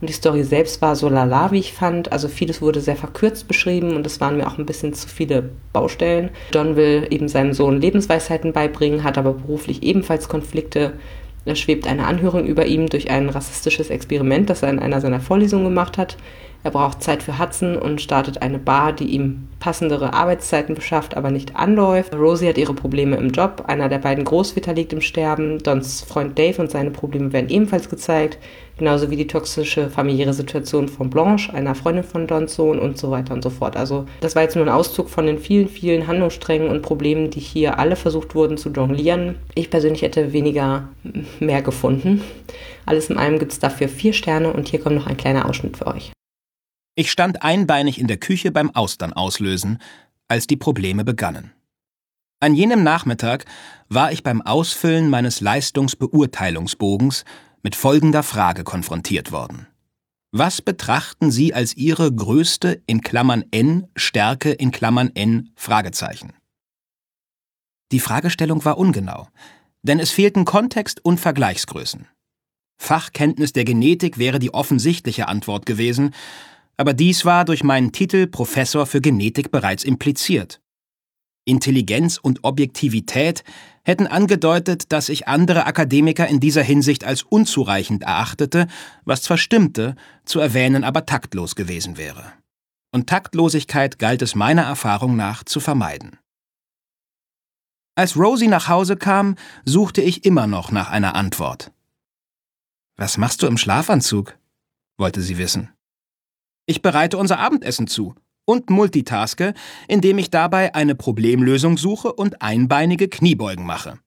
Und 0.00 0.08
die 0.08 0.14
Story 0.14 0.44
selbst 0.44 0.80
war 0.80 0.94
so 0.94 1.08
lala, 1.08 1.50
wie 1.50 1.58
ich 1.58 1.72
fand. 1.72 2.12
Also 2.12 2.28
vieles 2.28 2.62
wurde 2.62 2.80
sehr 2.80 2.96
verkürzt 2.96 3.48
beschrieben 3.48 3.96
und 3.96 4.06
es 4.06 4.20
waren 4.20 4.37
mir 4.37 4.46
auch 4.46 4.58
ein 4.58 4.66
bisschen 4.66 4.94
zu 4.94 5.08
viele 5.08 5.50
Baustellen. 5.72 6.30
Don 6.52 6.76
will 6.76 7.06
eben 7.11 7.28
seinem 7.28 7.52
Sohn 7.52 7.80
Lebensweisheiten 7.80 8.52
beibringen, 8.52 9.02
hat 9.02 9.18
aber 9.18 9.32
beruflich 9.32 9.82
ebenfalls 9.82 10.28
Konflikte. 10.28 10.92
Da 11.44 11.54
schwebt 11.56 11.87
eine 11.87 12.06
Anhörung 12.06 12.46
über 12.46 12.66
ihm 12.66 12.88
durch 12.88 13.11
ein 13.11 13.28
rassistisches 13.28 13.90
Experiment, 13.90 14.50
das 14.50 14.62
er 14.62 14.70
in 14.70 14.78
einer 14.78 15.00
seiner 15.00 15.20
Vorlesungen 15.20 15.64
gemacht 15.64 15.98
hat. 15.98 16.16
Er 16.64 16.73
braucht 16.73 17.03
Zeit 17.03 17.23
für 17.23 17.38
Hudson 17.38 17.77
und 17.77 18.01
startet 18.01 18.42
eine 18.42 18.59
Bar, 18.59 18.92
die 18.92 19.07
ihm 19.07 19.49
passendere 19.61 20.12
Arbeitszeiten 20.12 20.75
beschafft, 20.75 21.16
aber 21.16 21.31
nicht 21.31 21.57
anläuft. 21.57 22.14
Rosie 22.14 22.49
hat 22.49 22.59
ihre 22.59 22.75
Probleme 22.75 23.16
im 23.16 23.31
Job. 23.31 23.64
Einer 23.66 23.88
der 23.88 23.99
beiden 23.99 24.25
Großväter 24.25 24.75
liegt 24.75 24.92
im 24.92 25.01
Sterben. 25.01 25.59
Dons 25.59 26.03
Freund 26.03 26.38
Dave 26.38 26.61
und 26.61 26.71
seine 26.71 26.90
Probleme 26.90 27.33
werden 27.33 27.49
ebenfalls 27.49 27.88
gezeigt. 27.88 28.38
Genauso 28.77 29.11
wie 29.11 29.16
die 29.16 29.27
toxische 29.27 29.88
familiäre 29.88 30.33
Situation 30.33 30.88
von 30.88 31.11
Blanche, 31.11 31.53
einer 31.55 31.75
Freundin 31.75 32.05
von 32.05 32.27
Dons 32.27 32.55
Sohn 32.55 32.79
und 32.79 32.99
so 32.99 33.11
weiter 33.11 33.35
und 33.35 33.42
so 33.42 33.51
fort. 33.51 33.77
Also 33.77 34.07
das 34.21 34.37
war 34.37 34.42
jetzt 34.42 34.57
nur 34.57 34.64
ein 34.64 34.73
Auszug 34.73 35.09
von 35.09 35.27
den 35.27 35.38
vielen, 35.38 35.68
vielen 35.68 36.07
Handlungssträngen 36.07 36.68
und 36.68 36.83
Problemen, 36.83 37.31
die 37.31 37.40
hier 37.40 37.79
alle 37.79 37.97
versucht 37.97 38.35
wurden 38.35 38.57
zu 38.57 38.71
jonglieren. 38.71 39.37
Ich 39.55 39.71
persönlich 39.71 40.03
hätte 40.03 40.33
weniger 40.33 40.88
mehr 41.40 41.62
gefunden. 41.62 42.23
Alles 42.85 43.11
in 43.11 43.16
allem 43.16 43.38
gibt 43.38 43.53
es 43.53 43.59
dafür 43.59 43.88
vier 43.88 44.12
Sterne 44.12 44.53
und 44.53 44.68
hier 44.68 44.81
kommt 44.81 44.97
noch 44.97 45.07
ein 45.07 45.16
kleiner 45.16 45.49
Ausschnitt 45.49 45.77
für 45.77 45.87
euch. 45.87 46.12
Ich 46.98 47.12
stand 47.12 47.44
einbeinig 47.44 48.00
in 48.00 48.08
der 48.08 48.16
Küche 48.16 48.50
beim 48.50 48.74
Austern 48.74 49.12
auslösen, 49.12 49.78
als 50.26 50.48
die 50.48 50.56
Probleme 50.56 51.04
begannen. 51.04 51.52
An 52.40 52.54
jenem 52.56 52.82
Nachmittag 52.82 53.44
war 53.88 54.11
ich 54.11 54.24
beim 54.24 54.42
Ausfüllen 54.42 55.08
meines 55.08 55.40
Leistungsbeurteilungsbogens 55.40 57.24
mit 57.62 57.76
folgender 57.76 58.24
Frage 58.24 58.64
konfrontiert 58.64 59.30
worden. 59.30 59.68
Was 60.32 60.61
betrachten 60.61 61.30
Sie 61.30 61.54
als 61.54 61.76
Ihre 61.76 62.12
größte 62.12 62.82
in 62.88 63.00
Klammern 63.00 63.44
N 63.52 63.87
Stärke 63.94 64.50
in 64.50 64.72
Klammern 64.72 65.12
N 65.14 65.50
Fragezeichen? 65.54 66.32
Die 67.92 68.00
Fragestellung 68.00 68.64
war 68.64 68.76
ungenau, 68.76 69.28
denn 69.82 70.00
es 70.00 70.11
fehlten 70.11 70.44
Kontext 70.44 71.04
und 71.04 71.20
Vergleichsgrößen. 71.20 72.08
Fachkenntnis 72.76 73.52
der 73.52 73.64
Genetik 73.64 74.18
wäre 74.18 74.40
die 74.40 74.52
offensichtliche 74.52 75.28
Antwort 75.28 75.64
gewesen, 75.64 76.12
aber 76.79 76.95
dies 76.95 77.25
war 77.25 77.45
durch 77.45 77.64
meinen 77.64 77.93
Titel 77.93 78.27
Professor 78.27 78.87
für 78.87 79.01
Genetik 79.01 79.51
bereits 79.51 79.85
impliziert. 79.85 80.62
Intelligenz 81.45 82.19
und 82.19 82.45
Objektivität 82.45 83.43
hätten 83.83 84.07
angedeutet, 84.07 84.93
dass 84.93 85.09
ich 85.09 85.27
andere 85.27 85.67
Akademiker 85.67 86.29
in 86.29 86.41
dieser 86.41 86.62
Hinsicht 86.62 87.05
als 87.05 87.23
unzureichend 87.23 88.05
erachtete, 88.05 88.69
was 89.05 89.23
zwar 89.23 89.38
stimmte, 89.38 89.97
zu 90.25 90.41
erwähnen 90.41 90.85
aber 90.85 91.05
taktlos 91.05 91.57
gewesen 91.57 91.97
wäre. 91.97 92.33
Und 92.93 93.09
Taktlosigkeit 93.09 93.99
galt 93.99 94.23
es 94.23 94.35
meiner 94.35 94.62
Erfahrung 94.62 95.17
nach 95.17 95.43
zu 95.43 95.59
vermeiden. 95.59 96.19
Als 97.97 98.17
Rosie 98.17 98.49
nach 98.49 98.69
Hause 98.69 98.97
kam, 98.97 99.35
suchte 99.64 100.01
ich 100.01 100.25
immer 100.25 100.47
noch 100.47 100.71
nach 100.71 100.91
einer 100.91 101.17
Antwort. 101.17 101.73
Was 102.97 103.17
machst 103.19 103.43
du 103.43 103.47
im 103.47 103.59
Schlafanzug? 103.59 104.38
wollte 104.97 105.23
sie 105.23 105.38
wissen. 105.38 105.73
Ich 106.68 106.83
bereite 106.83 107.16
unser 107.16 107.38
Abendessen 107.38 107.87
zu 107.87 108.14
und 108.44 108.68
multitaske, 108.68 109.54
indem 109.88 110.18
ich 110.18 110.28
dabei 110.28 110.74
eine 110.74 110.94
Problemlösung 110.94 111.78
suche 111.78 112.12
und 112.12 112.42
einbeinige 112.42 113.09
Kniebeugen 113.09 113.64
mache. 113.64 113.98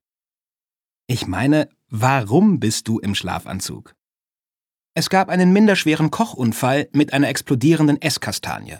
Ich 1.07 1.25
meine, 1.25 1.69
warum 1.89 2.59
bist 2.59 2.87
du 2.87 2.99
im 2.99 3.15
Schlafanzug? 3.15 3.95
Es 4.93 5.09
gab 5.09 5.29
einen 5.29 5.51
minderschweren 5.53 6.11
Kochunfall 6.11 6.87
mit 6.93 7.13
einer 7.13 7.29
explodierenden 7.29 7.99
Esskastanie. 7.99 8.77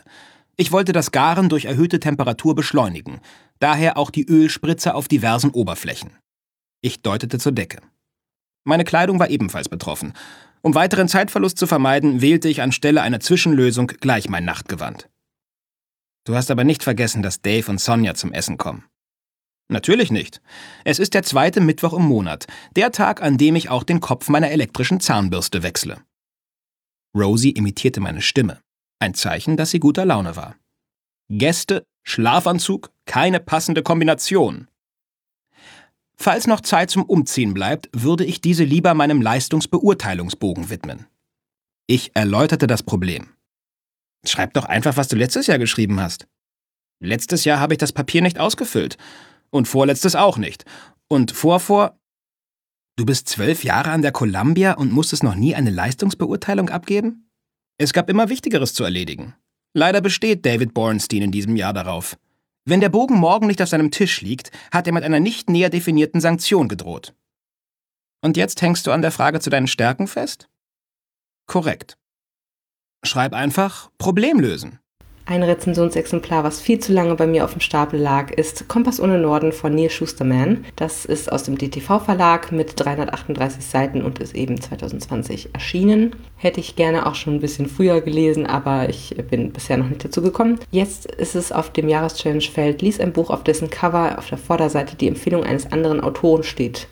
Ich 0.56 0.70
wollte 0.70 0.92
das 0.92 1.10
Garen 1.10 1.48
durch 1.48 1.64
erhöhte 1.64 1.98
Temperatur 1.98 2.54
beschleunigen, 2.54 3.20
daher 3.58 3.96
auch 3.96 4.10
die 4.10 4.28
Ölspritze 4.28 4.94
auf 4.94 5.08
diversen 5.08 5.50
Oberflächen. 5.50 6.16
Ich 6.82 7.02
deutete 7.02 7.38
zur 7.38 7.52
Decke. 7.52 7.80
Meine 8.62 8.84
Kleidung 8.84 9.18
war 9.18 9.28
ebenfalls 9.28 9.68
betroffen, 9.68 10.12
um 10.62 10.74
weiteren 10.74 11.08
Zeitverlust 11.08 11.58
zu 11.58 11.66
vermeiden, 11.66 12.20
wählte 12.20 12.48
ich 12.48 12.62
anstelle 12.62 13.02
einer 13.02 13.20
Zwischenlösung 13.20 13.88
gleich 13.88 14.28
mein 14.28 14.44
Nachtgewand. 14.44 15.08
Du 16.24 16.34
hast 16.36 16.50
aber 16.50 16.64
nicht 16.64 16.82
vergessen, 16.82 17.22
dass 17.22 17.42
Dave 17.42 17.70
und 17.70 17.80
Sonja 17.80 18.14
zum 18.14 18.32
Essen 18.32 18.56
kommen. 18.56 18.84
Natürlich 19.68 20.10
nicht. 20.10 20.40
Es 20.84 20.98
ist 20.98 21.14
der 21.14 21.22
zweite 21.22 21.60
Mittwoch 21.60 21.94
im 21.94 22.04
Monat, 22.04 22.46
der 22.76 22.92
Tag, 22.92 23.22
an 23.22 23.38
dem 23.38 23.56
ich 23.56 23.70
auch 23.70 23.84
den 23.84 24.00
Kopf 24.00 24.28
meiner 24.28 24.50
elektrischen 24.50 25.00
Zahnbürste 25.00 25.62
wechsle. 25.62 26.02
Rosie 27.16 27.50
imitierte 27.50 28.00
meine 28.00 28.22
Stimme, 28.22 28.60
ein 29.00 29.14
Zeichen, 29.14 29.56
dass 29.56 29.70
sie 29.70 29.80
guter 29.80 30.04
Laune 30.04 30.36
war. 30.36 30.56
Gäste, 31.28 31.84
Schlafanzug, 32.04 32.90
keine 33.06 33.40
passende 33.40 33.82
Kombination. 33.82 34.68
Falls 36.16 36.46
noch 36.46 36.60
Zeit 36.60 36.90
zum 36.90 37.04
Umziehen 37.04 37.54
bleibt, 37.54 37.88
würde 37.92 38.24
ich 38.24 38.40
diese 38.40 38.64
lieber 38.64 38.94
meinem 38.94 39.20
Leistungsbeurteilungsbogen 39.20 40.70
widmen. 40.70 41.06
Ich 41.86 42.12
erläuterte 42.14 42.66
das 42.66 42.82
Problem. 42.82 43.28
Schreib 44.24 44.54
doch 44.54 44.64
einfach, 44.64 44.96
was 44.96 45.08
du 45.08 45.16
letztes 45.16 45.46
Jahr 45.48 45.58
geschrieben 45.58 46.00
hast. 46.00 46.28
Letztes 47.00 47.44
Jahr 47.44 47.58
habe 47.58 47.74
ich 47.74 47.78
das 47.78 47.92
Papier 47.92 48.22
nicht 48.22 48.38
ausgefüllt. 48.38 48.96
Und 49.50 49.66
vorletztes 49.66 50.14
auch 50.14 50.38
nicht. 50.38 50.64
Und 51.08 51.32
vorvor. 51.32 51.98
Du 52.96 53.04
bist 53.04 53.28
zwölf 53.28 53.64
Jahre 53.64 53.90
an 53.90 54.02
der 54.02 54.12
Columbia 54.12 54.74
und 54.74 54.92
musstest 54.92 55.22
noch 55.22 55.34
nie 55.34 55.54
eine 55.54 55.70
Leistungsbeurteilung 55.70 56.68
abgeben? 56.70 57.28
Es 57.78 57.92
gab 57.92 58.08
immer 58.08 58.28
Wichtigeres 58.28 58.74
zu 58.74 58.84
erledigen. 58.84 59.34
Leider 59.74 60.00
besteht 60.00 60.46
David 60.46 60.74
Bornstein 60.74 61.22
in 61.22 61.32
diesem 61.32 61.56
Jahr 61.56 61.72
darauf. 61.72 62.16
Wenn 62.64 62.80
der 62.80 62.88
Bogen 62.88 63.16
morgen 63.16 63.46
nicht 63.46 63.60
auf 63.60 63.68
seinem 63.68 63.90
Tisch 63.90 64.20
liegt, 64.20 64.52
hat 64.72 64.86
er 64.86 64.92
mit 64.92 65.02
einer 65.02 65.20
nicht 65.20 65.50
näher 65.50 65.70
definierten 65.70 66.20
Sanktion 66.20 66.68
gedroht. 66.68 67.14
Und 68.20 68.36
jetzt 68.36 68.62
hängst 68.62 68.86
du 68.86 68.92
an 68.92 69.02
der 69.02 69.10
Frage 69.10 69.40
zu 69.40 69.50
deinen 69.50 69.66
Stärken 69.66 70.06
fest? 70.06 70.48
Korrekt. 71.46 71.98
Schreib 73.04 73.32
einfach 73.32 73.90
Problem 73.98 74.38
lösen. 74.38 74.78
Ein 75.24 75.44
Rezensionsexemplar, 75.44 76.42
was 76.42 76.60
viel 76.60 76.80
zu 76.80 76.92
lange 76.92 77.14
bei 77.14 77.28
mir 77.28 77.44
auf 77.44 77.52
dem 77.52 77.60
Stapel 77.60 78.00
lag, 78.00 78.32
ist 78.32 78.66
Kompass 78.66 78.98
ohne 78.98 79.18
Norden 79.18 79.52
von 79.52 79.72
Neil 79.72 79.88
Schusterman. 79.88 80.64
Das 80.74 81.04
ist 81.04 81.30
aus 81.30 81.44
dem 81.44 81.56
DTV-Verlag 81.56 82.50
mit 82.50 82.72
338 82.74 83.64
Seiten 83.64 84.02
und 84.02 84.18
ist 84.18 84.34
eben 84.34 84.60
2020 84.60 85.50
erschienen. 85.52 86.16
Hätte 86.36 86.58
ich 86.58 86.74
gerne 86.74 87.06
auch 87.06 87.14
schon 87.14 87.34
ein 87.34 87.40
bisschen 87.40 87.68
früher 87.68 88.00
gelesen, 88.00 88.46
aber 88.46 88.88
ich 88.88 89.14
bin 89.30 89.52
bisher 89.52 89.76
noch 89.76 89.88
nicht 89.88 90.04
dazu 90.04 90.22
gekommen. 90.22 90.58
Jetzt 90.72 91.06
ist 91.06 91.36
es 91.36 91.52
auf 91.52 91.70
dem 91.70 91.88
Jahreschallenge-Feld 91.88 92.82
Lies 92.82 92.98
ein 92.98 93.12
Buch, 93.12 93.30
auf 93.30 93.44
dessen 93.44 93.70
Cover 93.70 94.18
auf 94.18 94.28
der 94.28 94.38
Vorderseite 94.38 94.96
die 94.96 95.06
Empfehlung 95.06 95.44
eines 95.44 95.70
anderen 95.70 96.00
Autoren 96.00 96.42
steht 96.42 96.88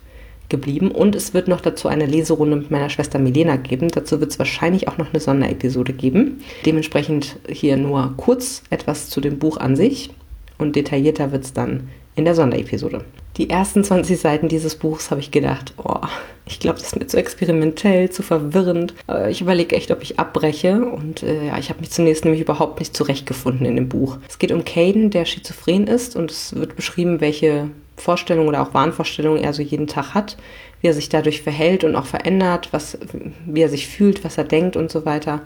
geblieben 0.51 0.91
und 0.91 1.15
es 1.15 1.33
wird 1.33 1.49
noch 1.49 1.61
dazu 1.61 1.89
eine 1.89 2.07
Leserunde 2.07 2.57
mit 2.57 2.71
meiner 2.71 2.91
Schwester 2.91 3.19
Milena 3.19 3.57
geben. 3.57 3.89
Dazu 3.89 4.21
wird 4.21 4.33
es 4.33 4.39
wahrscheinlich 4.39 4.89
auch 4.89 4.99
noch 4.99 5.11
eine 5.11 5.21
Sonderepisode 5.21 5.93
geben. 5.93 6.43
Dementsprechend 6.67 7.37
hier 7.49 7.77
nur 7.77 8.15
kurz 8.17 8.63
etwas 8.71 9.09
zu 9.09 9.21
dem 9.21 9.39
Buch 9.39 9.57
an 9.57 9.77
sich 9.77 10.11
und 10.59 10.77
detaillierter 10.77 11.33
wird 11.33 11.45
es 11.45 11.53
dann 11.53 11.89
in 12.17 12.25
der 12.25 12.35
Sonderepisode. 12.35 13.05
Die 13.37 13.49
ersten 13.49 13.85
20 13.85 14.21
Seiten 14.21 14.49
dieses 14.49 14.75
Buchs 14.75 15.11
habe 15.11 15.21
ich 15.21 15.31
gedacht, 15.31 15.73
oh, 15.79 16.01
ich 16.45 16.59
glaube, 16.59 16.79
das 16.79 16.89
ist 16.89 16.99
mir 16.99 17.07
zu 17.07 17.17
experimentell, 17.17 18.11
zu 18.11 18.23
verwirrend. 18.23 18.93
Ich 19.31 19.41
überlege 19.41 19.77
echt, 19.77 19.91
ob 19.93 20.03
ich 20.03 20.19
abbreche. 20.19 20.85
Und 20.85 21.23
äh, 21.23 21.47
ja, 21.47 21.59
ich 21.59 21.71
habe 21.71 21.81
mich 21.81 21.91
zunächst 21.91 22.25
nämlich 22.25 22.43
überhaupt 22.43 22.81
nicht 22.81 22.95
zurechtgefunden 22.95 23.65
in 23.67 23.77
dem 23.77 23.89
Buch. 23.89 24.19
Es 24.29 24.39
geht 24.39 24.51
um 24.51 24.65
Caden, 24.65 25.11
der 25.11 25.25
schizophren 25.25 25.87
ist 25.87 26.17
und 26.17 26.31
es 26.31 26.55
wird 26.57 26.75
beschrieben, 26.75 27.21
welche 27.21 27.71
Vorstellungen 28.01 28.49
oder 28.49 28.63
auch 28.63 28.75
Wahnvorstellungen 28.75 29.43
er 29.43 29.53
so 29.53 29.63
jeden 29.63 29.87
Tag 29.87 30.15
hat, 30.15 30.37
wie 30.81 30.89
er 30.89 30.95
sich 30.95 31.09
dadurch 31.09 31.43
verhält 31.43 31.85
und 31.85 31.97
auch 31.97 32.07
verändert, 32.07 32.69
was, 32.73 32.99
wie 33.47 33.63
er 33.63 33.69
sich 33.69 33.87
fühlt, 33.89 34.25
was 34.25 34.39
er 34.39 34.45
denkt 34.45 34.77
und 34.77 34.91
so 34.91 35.05
weiter. 35.05 35.43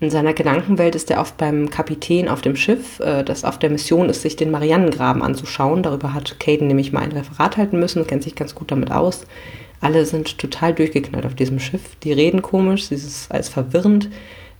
In 0.00 0.08
seiner 0.08 0.32
Gedankenwelt 0.32 0.94
ist 0.94 1.10
er 1.10 1.20
oft 1.20 1.36
beim 1.36 1.68
Kapitän 1.68 2.28
auf 2.28 2.40
dem 2.40 2.56
Schiff, 2.56 3.00
äh, 3.00 3.22
das 3.22 3.44
auf 3.44 3.58
der 3.58 3.68
Mission 3.68 4.08
ist, 4.08 4.22
sich 4.22 4.34
den 4.34 4.50
Mariannengraben 4.50 5.22
anzuschauen. 5.22 5.82
Darüber 5.82 6.14
hat 6.14 6.40
Caden 6.40 6.68
nämlich 6.68 6.90
mal 6.90 7.02
ein 7.02 7.12
Referat 7.12 7.58
halten 7.58 7.78
müssen, 7.78 8.06
kennt 8.06 8.22
sich 8.22 8.34
ganz 8.34 8.54
gut 8.54 8.70
damit 8.70 8.90
aus. 8.90 9.26
Alle 9.82 10.06
sind 10.06 10.38
total 10.38 10.72
durchgeknallt 10.72 11.26
auf 11.26 11.34
diesem 11.34 11.58
Schiff. 11.58 11.82
Die 12.02 12.12
reden 12.12 12.40
komisch, 12.40 12.86
sie 12.86 12.94
ist 12.94 13.30
alles 13.30 13.50
verwirrend. 13.50 14.08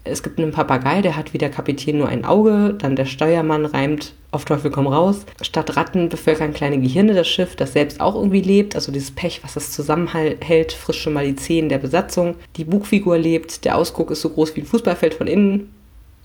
Es 0.04 0.22
gibt 0.22 0.38
einen 0.38 0.52
Papagei, 0.52 1.02
der 1.02 1.16
hat 1.16 1.34
wie 1.34 1.38
der 1.38 1.50
Kapitän 1.50 1.98
nur 1.98 2.08
ein 2.08 2.24
Auge, 2.24 2.74
dann 2.78 2.96
der 2.96 3.04
Steuermann 3.04 3.66
reimt 3.66 4.14
auf 4.30 4.44
Teufel 4.44 4.70
komm 4.70 4.86
raus. 4.86 5.26
Statt 5.42 5.76
Ratten 5.76 6.08
bevölkern 6.08 6.54
kleine 6.54 6.78
Gehirne 6.78 7.14
das 7.14 7.28
Schiff, 7.28 7.56
das 7.56 7.72
selbst 7.72 8.00
auch 8.00 8.14
irgendwie 8.14 8.40
lebt. 8.40 8.74
Also 8.76 8.92
dieses 8.92 9.10
Pech, 9.10 9.42
was 9.42 9.56
es 9.56 9.72
zusammenhält, 9.72 10.72
frisst 10.72 11.00
schon 11.00 11.12
mal 11.12 11.26
die 11.26 11.36
Zehen 11.36 11.68
der 11.68 11.78
Besatzung. 11.78 12.36
Die 12.56 12.64
Bugfigur 12.64 13.18
lebt, 13.18 13.64
der 13.64 13.76
Ausguck 13.76 14.10
ist 14.10 14.20
so 14.22 14.30
groß 14.30 14.54
wie 14.56 14.60
ein 14.60 14.66
Fußballfeld 14.66 15.14
von 15.14 15.26
innen. 15.26 15.74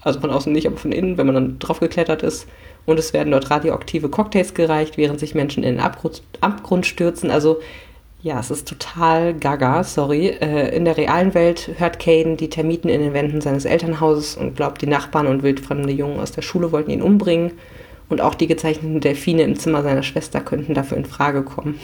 Also 0.01 0.19
von 0.19 0.29
außen 0.29 0.53
nicht, 0.53 0.67
aber 0.67 0.77
von 0.77 0.91
innen, 0.91 1.17
wenn 1.17 1.25
man 1.25 1.35
dann 1.35 1.59
drauf 1.59 1.79
geklettert 1.79 2.21
ist. 2.21 2.47
Und 2.85 2.99
es 2.99 3.13
werden 3.13 3.31
dort 3.31 3.49
radioaktive 3.49 4.09
Cocktails 4.09 4.53
gereicht, 4.53 4.97
während 4.97 5.19
sich 5.19 5.33
Menschen 5.33 5.63
in 5.63 5.75
den 5.77 5.83
Abgrund, 5.83 6.21
Abgrund 6.41 6.85
stürzen. 6.85 7.31
Also 7.31 7.59
ja, 8.25 8.39
es 8.39 8.49
ist 8.49 8.67
total 8.67 9.35
gaga, 9.35 9.83
sorry. 9.83 10.29
Äh, 10.29 10.75
in 10.75 10.83
der 10.83 10.97
realen 10.97 11.35
Welt 11.35 11.69
hört 11.77 11.99
Caden 11.99 12.37
die 12.37 12.49
Termiten 12.49 12.89
in 12.89 12.99
den 12.99 13.13
Wänden 13.13 13.39
seines 13.39 13.65
Elternhauses 13.65 14.35
und 14.35 14.55
glaubt, 14.55 14.81
die 14.81 14.87
Nachbarn 14.87 15.27
und 15.27 15.43
wildfremde 15.43 15.93
Jungen 15.93 16.19
aus 16.19 16.31
der 16.31 16.41
Schule 16.41 16.71
wollten 16.71 16.89
ihn 16.89 17.03
umbringen. 17.03 17.51
Und 18.09 18.21
auch 18.21 18.33
die 18.33 18.47
gezeichneten 18.47 18.99
Delfine 18.99 19.43
im 19.43 19.59
Zimmer 19.59 19.83
seiner 19.83 20.01
Schwester 20.01 20.41
könnten 20.41 20.73
dafür 20.73 20.97
in 20.97 21.05
Frage 21.05 21.43
kommen. 21.43 21.79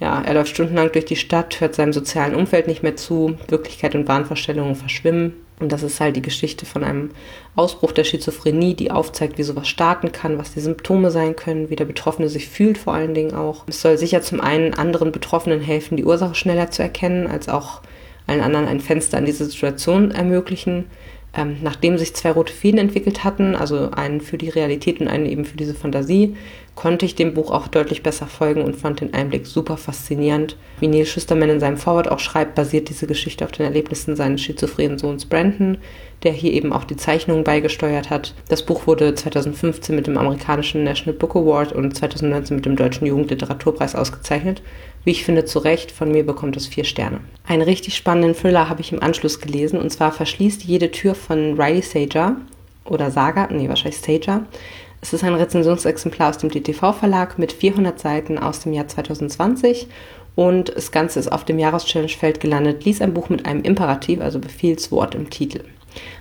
Ja, 0.00 0.22
er 0.22 0.34
läuft 0.34 0.50
stundenlang 0.50 0.90
durch 0.90 1.04
die 1.04 1.14
Stadt, 1.14 1.60
hört 1.60 1.76
seinem 1.76 1.92
sozialen 1.92 2.34
Umfeld 2.34 2.66
nicht 2.66 2.82
mehr 2.82 2.96
zu, 2.96 3.36
Wirklichkeit 3.46 3.94
und 3.94 4.08
Wahnvorstellungen 4.08 4.74
verschwimmen. 4.74 5.34
Und 5.60 5.70
das 5.70 5.82
ist 5.82 6.00
halt 6.00 6.16
die 6.16 6.22
Geschichte 6.22 6.66
von 6.66 6.82
einem 6.82 7.10
Ausbruch 7.54 7.92
der 7.92 8.04
Schizophrenie, 8.04 8.74
die 8.74 8.90
aufzeigt, 8.90 9.38
wie 9.38 9.44
sowas 9.44 9.68
starten 9.68 10.10
kann, 10.10 10.36
was 10.36 10.52
die 10.52 10.60
Symptome 10.60 11.10
sein 11.10 11.36
können, 11.36 11.70
wie 11.70 11.76
der 11.76 11.84
Betroffene 11.84 12.28
sich 12.28 12.48
fühlt 12.48 12.76
vor 12.76 12.94
allen 12.94 13.14
Dingen 13.14 13.34
auch. 13.34 13.64
Es 13.68 13.80
soll 13.80 13.96
sicher 13.96 14.20
zum 14.20 14.40
einen 14.40 14.74
anderen 14.74 15.12
Betroffenen 15.12 15.60
helfen, 15.60 15.96
die 15.96 16.04
Ursache 16.04 16.34
schneller 16.34 16.70
zu 16.70 16.82
erkennen, 16.82 17.28
als 17.28 17.48
auch 17.48 17.82
allen 18.26 18.40
anderen 18.40 18.66
ein 18.66 18.80
Fenster 18.80 19.18
in 19.18 19.26
diese 19.26 19.44
Situation 19.44 20.10
ermöglichen 20.10 20.86
ähm, 21.36 21.56
nachdem 21.62 21.98
sich 21.98 22.14
zwei 22.14 22.30
rote 22.30 22.52
Fäden 22.52 22.78
entwickelt 22.78 23.24
hatten, 23.24 23.56
also 23.56 23.90
einen 23.90 24.20
für 24.20 24.38
die 24.38 24.48
Realität 24.48 25.00
und 25.00 25.08
einen 25.08 25.26
eben 25.26 25.44
für 25.44 25.56
diese 25.56 25.74
Fantasie, 25.74 26.36
konnte 26.74 27.06
ich 27.06 27.14
dem 27.14 27.34
Buch 27.34 27.50
auch 27.50 27.68
deutlich 27.68 28.02
besser 28.02 28.26
folgen 28.26 28.62
und 28.62 28.76
fand 28.76 29.00
den 29.00 29.14
Einblick 29.14 29.46
super 29.46 29.76
faszinierend. 29.76 30.56
Wie 30.80 30.88
Neil 30.88 31.06
Schusterman 31.06 31.50
in 31.50 31.60
seinem 31.60 31.76
Vorwort 31.76 32.10
auch 32.10 32.18
schreibt, 32.18 32.54
basiert 32.54 32.88
diese 32.88 33.06
Geschichte 33.06 33.44
auf 33.44 33.52
den 33.52 33.66
Erlebnissen 33.66 34.16
seines 34.16 34.42
schizophrenen 34.42 34.98
Sohns 34.98 35.26
Brandon, 35.26 35.78
der 36.22 36.32
hier 36.32 36.52
eben 36.52 36.72
auch 36.72 36.84
die 36.84 36.96
Zeichnungen 36.96 37.44
beigesteuert 37.44 38.10
hat. 38.10 38.34
Das 38.48 38.64
Buch 38.64 38.86
wurde 38.86 39.14
2015 39.14 39.94
mit 39.94 40.06
dem 40.06 40.18
amerikanischen 40.18 40.84
National 40.84 41.18
Book 41.18 41.36
Award 41.36 41.72
und 41.72 41.96
2019 41.96 42.56
mit 42.56 42.66
dem 42.66 42.76
Deutschen 42.76 43.06
Jugendliteraturpreis 43.06 43.94
ausgezeichnet 43.94 44.62
wie 45.04 45.10
ich 45.10 45.24
finde, 45.24 45.44
zu 45.44 45.58
Recht. 45.58 45.92
Von 45.92 46.10
mir 46.10 46.24
bekommt 46.24 46.56
es 46.56 46.66
vier 46.66 46.84
Sterne. 46.84 47.20
Einen 47.46 47.62
richtig 47.62 47.94
spannenden 47.94 48.34
Thriller 48.34 48.68
habe 48.68 48.80
ich 48.80 48.92
im 48.92 49.02
Anschluss 49.02 49.40
gelesen 49.40 49.78
und 49.78 49.90
zwar 49.90 50.12
Verschließt 50.12 50.64
jede 50.64 50.90
Tür 50.90 51.14
von 51.14 51.60
Riley 51.60 51.82
Sager 51.82 52.36
oder 52.84 53.10
Saga, 53.10 53.48
nee, 53.50 53.68
wahrscheinlich 53.68 54.00
Sager. 54.00 54.46
Es 55.04 55.12
ist 55.12 55.22
ein 55.22 55.34
Rezensionsexemplar 55.34 56.30
aus 56.30 56.38
dem 56.38 56.48
DTV-Verlag 56.48 57.38
mit 57.38 57.52
400 57.52 58.00
Seiten 58.00 58.38
aus 58.38 58.60
dem 58.60 58.72
Jahr 58.72 58.88
2020 58.88 59.86
und 60.34 60.74
das 60.74 60.92
Ganze 60.92 61.20
ist 61.20 61.30
auf 61.30 61.44
dem 61.44 61.58
Jahreschallenge-Feld 61.58 62.40
gelandet. 62.40 62.86
Lies 62.86 63.02
ein 63.02 63.12
Buch 63.12 63.28
mit 63.28 63.44
einem 63.44 63.60
Imperativ, 63.60 64.22
also 64.22 64.38
Befehlswort 64.38 65.14
im 65.14 65.28
Titel. 65.28 65.60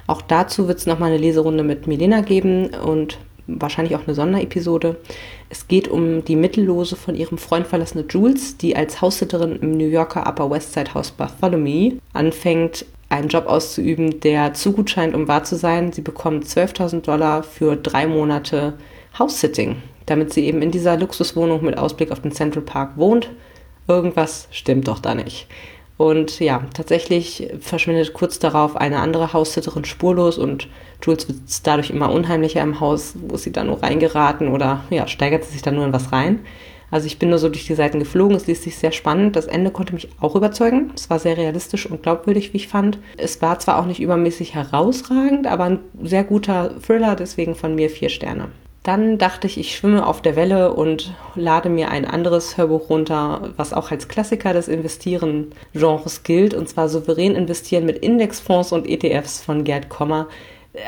Auch 0.05 0.21
dazu 0.21 0.67
wird 0.67 0.79
es 0.79 0.85
nochmal 0.85 1.11
eine 1.11 1.21
Leserunde 1.21 1.63
mit 1.63 1.87
Milena 1.87 2.19
geben 2.19 2.71
und 2.75 3.19
wahrscheinlich 3.47 3.95
auch 3.95 4.05
eine 4.05 4.15
Sonderepisode. 4.15 4.97
Es 5.49 5.69
geht 5.69 5.87
um 5.87 6.25
die 6.25 6.35
Mittellose 6.35 6.97
von 6.97 7.15
ihrem 7.15 7.37
Freund 7.37 7.65
verlassene 7.65 8.03
Jules, 8.09 8.57
die 8.57 8.75
als 8.75 8.99
Haussitterin 8.99 9.59
im 9.61 9.77
New 9.77 9.87
Yorker 9.87 10.27
Upper 10.27 10.51
West 10.51 10.73
Side 10.73 10.93
Haus 10.93 11.09
Bartholomew 11.09 11.99
anfängt, 12.11 12.85
einen 13.13 13.29
Job 13.29 13.47
auszuüben, 13.47 14.19
der 14.19 14.53
zu 14.53 14.73
gut 14.73 14.89
scheint, 14.89 15.15
um 15.15 15.27
wahr 15.27 15.43
zu 15.43 15.55
sein. 15.55 15.91
Sie 15.91 16.01
bekommt 16.01 16.45
12.000 16.45 17.01
Dollar 17.01 17.43
für 17.43 17.75
drei 17.75 18.07
Monate 18.07 18.73
House-Sitting, 19.17 19.77
damit 20.05 20.33
sie 20.33 20.45
eben 20.45 20.61
in 20.61 20.71
dieser 20.71 20.97
Luxuswohnung 20.97 21.63
mit 21.63 21.77
Ausblick 21.77 22.11
auf 22.11 22.21
den 22.21 22.31
Central 22.31 22.63
Park 22.63 22.97
wohnt. 22.97 23.29
Irgendwas 23.87 24.47
stimmt 24.51 24.87
doch 24.87 24.99
da 24.99 25.15
nicht. 25.15 25.47
Und 25.97 26.39
ja, 26.39 26.63
tatsächlich 26.73 27.49
verschwindet 27.59 28.13
kurz 28.13 28.39
darauf 28.39 28.75
eine 28.75 28.99
andere 28.99 29.31
Haussitterin 29.31 29.85
spurlos 29.85 30.37
und 30.37 30.67
Jules 31.03 31.27
wird 31.27 31.37
dadurch 31.63 31.91
immer 31.91 32.11
unheimlicher 32.11 32.61
im 32.61 32.79
Haus, 32.79 33.13
wo 33.27 33.37
sie 33.37 33.51
dann 33.51 33.67
nur 33.67 33.83
reingeraten 33.83 34.47
oder 34.47 34.83
ja, 34.89 35.07
steigert 35.07 35.43
sie 35.43 35.51
sich 35.51 35.61
dann 35.61 35.75
nur 35.75 35.85
in 35.85 35.93
was 35.93 36.11
rein. 36.11 36.39
Also 36.93 37.07
ich 37.07 37.17
bin 37.17 37.31
nur 37.31 37.39
so 37.39 37.49
durch 37.49 37.65
die 37.65 37.73
Seiten 37.73 37.97
geflogen, 37.97 38.37
es 38.37 38.45
ließ 38.45 38.61
sich 38.61 38.77
sehr 38.77 38.91
spannend. 38.91 39.35
Das 39.35 39.47
Ende 39.47 39.71
konnte 39.71 39.95
mich 39.95 40.09
auch 40.21 40.35
überzeugen. 40.35 40.91
Es 40.95 41.09
war 41.09 41.17
sehr 41.17 41.37
realistisch 41.37 41.87
und 41.87 42.03
glaubwürdig, 42.03 42.53
wie 42.53 42.57
ich 42.57 42.67
fand. 42.67 42.99
Es 43.17 43.41
war 43.41 43.57
zwar 43.57 43.79
auch 43.79 43.87
nicht 43.87 43.99
übermäßig 43.99 44.53
herausragend, 44.53 45.47
aber 45.47 45.63
ein 45.63 45.79
sehr 46.03 46.23
guter 46.23 46.79
Thriller, 46.85 47.15
deswegen 47.15 47.55
von 47.55 47.73
mir 47.73 47.89
vier 47.89 48.09
Sterne. 48.09 48.49
Dann 48.83 49.17
dachte 49.17 49.47
ich, 49.47 49.57
ich 49.57 49.75
schwimme 49.75 50.05
auf 50.05 50.21
der 50.21 50.35
Welle 50.35 50.75
und 50.75 51.15
lade 51.33 51.69
mir 51.69 51.89
ein 51.89 52.05
anderes 52.05 52.57
Hörbuch 52.57 52.91
runter, 52.91 53.53
was 53.57 53.73
auch 53.73 53.89
als 53.89 54.07
Klassiker 54.07 54.53
des 54.53 54.67
Investieren-Genres 54.67 56.21
gilt, 56.21 56.53
und 56.53 56.69
zwar 56.69 56.89
Souverän 56.89 57.33
investieren 57.33 57.87
mit 57.87 57.97
Indexfonds 57.97 58.71
und 58.71 58.87
ETFs 58.87 59.41
von 59.41 59.63
Gerd 59.63 59.89
Kommer. 59.89 60.27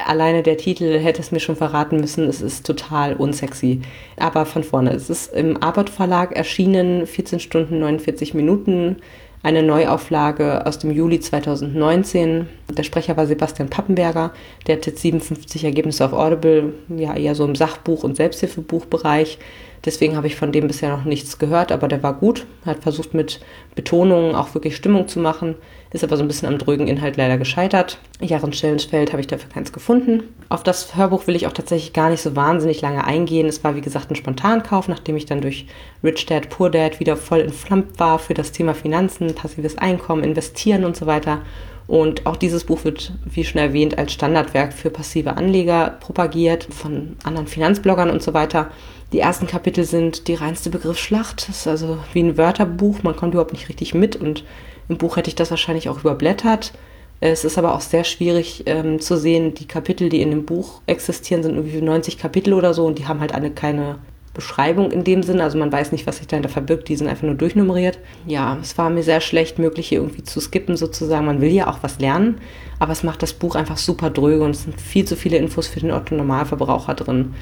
Alleine 0.07 0.41
der 0.41 0.57
Titel 0.57 0.97
hätte 0.97 1.21
es 1.21 1.31
mir 1.31 1.39
schon 1.39 1.55
verraten 1.55 1.97
müssen, 1.97 2.27
es 2.27 2.41
ist 2.41 2.65
total 2.65 3.13
unsexy. 3.15 3.81
Aber 4.17 4.45
von 4.45 4.63
vorne, 4.63 4.91
es 4.91 5.11
ist 5.11 5.33
im 5.33 5.61
Arbeit 5.61 5.91
Verlag 5.91 6.35
erschienen, 6.35 7.05
14 7.05 7.39
Stunden 7.39 7.79
49 7.79 8.33
Minuten, 8.33 8.97
eine 9.43 9.61
Neuauflage 9.61 10.65
aus 10.65 10.79
dem 10.79 10.89
Juli 10.89 11.19
2019. 11.19 12.47
Der 12.75 12.81
Sprecher 12.81 13.15
war 13.15 13.27
Sebastian 13.27 13.69
Pappenberger. 13.69 14.33
Der 14.65 14.77
hat 14.77 14.87
jetzt 14.87 15.03
57 15.03 15.63
Ergebnisse 15.63 16.03
auf 16.03 16.13
Audible, 16.13 16.73
ja 16.89 17.15
eher 17.15 17.35
so 17.35 17.45
im 17.45 17.53
Sachbuch- 17.53 18.03
und 18.03 18.15
Selbsthilfebuchbereich. 18.15 19.37
Deswegen 19.85 20.17
habe 20.17 20.27
ich 20.27 20.35
von 20.35 20.51
dem 20.51 20.67
bisher 20.67 20.89
noch 20.89 21.05
nichts 21.05 21.37
gehört, 21.37 21.71
aber 21.71 21.87
der 21.87 22.01
war 22.01 22.13
gut. 22.13 22.45
Hat 22.65 22.81
versucht 22.81 23.13
mit 23.13 23.39
Betonungen 23.75 24.33
auch 24.33 24.53
wirklich 24.55 24.75
Stimmung 24.75 25.07
zu 25.07 25.19
machen, 25.19 25.55
ist 25.91 26.03
aber 26.03 26.17
so 26.17 26.23
ein 26.23 26.27
bisschen 26.27 26.47
am 26.47 26.57
drögen 26.57 26.87
Inhalt 26.87 27.17
leider 27.17 27.37
gescheitert. 27.37 27.99
Jahrens 28.19 28.57
Stellenfeld 28.57 29.11
habe 29.11 29.21
ich 29.21 29.27
dafür 29.27 29.49
keins 29.49 29.71
gefunden. 29.71 30.23
Auf 30.49 30.63
das 30.63 30.95
Hörbuch 30.95 31.27
will 31.27 31.35
ich 31.35 31.45
auch 31.45 31.53
tatsächlich 31.53 31.93
gar 31.93 32.09
nicht 32.09 32.21
so 32.21 32.35
wahnsinnig 32.35 32.81
lange 32.81 33.03
eingehen. 33.05 33.47
Es 33.47 33.63
war 33.63 33.75
wie 33.75 33.81
gesagt 33.81 34.09
ein 34.09 34.15
Spontankauf, 34.15 34.87
nachdem 34.87 35.17
ich 35.17 35.25
dann 35.25 35.41
durch 35.41 35.67
Rich 36.03 36.25
Dad, 36.25 36.49
Poor 36.49 36.71
Dad 36.71 36.99
wieder 36.99 37.15
voll 37.15 37.41
entflammt 37.41 37.99
war 37.99 38.17
für 38.17 38.33
das 38.33 38.51
Thema 38.51 38.73
Finanzen, 38.73 39.35
passives 39.35 39.77
Einkommen, 39.77 40.23
Investieren 40.23 40.83
und 40.83 40.97
so 40.97 41.05
weiter. 41.05 41.41
Und 41.87 42.25
auch 42.25 42.35
dieses 42.35 42.63
Buch 42.63 42.83
wird, 42.83 43.11
wie 43.25 43.43
schon 43.43 43.61
erwähnt, 43.61 43.97
als 43.97 44.11
Standardwerk 44.13 44.73
für 44.73 44.89
passive 44.89 45.37
Anleger 45.37 45.97
propagiert 45.99 46.67
von 46.71 47.15
anderen 47.23 47.47
Finanzbloggern 47.47 48.09
und 48.09 48.23
so 48.23 48.33
weiter. 48.33 48.71
Die 49.13 49.19
ersten 49.19 49.47
Kapitel 49.47 49.83
sind 49.83 50.27
die 50.27 50.33
reinste 50.33 50.69
Begriffsschlacht. 50.69 51.47
Das 51.47 51.57
ist 51.57 51.67
also 51.67 51.99
wie 52.13 52.23
ein 52.23 52.37
Wörterbuch. 52.37 53.03
Man 53.03 53.15
kommt 53.15 53.33
überhaupt 53.33 53.53
nicht 53.53 53.69
richtig 53.69 53.93
mit 53.93 54.15
und 54.15 54.43
im 54.89 54.97
Buch 54.97 55.17
hätte 55.17 55.29
ich 55.29 55.35
das 55.35 55.51
wahrscheinlich 55.51 55.89
auch 55.89 55.99
überblättert. 55.99 56.73
Es 57.21 57.45
ist 57.45 57.57
aber 57.57 57.73
auch 57.73 57.81
sehr 57.81 58.03
schwierig 58.03 58.63
ähm, 58.65 58.99
zu 58.99 59.17
sehen, 59.17 59.53
die 59.53 59.67
Kapitel, 59.67 60.09
die 60.09 60.21
in 60.21 60.31
dem 60.31 60.45
Buch 60.45 60.81
existieren, 60.85 61.43
sind 61.43 61.55
irgendwie 61.55 61.81
90 61.81 62.17
Kapitel 62.17 62.53
oder 62.53 62.73
so 62.73 62.85
und 62.85 62.99
die 62.99 63.07
haben 63.07 63.21
halt 63.21 63.33
alle 63.33 63.51
keine 63.51 63.99
Beschreibung 64.33 64.91
in 64.91 65.03
dem 65.03 65.23
Sinne. 65.23 65.43
Also 65.43 65.57
man 65.57 65.71
weiß 65.71 65.91
nicht, 65.91 66.05
was 66.05 66.17
sich 66.17 66.27
dahinter 66.27 66.49
verbirgt. 66.49 66.89
Die 66.89 66.95
sind 66.95 67.07
einfach 67.07 67.23
nur 67.23 67.35
durchnummeriert. 67.35 67.97
Ja, 68.27 68.57
es 68.61 68.77
war 68.77 68.89
mir 68.89 69.01
sehr 69.01 69.21
schlecht 69.21 69.57
möglich, 69.57 69.87
hier 69.87 69.99
irgendwie 69.99 70.23
zu 70.23 70.39
skippen 70.41 70.75
sozusagen. 70.75 71.25
Man 71.25 71.41
will 71.41 71.51
ja 71.51 71.67
auch 71.67 71.79
was 71.81 71.99
lernen, 71.99 72.39
aber 72.77 72.91
es 72.91 73.03
macht 73.03 73.23
das 73.23 73.33
Buch 73.33 73.55
einfach 73.55 73.77
super 73.77 74.09
dröge 74.09 74.43
und 74.43 74.51
es 74.51 74.63
sind 74.63 74.79
viel 74.79 75.05
zu 75.05 75.15
viele 75.15 75.37
Infos 75.37 75.67
für 75.67 75.79
den 75.79 75.91
Otto-Normalverbraucher 75.91 76.93
drin. 76.93 77.33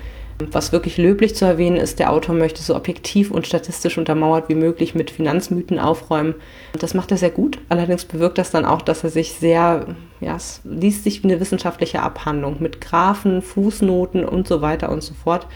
Was 0.52 0.72
wirklich 0.72 0.98
löblich 0.98 1.36
zu 1.36 1.46
erwähnen 1.46 1.78
ist, 1.78 2.00
der 2.00 2.12
Autor 2.12 2.36
möchte 2.36 2.62
so 2.62 2.76
objektiv 2.76 3.32
und 3.32 3.48
statistisch 3.48 3.98
untermauert 3.98 4.50
wie 4.50 4.56
möglich 4.56 4.96
mit 4.96 5.12
Finanzmythen 5.12 5.80
aufräumen. 5.80 6.36
Das 6.80 6.94
macht 6.94 7.12
er 7.12 7.18
sehr 7.18 7.30
gut. 7.30 7.60
Allerdings 7.70 8.06
bewirkt 8.06 8.38
das 8.38 8.52
dann 8.52 8.66
auch, 8.66 8.82
dass 8.82 9.04
er 9.04 9.10
sich 9.10 9.34
sehr, 9.34 9.86
ja, 10.20 10.36
es 10.36 10.62
liest 10.64 11.04
sich 11.04 11.24
wie 11.24 11.28
eine 11.28 11.40
wissenschaftliche 11.40 12.02
Abhandlung 12.02 12.58
mit 12.60 12.82
Graphen, 12.82 13.42
Fußnoten 13.42 14.26
und 14.26 14.48
so 14.48 14.62
weiter 14.62 14.92
und 14.92 15.04
so 15.04 15.14
fort. 15.14 15.48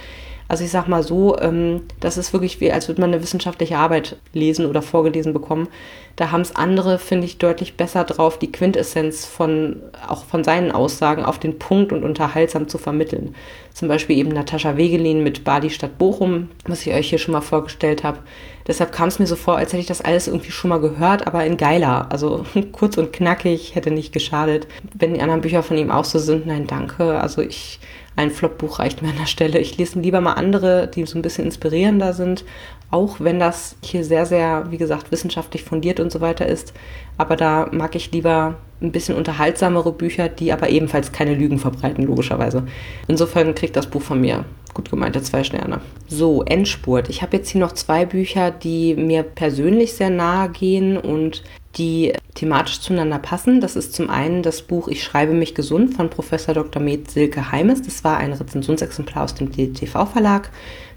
Also 0.48 0.64
ich 0.64 0.72
sag 0.72 0.88
mal 0.88 1.04
so, 1.04 1.38
ähm, 1.40 1.82
das 2.00 2.18
ist 2.18 2.34
wirklich 2.34 2.62
wie, 2.62 2.72
als 2.72 2.88
würde 2.88 3.02
man 3.02 3.14
eine 3.14 3.22
wissenschaftliche 3.22 3.78
Arbeit 3.78 4.18
lesen 4.34 4.66
oder 4.66 4.82
vorgelesen 4.82 5.34
bekommen. 5.34 5.68
Da 6.16 6.32
haben 6.32 6.42
es 6.42 6.56
andere, 6.56 6.98
finde 6.98 7.26
ich, 7.26 7.38
deutlich 7.38 7.78
besser 7.78 8.04
drauf, 8.04 8.40
die 8.40 8.52
Quintessenz 8.52 9.26
von, 9.26 9.82
auch 10.08 10.26
von 10.26 10.44
seinen 10.44 10.72
Aussagen 10.72 11.24
auf 11.24 11.38
den 11.38 11.60
Punkt 11.60 11.92
und 11.92 12.04
unterhaltsam 12.04 12.68
zu 12.68 12.78
vermitteln. 12.78 13.36
Zum 13.74 13.88
Beispiel 13.88 14.18
eben 14.18 14.30
Natascha 14.30 14.78
Wegelin 14.78 15.22
mit 15.22 15.44
Badi 15.44 15.70
Stadt 15.70 16.00
Bochum, 16.00 16.50
was 16.66 16.88
ich 16.88 16.94
euch 16.94 17.10
hier 17.10 17.20
schon 17.20 17.34
mal 17.34 17.42
vorgestellt 17.42 18.04
habe. 18.04 18.20
Deshalb 18.66 18.92
kam 18.92 19.10
es 19.10 19.20
mir 19.20 19.28
so 19.28 19.36
vor, 19.36 19.58
als 19.58 19.74
hätte 19.74 19.82
ich 19.82 19.88
das 19.88 20.02
alles 20.02 20.28
irgendwie 20.28 20.52
schon 20.52 20.70
mal 20.70 20.80
gehört, 20.80 21.28
aber 21.28 21.46
in 21.46 21.56
geiler. 21.56 22.08
Also 22.10 22.46
kurz 22.72 22.98
und 22.98 23.14
knackig, 23.14 23.76
hätte 23.76 23.92
nicht 23.92 24.12
geschadet. 24.12 24.68
Wenn 24.96 25.14
die 25.14 25.22
anderen 25.22 25.42
Bücher 25.42 25.62
von 25.62 25.78
ihm 25.78 25.92
auch 25.92 26.06
so 26.06 26.18
sind, 26.18 26.48
nein, 26.48 26.66
danke. 26.66 27.20
Also 27.20 27.42
ich 27.42 27.80
ein 28.18 28.32
Flop-Buch 28.32 28.80
reicht 28.80 29.02
mir 29.02 29.10
an 29.10 29.18
der 29.18 29.28
Stelle. 29.28 29.60
Ich 29.60 29.78
lese 29.78 30.00
lieber 30.00 30.22
mal 30.22 30.34
andere, 30.34 30.88
die 30.88 31.06
so 31.06 31.18
ein 31.18 31.22
bisschen 31.22 31.46
inspirierender 31.46 32.14
sind, 32.14 32.44
auch 32.90 33.20
wenn 33.20 33.40
das 33.40 33.76
hier 33.82 34.04
sehr, 34.04 34.26
sehr, 34.26 34.66
wie 34.72 34.78
gesagt, 34.78 35.12
wissenschaftlich 35.12 35.64
fundiert 35.64 36.00
und 36.00 36.12
so 36.12 36.20
weiter 36.20 36.48
ist. 36.48 36.74
Aber 37.18 37.36
da 37.36 37.70
mag 37.72 37.96
ich 37.96 38.12
lieber 38.12 38.56
ein 38.82 38.92
bisschen 38.92 39.16
unterhaltsamere 39.16 39.92
Bücher, 39.92 40.30
die 40.30 40.52
aber 40.52 40.70
ebenfalls 40.70 41.12
keine 41.12 41.36
Lügen 41.36 41.60
verbreiten, 41.60 42.06
logischerweise. 42.06 42.64
Insofern 43.08 43.56
kriegt 43.56 43.76
das 43.76 43.88
Buch 43.88 44.02
von 44.02 44.20
mir 44.20 44.46
gut 44.74 44.92
gemeinte 44.92 45.22
zwei 45.24 45.44
Sterne. 45.44 45.82
So, 46.08 46.44
Endspurt. 46.44 47.10
Ich 47.10 47.22
habe 47.22 47.38
jetzt 47.38 47.50
hier 47.50 47.62
noch 47.62 47.72
zwei 47.72 48.06
Bücher, 48.06 48.52
die 48.52 48.96
mir 48.96 49.24
persönlich 49.24 49.94
sehr 49.94 50.12
nahe 50.12 50.50
gehen 50.50 50.98
und 50.98 51.44
die 51.78 52.14
thematisch 52.36 52.82
zueinander 52.82 53.20
passen. 53.20 53.62
Das 53.62 53.76
ist 53.76 53.94
zum 53.94 54.10
einen 54.10 54.44
das 54.44 54.62
Buch 54.62 54.88
Ich 54.88 55.04
schreibe 55.04 55.34
mich 55.34 55.56
gesund 55.56 55.94
von 55.94 56.10
Professor 56.10 56.54
Dr. 56.54 56.82
Med 56.82 57.10
Silke 57.10 57.52
Heimes. 57.52 57.82
Das 57.82 58.04
war 58.04 58.18
ein 58.18 58.34
Rezensionsexemplar 58.34 59.24
aus 59.24 59.36
dem 59.36 59.52
DTV 59.52 60.06
Verlag 60.06 60.50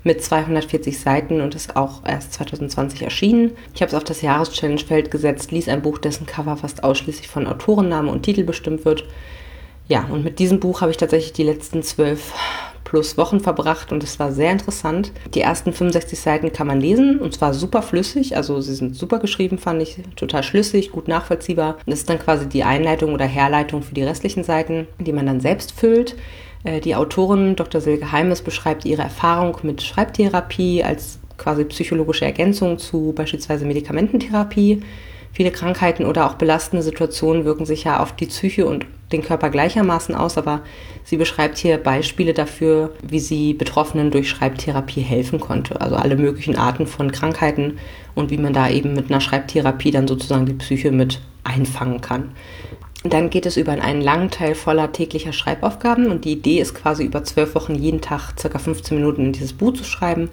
mit 0.02 0.22
240 0.22 0.98
Seiten 0.98 1.40
und 1.40 1.54
ist 1.54 1.76
auch 1.76 2.04
erst 2.06 2.32
2020 2.34 3.02
erschienen. 3.02 3.52
Ich 3.74 3.82
habe 3.82 3.90
es 3.90 3.94
auf 3.94 4.04
das 4.04 4.22
Jahreschallenge-Feld 4.22 5.10
gesetzt, 5.10 5.52
ließ 5.52 5.68
ein 5.68 5.82
Buch, 5.82 5.98
dessen 5.98 6.26
Cover 6.26 6.56
fast 6.56 6.84
ausschließlich 6.84 7.28
von 7.28 7.46
Autorenname 7.46 8.10
und 8.10 8.22
Titel 8.22 8.44
bestimmt 8.44 8.84
wird. 8.84 9.04
Ja, 9.88 10.04
und 10.04 10.24
mit 10.24 10.38
diesem 10.38 10.60
Buch 10.60 10.80
habe 10.80 10.90
ich 10.90 10.96
tatsächlich 10.96 11.32
die 11.32 11.42
letzten 11.42 11.82
zwölf 11.82 12.32
plus 12.90 13.16
Wochen 13.16 13.38
verbracht 13.38 13.92
und 13.92 14.02
es 14.02 14.18
war 14.18 14.32
sehr 14.32 14.50
interessant. 14.50 15.12
Die 15.34 15.42
ersten 15.42 15.72
65 15.72 16.18
Seiten 16.18 16.52
kann 16.52 16.66
man 16.66 16.80
lesen 16.80 17.20
und 17.20 17.32
zwar 17.32 17.54
super 17.54 17.82
flüssig, 17.82 18.36
also 18.36 18.60
sie 18.60 18.74
sind 18.74 18.96
super 18.96 19.20
geschrieben, 19.20 19.58
fand 19.58 19.80
ich 19.80 19.98
total 20.16 20.42
schlüssig, 20.42 20.90
gut 20.90 21.06
nachvollziehbar. 21.06 21.78
Das 21.86 22.00
ist 22.00 22.10
dann 22.10 22.18
quasi 22.18 22.48
die 22.48 22.64
Einleitung 22.64 23.14
oder 23.14 23.26
Herleitung 23.26 23.82
für 23.82 23.94
die 23.94 24.02
restlichen 24.02 24.42
Seiten, 24.42 24.88
die 24.98 25.12
man 25.12 25.26
dann 25.26 25.38
selbst 25.38 25.70
füllt. 25.70 26.16
Äh, 26.64 26.80
die 26.80 26.96
Autorin 26.96 27.54
Dr. 27.54 27.80
Silke 27.80 28.10
Heimes 28.10 28.42
beschreibt 28.42 28.84
ihre 28.84 29.02
Erfahrung 29.02 29.56
mit 29.62 29.82
Schreibtherapie 29.82 30.82
als 30.82 31.20
quasi 31.38 31.64
psychologische 31.66 32.24
Ergänzung 32.24 32.78
zu 32.78 33.12
beispielsweise 33.14 33.66
Medikamententherapie. 33.66 34.82
Viele 35.32 35.52
Krankheiten 35.52 36.06
oder 36.06 36.26
auch 36.26 36.34
belastende 36.34 36.82
Situationen 36.82 37.44
wirken 37.44 37.66
sich 37.66 37.84
ja 37.84 38.00
auf 38.00 38.16
die 38.16 38.26
Psyche 38.26 38.66
und 38.66 38.84
den 39.12 39.22
Körper 39.22 39.50
gleichermaßen 39.50 40.14
aus, 40.14 40.38
aber 40.38 40.60
sie 41.04 41.16
beschreibt 41.16 41.58
hier 41.58 41.78
Beispiele 41.78 42.32
dafür, 42.32 42.94
wie 43.02 43.20
sie 43.20 43.54
Betroffenen 43.54 44.10
durch 44.10 44.28
Schreibtherapie 44.30 45.00
helfen 45.00 45.40
konnte. 45.40 45.80
Also 45.80 45.96
alle 45.96 46.16
möglichen 46.16 46.56
Arten 46.56 46.86
von 46.86 47.10
Krankheiten 47.12 47.78
und 48.14 48.30
wie 48.30 48.38
man 48.38 48.52
da 48.52 48.68
eben 48.68 48.94
mit 48.94 49.10
einer 49.10 49.20
Schreibtherapie 49.20 49.90
dann 49.90 50.08
sozusagen 50.08 50.46
die 50.46 50.54
Psyche 50.54 50.92
mit 50.92 51.20
einfangen 51.44 52.00
kann. 52.00 52.32
Dann 53.02 53.30
geht 53.30 53.46
es 53.46 53.56
über 53.56 53.72
einen 53.72 54.02
langen 54.02 54.30
Teil 54.30 54.54
voller 54.54 54.92
täglicher 54.92 55.32
Schreibaufgaben 55.32 56.10
und 56.10 56.26
die 56.26 56.32
Idee 56.32 56.60
ist 56.60 56.74
quasi 56.74 57.04
über 57.04 57.24
zwölf 57.24 57.54
Wochen 57.54 57.74
jeden 57.74 58.02
Tag 58.02 58.34
circa 58.38 58.58
15 58.58 58.98
Minuten 58.98 59.26
in 59.26 59.32
dieses 59.32 59.54
Buch 59.54 59.72
zu 59.72 59.84
schreiben, 59.84 60.28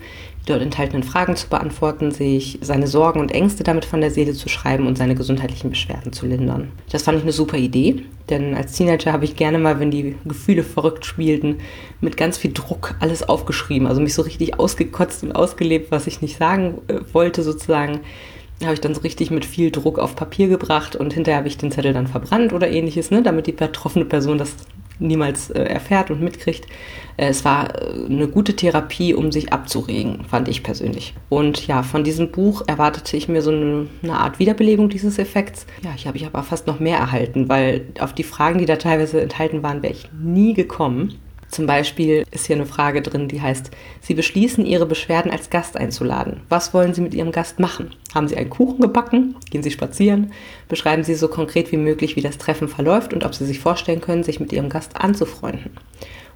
dort 0.50 0.62
enthaltenen 0.62 1.04
Fragen 1.04 1.36
zu 1.36 1.48
beantworten, 1.48 2.12
sich 2.12 2.60
seine 2.62 2.88
Sorgen 2.88 3.20
und 3.20 3.32
Ängste 3.32 3.64
damit 3.64 3.86
von 3.86 4.02
der 4.02 4.12
Seele 4.12 4.34
zu 4.34 4.50
schreiben 4.50 4.88
und 4.88 4.98
seine 4.98 5.16
gesundheitlichen 5.16 5.70
Beschwerden 5.70 6.14
zu 6.14 6.26
lindern. 6.26 6.72
Das 6.92 7.04
fand 7.04 7.18
ich 7.18 7.24
eine 7.24 7.32
super 7.32 7.58
Idee, 7.58 8.04
denn 8.30 8.56
als 8.56 8.74
Teenager 8.74 9.14
habe 9.14 9.26
ich 9.26 9.36
gerne 9.36 9.60
mal, 9.60 9.80
wenn 9.80 9.92
die 9.92 10.16
Gefühle 10.26 10.64
verrückt 10.64 11.06
spielten, 11.06 11.58
mit 12.02 12.18
ganz 12.18 12.38
viel 12.38 12.54
Druck 12.54 12.96
alles 13.00 13.28
aufgeschrieben, 13.28 13.88
also 13.88 14.02
mich 14.02 14.14
so 14.14 14.22
richtig 14.22 14.60
ausgekotzt 14.60 15.24
und 15.24 15.34
ausgelebt, 15.34 15.92
was 15.92 16.08
ich 16.08 16.22
nicht 16.22 16.38
sagen 16.38 16.80
äh, 16.88 17.00
wollte 17.14 17.44
sozusagen 17.44 18.02
habe 18.64 18.74
ich 18.74 18.82
dann 18.82 18.96
so 18.96 19.02
richtig 19.02 19.30
mit 19.30 19.46
viel 19.46 19.70
Druck 19.70 20.00
auf 20.00 20.16
Papier 20.16 20.48
gebracht 20.48 20.96
und 20.96 21.14
hinterher 21.14 21.38
habe 21.38 21.48
ich 21.48 21.58
den 21.58 21.72
Zettel 21.72 21.94
dann 21.94 22.08
verbrannt 22.08 22.54
oder 22.54 22.68
ähnliches, 22.68 23.12
ne, 23.12 23.22
damit 23.22 23.46
die 23.46 23.52
betroffene 23.52 24.06
Person 24.06 24.40
das 24.40 24.56
niemals 25.00 25.50
äh, 25.50 25.64
erfährt 25.64 26.12
und 26.12 26.22
mitkriegt. 26.22 26.66
Äh, 27.18 27.28
es 27.28 27.46
war 27.46 27.76
äh, 27.76 28.06
eine 28.06 28.28
gute 28.28 28.56
Therapie, 28.56 29.14
um 29.14 29.32
sich 29.32 29.52
abzuregen, 29.54 30.26
fand 30.26 30.48
ich 30.48 30.64
persönlich. 30.64 31.14
Und 31.30 31.68
ja, 31.68 31.84
von 31.84 32.04
diesem 32.04 32.32
Buch 32.32 32.64
erwartete 32.68 33.18
ich 33.18 33.28
mir 33.28 33.42
so 33.42 33.52
eine, 33.52 33.88
eine 34.04 34.20
Art 34.20 34.40
Wiederbelebung 34.40 34.90
dieses 34.90 35.18
Effekts. 35.18 35.66
Ja, 35.84 35.92
ich 35.96 36.08
habe 36.08 36.18
ich 36.18 36.26
aber 36.26 36.44
fast 36.44 36.68
noch 36.68 36.80
mehr 36.80 36.98
erhalten, 36.98 37.50
weil 37.50 37.88
auf 38.00 38.14
die 38.14 38.24
Fragen, 38.24 38.60
die 38.60 38.66
da 38.66 38.78
teilweise 38.78 39.22
enthalten 39.22 39.64
waren, 39.64 39.82
wäre 39.82 39.94
ich 39.94 40.10
nie 40.20 40.54
gekommen. 40.54 41.20
Zum 41.50 41.66
Beispiel 41.66 42.26
ist 42.32 42.48
hier 42.48 42.56
eine 42.56 42.66
Frage 42.66 43.02
drin, 43.02 43.28
die 43.28 43.42
heißt, 43.42 43.72
Sie 44.02 44.14
beschließen, 44.14 44.66
Ihre 44.66 44.86
Beschwerden 44.86 45.32
als 45.32 45.50
Gast 45.50 45.78
einzuladen. 45.78 46.42
Was 46.50 46.74
wollen 46.74 46.94
Sie 46.94 47.02
mit 47.02 47.14
Ihrem 47.14 47.32
Gast 47.32 47.60
machen? 47.60 47.96
Haben 48.14 48.28
Sie 48.28 48.36
einen 48.36 48.50
Kuchen 48.50 48.82
gebacken? 48.82 49.36
Gehen 49.50 49.64
Sie 49.64 49.72
spazieren? 49.72 50.34
Beschreiben 50.68 51.04
Sie 51.04 51.16
so 51.16 51.28
konkret 51.28 51.72
wie 51.72 51.78
möglich, 51.78 52.16
wie 52.16 52.22
das 52.22 52.38
Treffen 52.38 52.68
verläuft 52.68 53.14
und 53.14 53.26
ob 53.26 53.34
Sie 53.34 53.46
sich 53.46 53.60
vorstellen 53.60 54.02
können, 54.02 54.24
sich 54.24 54.40
mit 54.40 54.52
Ihrem 54.52 54.70
Gast 54.70 54.98
anzufreunden. 54.98 55.72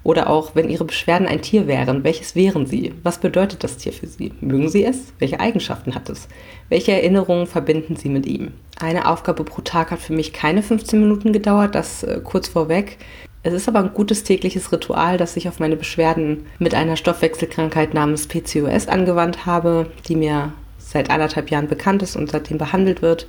Oder 0.04 0.28
auch, 0.28 0.56
wenn 0.56 0.68
Ihre 0.68 0.84
Beschwerden 0.84 1.28
ein 1.28 1.42
Tier 1.42 1.66
wären, 1.68 2.02
welches 2.02 2.34
wären 2.34 2.66
Sie? 2.66 2.92
Was 3.04 3.18
bedeutet 3.18 3.62
das 3.62 3.76
Tier 3.76 3.92
für 3.92 4.08
Sie? 4.08 4.32
Mögen 4.40 4.68
Sie 4.68 4.84
es? 4.84 5.12
Welche 5.18 5.38
Eigenschaften 5.38 5.94
hat 5.94 6.08
es? 6.08 6.26
Welche 6.68 6.92
Erinnerungen 6.92 7.46
verbinden 7.46 7.94
Sie 7.94 8.08
mit 8.08 8.26
ihm? 8.26 8.52
Eine 8.80 9.08
Aufgabe 9.08 9.44
pro 9.44 9.62
Tag 9.62 9.92
hat 9.92 10.00
für 10.00 10.12
mich 10.12 10.32
keine 10.32 10.62
15 10.62 11.00
Minuten 11.00 11.32
gedauert, 11.32 11.74
das 11.76 12.02
äh, 12.02 12.20
kurz 12.24 12.48
vorweg. 12.48 12.98
Es 13.44 13.52
ist 13.52 13.68
aber 13.68 13.80
ein 13.80 13.92
gutes 13.92 14.22
tägliches 14.22 14.70
Ritual, 14.70 15.16
das 15.16 15.36
ich 15.36 15.48
auf 15.48 15.58
meine 15.58 15.76
Beschwerden 15.76 16.46
mit 16.58 16.74
einer 16.74 16.96
Stoffwechselkrankheit 16.96 17.92
namens 17.92 18.28
PCOS 18.28 18.86
angewandt 18.86 19.46
habe, 19.46 19.90
die 20.06 20.14
mir 20.14 20.52
seit 20.78 21.10
anderthalb 21.10 21.50
Jahren 21.50 21.68
bekannt 21.68 22.02
ist 22.02 22.14
und 22.14 22.30
seitdem 22.30 22.58
behandelt 22.58 23.02
wird. 23.02 23.26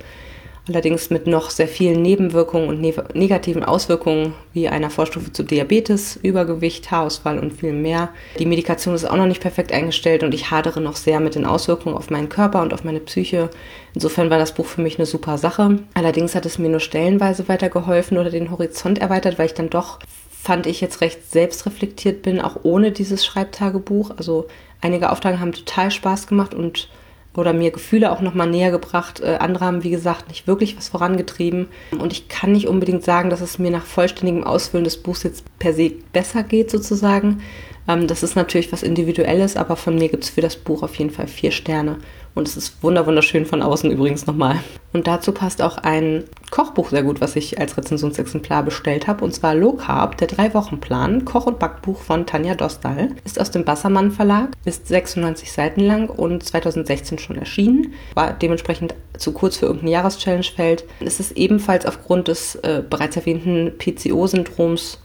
Allerdings 0.66 1.10
mit 1.10 1.26
noch 1.26 1.50
sehr 1.50 1.68
vielen 1.68 2.00
Nebenwirkungen 2.00 2.68
und 2.68 2.80
ne 2.80 2.94
negativen 3.12 3.64
Auswirkungen 3.64 4.32
wie 4.54 4.66
einer 4.68 4.88
Vorstufe 4.88 5.30
zu 5.30 5.42
Diabetes, 5.42 6.18
Übergewicht, 6.22 6.90
Haarausfall 6.90 7.38
und 7.38 7.52
viel 7.52 7.74
mehr. 7.74 8.08
Die 8.38 8.46
Medikation 8.46 8.94
ist 8.94 9.04
auch 9.04 9.16
noch 9.16 9.26
nicht 9.26 9.42
perfekt 9.42 9.72
eingestellt 9.72 10.22
und 10.22 10.32
ich 10.32 10.50
hadere 10.50 10.80
noch 10.80 10.96
sehr 10.96 11.20
mit 11.20 11.34
den 11.34 11.44
Auswirkungen 11.44 11.96
auf 11.96 12.08
meinen 12.08 12.30
Körper 12.30 12.62
und 12.62 12.72
auf 12.72 12.82
meine 12.82 13.00
Psyche. 13.00 13.50
Insofern 13.92 14.30
war 14.30 14.38
das 14.38 14.54
Buch 14.54 14.64
für 14.64 14.80
mich 14.80 14.98
eine 14.98 15.04
super 15.04 15.36
Sache. 15.36 15.80
Allerdings 15.92 16.34
hat 16.34 16.46
es 16.46 16.58
mir 16.58 16.70
nur 16.70 16.80
stellenweise 16.80 17.46
weitergeholfen 17.48 18.16
oder 18.16 18.30
den 18.30 18.50
Horizont 18.50 18.98
erweitert, 18.98 19.38
weil 19.38 19.46
ich 19.46 19.54
dann 19.54 19.68
doch 19.68 19.98
fand 20.30 20.66
ich 20.66 20.82
jetzt 20.82 21.00
recht 21.00 21.30
selbstreflektiert 21.30 22.22
bin, 22.22 22.40
auch 22.40 22.56
ohne 22.64 22.92
dieses 22.92 23.24
Schreibtagebuch. 23.24 24.12
Also 24.16 24.46
einige 24.80 25.10
Aufgaben 25.10 25.40
haben 25.40 25.52
total 25.52 25.90
Spaß 25.90 26.26
gemacht 26.26 26.54
und 26.54 26.88
oder 27.36 27.52
mir 27.52 27.70
Gefühle 27.70 28.12
auch 28.12 28.20
nochmal 28.20 28.48
näher 28.48 28.70
gebracht. 28.70 29.20
Äh, 29.20 29.36
andere 29.40 29.64
haben, 29.64 29.84
wie 29.84 29.90
gesagt, 29.90 30.28
nicht 30.28 30.46
wirklich 30.46 30.76
was 30.76 30.88
vorangetrieben. 30.88 31.68
Und 31.98 32.12
ich 32.12 32.28
kann 32.28 32.52
nicht 32.52 32.68
unbedingt 32.68 33.04
sagen, 33.04 33.30
dass 33.30 33.40
es 33.40 33.58
mir 33.58 33.70
nach 33.70 33.84
vollständigem 33.84 34.44
Ausfüllen 34.44 34.84
des 34.84 35.02
Buchs 35.02 35.22
jetzt 35.22 35.44
per 35.58 35.72
se 35.72 35.92
besser 36.12 36.42
geht, 36.42 36.70
sozusagen. 36.70 37.42
Ähm, 37.88 38.06
das 38.06 38.22
ist 38.22 38.36
natürlich 38.36 38.72
was 38.72 38.82
Individuelles, 38.82 39.56
aber 39.56 39.76
von 39.76 39.96
mir 39.96 40.08
gibt 40.08 40.24
es 40.24 40.30
für 40.30 40.40
das 40.40 40.56
Buch 40.56 40.82
auf 40.82 40.94
jeden 40.96 41.10
Fall 41.10 41.26
vier 41.26 41.50
Sterne. 41.50 41.98
Und 42.34 42.48
es 42.48 42.56
ist 42.56 42.82
wunderschön 42.82 43.46
von 43.46 43.62
außen 43.62 43.90
übrigens 43.92 44.26
nochmal. 44.26 44.58
Und 44.92 45.06
dazu 45.06 45.30
passt 45.30 45.62
auch 45.62 45.78
ein 45.78 46.24
Kochbuch 46.50 46.90
sehr 46.90 47.04
gut, 47.04 47.20
was 47.20 47.36
ich 47.36 47.60
als 47.60 47.76
Rezensionsexemplar 47.76 48.64
bestellt 48.64 49.06
habe. 49.06 49.24
Und 49.24 49.32
zwar 49.32 49.54
Low 49.54 49.74
Carb, 49.74 50.18
der 50.18 50.26
Drei-Wochen-Plan, 50.26 51.24
Koch- 51.24 51.46
und 51.46 51.60
Backbuch 51.60 52.00
von 52.00 52.26
Tanja 52.26 52.56
Dostal. 52.56 53.10
Ist 53.24 53.40
aus 53.40 53.52
dem 53.52 53.64
Bassermann 53.64 54.10
Verlag, 54.10 54.48
ist 54.64 54.88
96 54.88 55.52
Seiten 55.52 55.80
lang 55.80 56.08
und 56.08 56.42
2016 56.42 57.18
schon 57.18 57.36
erschienen. 57.36 57.92
War 58.14 58.32
dementsprechend 58.32 58.94
zu 59.16 59.30
kurz 59.30 59.56
für 59.56 59.66
irgendein 59.66 59.90
Jahreschallenge 59.90 60.44
fällt. 60.44 60.84
Es 60.98 61.20
ist 61.20 61.36
ebenfalls 61.36 61.86
aufgrund 61.86 62.26
des 62.26 62.56
äh, 62.56 62.82
bereits 62.88 63.14
erwähnten 63.14 63.72
PCO-Syndroms 63.78 64.98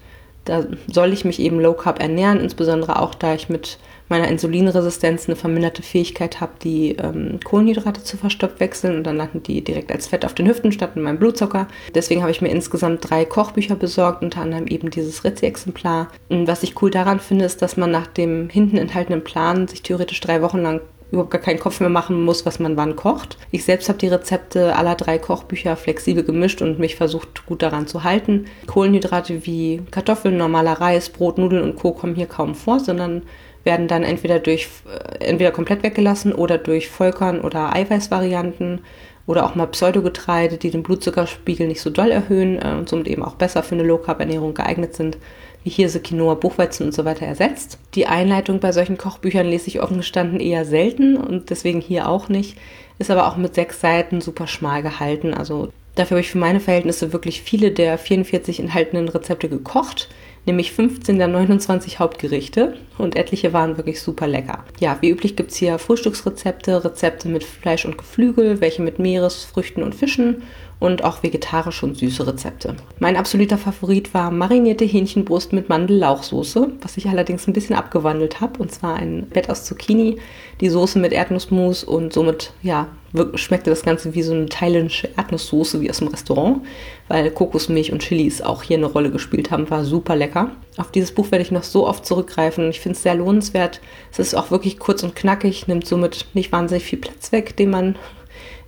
da 0.46 0.66
soll 0.92 1.14
ich 1.14 1.26
mich 1.26 1.40
eben 1.40 1.60
low 1.60 1.74
carb 1.74 2.02
ernähren, 2.02 2.40
insbesondere 2.40 3.00
auch 3.02 3.14
da 3.14 3.34
ich 3.36 3.50
mit 3.50 3.78
meiner 4.10 4.28
Insulinresistenz 4.28 5.28
eine 5.28 5.36
verminderte 5.36 5.84
Fähigkeit 5.84 6.42
habe, 6.42 6.54
die 6.64 6.96
ähm, 6.96 7.40
Kohlenhydrate 7.44 8.04
zu 8.04 8.18
verstoffwechseln 8.18 8.98
und 8.98 9.04
dann 9.04 9.18
landen 9.18 9.44
die 9.44 9.64
direkt 9.64 9.92
als 9.92 10.08
Fett 10.08 10.26
auf 10.26 10.34
den 10.34 10.48
Hüften 10.48 10.72
statt 10.72 10.92
in 10.96 11.04
meinem 11.04 11.20
Blutzucker. 11.20 11.68
Deswegen 11.94 12.22
habe 12.22 12.32
ich 12.32 12.42
mir 12.42 12.50
insgesamt 12.50 13.08
drei 13.08 13.24
Kochbücher 13.26 13.76
besorgt, 13.76 14.24
unter 14.24 14.42
anderem 14.42 14.68
eben 14.68 14.90
dieses 14.90 15.24
Ritzi-Exemplar. 15.24 16.08
Was 16.30 16.64
ich 16.64 16.82
cool 16.82 16.90
daran 16.90 17.20
finde, 17.20 17.46
ist, 17.46 17.62
dass 17.62 17.78
man 17.78 17.92
nach 17.92 18.08
dem 18.08 18.50
hinten 18.50 18.78
enthaltenen 18.78 19.24
Plan 19.24 19.68
sich 19.68 19.84
theoretisch 19.84 20.20
drei 20.22 20.42
Wochen 20.42 20.60
lang 20.60 20.82
überhaupt 21.12 21.32
gar 21.32 21.42
keinen 21.42 21.60
Kopf 21.60 21.80
mehr 21.80 21.90
machen 21.90 22.24
muss, 22.24 22.46
was 22.46 22.60
man 22.60 22.78
wann 22.78 22.96
kocht. 22.96 23.38
Ich 23.52 23.66
selbst 23.66 23.90
habe 23.90 24.00
die 24.00 24.08
Rezepte 24.08 24.76
aller 24.76 24.96
drei 24.96 25.18
Kochbücher 25.18 25.76
flexibel 25.76 26.24
gemischt 26.24 26.62
und 26.62 26.80
mich 26.80 26.96
versucht 26.96 27.46
gut 27.46 27.62
daran 27.62 27.88
zu 27.88 28.04
halten. 28.04 28.46
Kohlenhydrate 28.68 29.46
wie 29.46 29.82
Kartoffeln, 29.92 30.38
normaler 30.38 30.74
Reis, 30.74 31.10
Brot, 31.10 31.38
Nudeln 31.38 31.64
und 31.64 31.76
Co. 31.76 31.92
kommen 31.92 32.16
hier 32.16 32.28
kaum 32.28 32.56
vor, 32.56 32.80
sondern 32.80 33.24
werden 33.64 33.88
dann 33.88 34.04
entweder 34.04 34.40
durch 34.40 34.70
äh, 34.88 35.26
entweder 35.26 35.52
komplett 35.52 35.84
weggelassen 35.84 36.34
oder 36.34 36.58
durch 36.58 36.90
Vollkorn 36.90 37.42
oder 37.42 37.76
Eiweißvarianten 37.76 38.82
oder 39.26 39.46
auch 39.46 39.54
mal 39.56 39.68
Pseudogetreide, 39.68 40.58
die 40.58 40.72
den 40.72 40.82
Blutzuckerspiegel 40.82 41.68
nicht 41.68 41.82
so 41.82 41.90
doll 41.90 42.10
erhöhen 42.12 42.60
äh, 42.60 42.76
und 42.78 42.88
somit 42.88 43.08
eben 43.08 43.24
auch 43.24 43.36
besser 43.36 43.64
für 43.64 43.76
eine 43.76 43.84
Low 43.84 43.98
Carb 43.98 44.20
Ernährung 44.20 44.54
geeignet 44.54 44.96
sind 44.96 45.18
wie 45.64 45.70
Hirse, 45.70 46.00
Quinoa, 46.00 46.36
Buchweizen 46.36 46.86
und 46.86 46.94
so 46.94 47.06
weiter 47.06 47.26
ersetzt. 47.26 47.78
Die 47.96 48.08
Einleitung 48.08 48.60
bei 48.60 48.72
solchen 48.72 48.98
Kochbüchern 48.98 49.48
lese 49.48 49.68
ich 49.68 49.82
offen 49.82 49.98
gestanden 49.98 50.40
eher 50.40 50.66
selten 50.66 51.18
und 51.18 51.50
deswegen 51.50 51.82
hier 51.82 52.08
auch 52.08 52.30
nicht. 52.30 52.58
Ist 52.98 53.12
aber 53.12 53.28
auch 53.28 53.38
mit 53.38 53.56
sechs 53.56 53.80
Seiten 53.80 54.22
super 54.22 54.48
schmal 54.48 54.82
gehalten. 54.84 55.34
Also 55.34 55.70
dafür 55.96 56.16
habe 56.16 56.22
ich 56.22 56.32
für 56.32 56.38
meine 56.38 56.60
Verhältnisse 56.60 57.14
wirklich 57.14 57.42
viele 57.42 57.72
der 57.72 57.98
44 57.98 58.60
enthaltenen 58.60 59.10
Rezepte 59.10 59.50
gekocht 59.50 60.10
nämlich 60.50 60.72
15 60.72 61.18
der 61.18 61.28
29 61.28 62.00
Hauptgerichte 62.00 62.76
und 62.98 63.16
etliche 63.16 63.54
waren 63.54 63.78
wirklich 63.78 64.02
super 64.02 64.28
lecker. 64.28 64.66
Ja, 64.80 64.98
wie 65.02 65.10
üblich 65.10 65.36
gibt 65.36 65.52
es 65.52 65.58
hier 65.58 65.78
Frühstücksrezepte, 65.78 66.84
Rezepte 66.84 67.30
mit 67.30 67.44
Fleisch 67.44 67.86
und 67.86 67.98
Geflügel, 67.98 68.62
welche 68.62 68.82
mit 68.82 69.00
Meeresfrüchten 69.00 69.84
und 69.84 69.96
Fischen 69.96 70.44
und 70.80 71.04
auch 71.04 71.24
vegetarische 71.24 71.86
und 71.86 71.98
süße 71.98 72.26
Rezepte. 72.26 72.76
Mein 73.00 73.18
absoluter 73.18 73.58
Favorit 73.58 74.14
war 74.14 74.32
marinierte 74.32 74.86
Hähnchenbrust 74.86 75.52
mit 75.52 75.68
Mandellauchsoße, 75.68 76.72
was 76.82 76.96
ich 76.96 77.08
allerdings 77.08 77.48
ein 77.48 77.54
bisschen 77.54 77.76
abgewandelt 77.76 78.40
habe. 78.40 78.60
Und 78.60 78.72
zwar 78.72 78.96
ein 78.96 79.28
Bett 79.28 79.50
aus 79.50 79.66
Zucchini, 79.66 80.18
die 80.62 80.70
Soße 80.70 80.98
mit 81.00 81.12
Erdnussmus 81.12 81.84
und 81.84 82.14
somit, 82.14 82.54
ja, 82.62 82.88
schmeckte 83.36 83.72
das 83.72 83.84
Ganze 83.84 84.14
wie 84.14 84.22
so 84.22 84.34
eine 84.34 84.46
thailändische 84.46 85.10
Erdnusssoße 85.18 85.82
wie 85.82 85.90
aus 85.90 85.98
dem 85.98 86.10
Restaurant, 86.10 86.62
weil 87.08 87.32
Kokosmilch 87.32 87.92
und 87.92 88.04
Chilis 88.04 88.42
auch 88.42 88.64
hier 88.64 88.78
eine 88.78 88.86
Rolle 88.86 89.12
gespielt 89.12 89.52
haben. 89.52 89.70
War 89.70 89.84
super 89.84 90.16
lecker. 90.16 90.52
Auf 90.78 90.92
dieses 90.92 91.12
Buch 91.12 91.32
werde 91.32 91.44
ich 91.44 91.52
noch 91.52 91.64
so 91.64 91.88
oft 91.88 92.06
zurückgreifen 92.06 92.70
ich 92.70 92.80
finde 92.80 92.96
es 92.96 93.04
sehr 93.04 93.16
lohnenswert. 93.16 93.82
Es 94.12 94.20
ist 94.20 94.36
auch 94.36 94.52
wirklich 94.52 94.80
kurz 94.80 95.04
und 95.04 95.16
knackig, 95.16 95.68
nimmt 95.68 95.86
somit 95.86 96.28
nicht 96.34 96.52
wahnsinnig 96.52 96.84
viel 96.84 97.00
Platz 97.00 97.32
weg, 97.32 97.58
den 97.58 97.72
man 97.72 97.96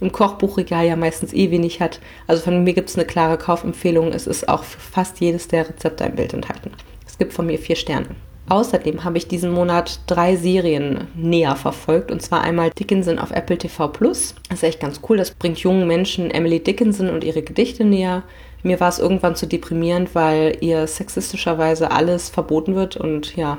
im 0.02 0.12
Kochbuchregal 0.12 0.86
ja 0.86 0.96
meistens 0.96 1.34
eh 1.34 1.52
wenig 1.52 1.80
hat. 1.80 2.00
Also 2.28 2.44
von 2.44 2.64
mir 2.64 2.74
gibt 2.74 2.90
es 2.90 2.98
eine 2.98 3.06
klare 3.06 3.38
Kaufempfehlung. 3.38 4.12
Es 4.12 4.28
ist 4.28 4.50
auch 4.50 4.64
für 4.64 4.80
fast 4.80 5.22
jedes 5.22 5.48
der 5.48 5.70
Rezepte 5.70 6.04
ein 6.04 6.16
Bild 6.16 6.34
enthalten. 6.34 6.72
Es 7.08 7.18
gibt 7.18 7.32
von 7.34 7.46
mir 7.46 7.60
vier 7.60 7.76
Sterne. 7.76 8.08
Außerdem 8.50 9.04
habe 9.04 9.18
ich 9.18 9.28
diesen 9.28 9.52
Monat 9.52 10.02
drei 10.08 10.36
Serien 10.36 11.08
näher 11.16 11.56
verfolgt. 11.56 12.12
Und 12.12 12.22
zwar 12.22 12.42
einmal 12.42 12.72
Dickinson 12.72 13.20
auf 13.20 13.32
Apple 13.32 13.58
TV 13.58 13.88
Plus. 13.88 14.36
Das 14.50 14.58
ist 14.60 14.64
echt 14.64 14.80
ganz 14.80 15.00
cool. 15.08 15.18
Das 15.18 15.32
bringt 15.32 15.60
jungen 15.60 15.88
Menschen 15.88 16.32
Emily 16.32 16.60
Dickinson 16.60 17.10
und 17.10 17.24
ihre 17.24 17.44
Gedichte 17.44 17.86
näher. 17.86 18.24
Mir 18.64 18.80
war 18.80 18.90
es 18.90 19.00
irgendwann 19.00 19.36
zu 19.36 19.48
deprimierend, 19.48 20.14
weil 20.14 20.58
ihr 20.62 20.86
sexistischerweise 20.86 21.92
alles 21.92 22.30
verboten 22.30 22.76
wird 22.76 22.98
und 22.98 23.36
ja, 23.36 23.58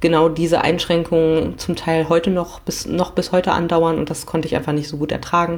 genau 0.00 0.28
diese 0.28 0.62
Einschränkungen 0.62 1.58
zum 1.58 1.76
Teil 1.76 2.08
heute 2.08 2.30
noch 2.30 2.60
bis, 2.60 2.86
noch 2.86 3.12
bis 3.12 3.32
heute 3.32 3.52
andauern 3.52 3.98
und 3.98 4.10
das 4.10 4.26
konnte 4.26 4.46
ich 4.48 4.56
einfach 4.56 4.72
nicht 4.72 4.88
so 4.88 4.96
gut 4.96 5.12
ertragen. 5.12 5.56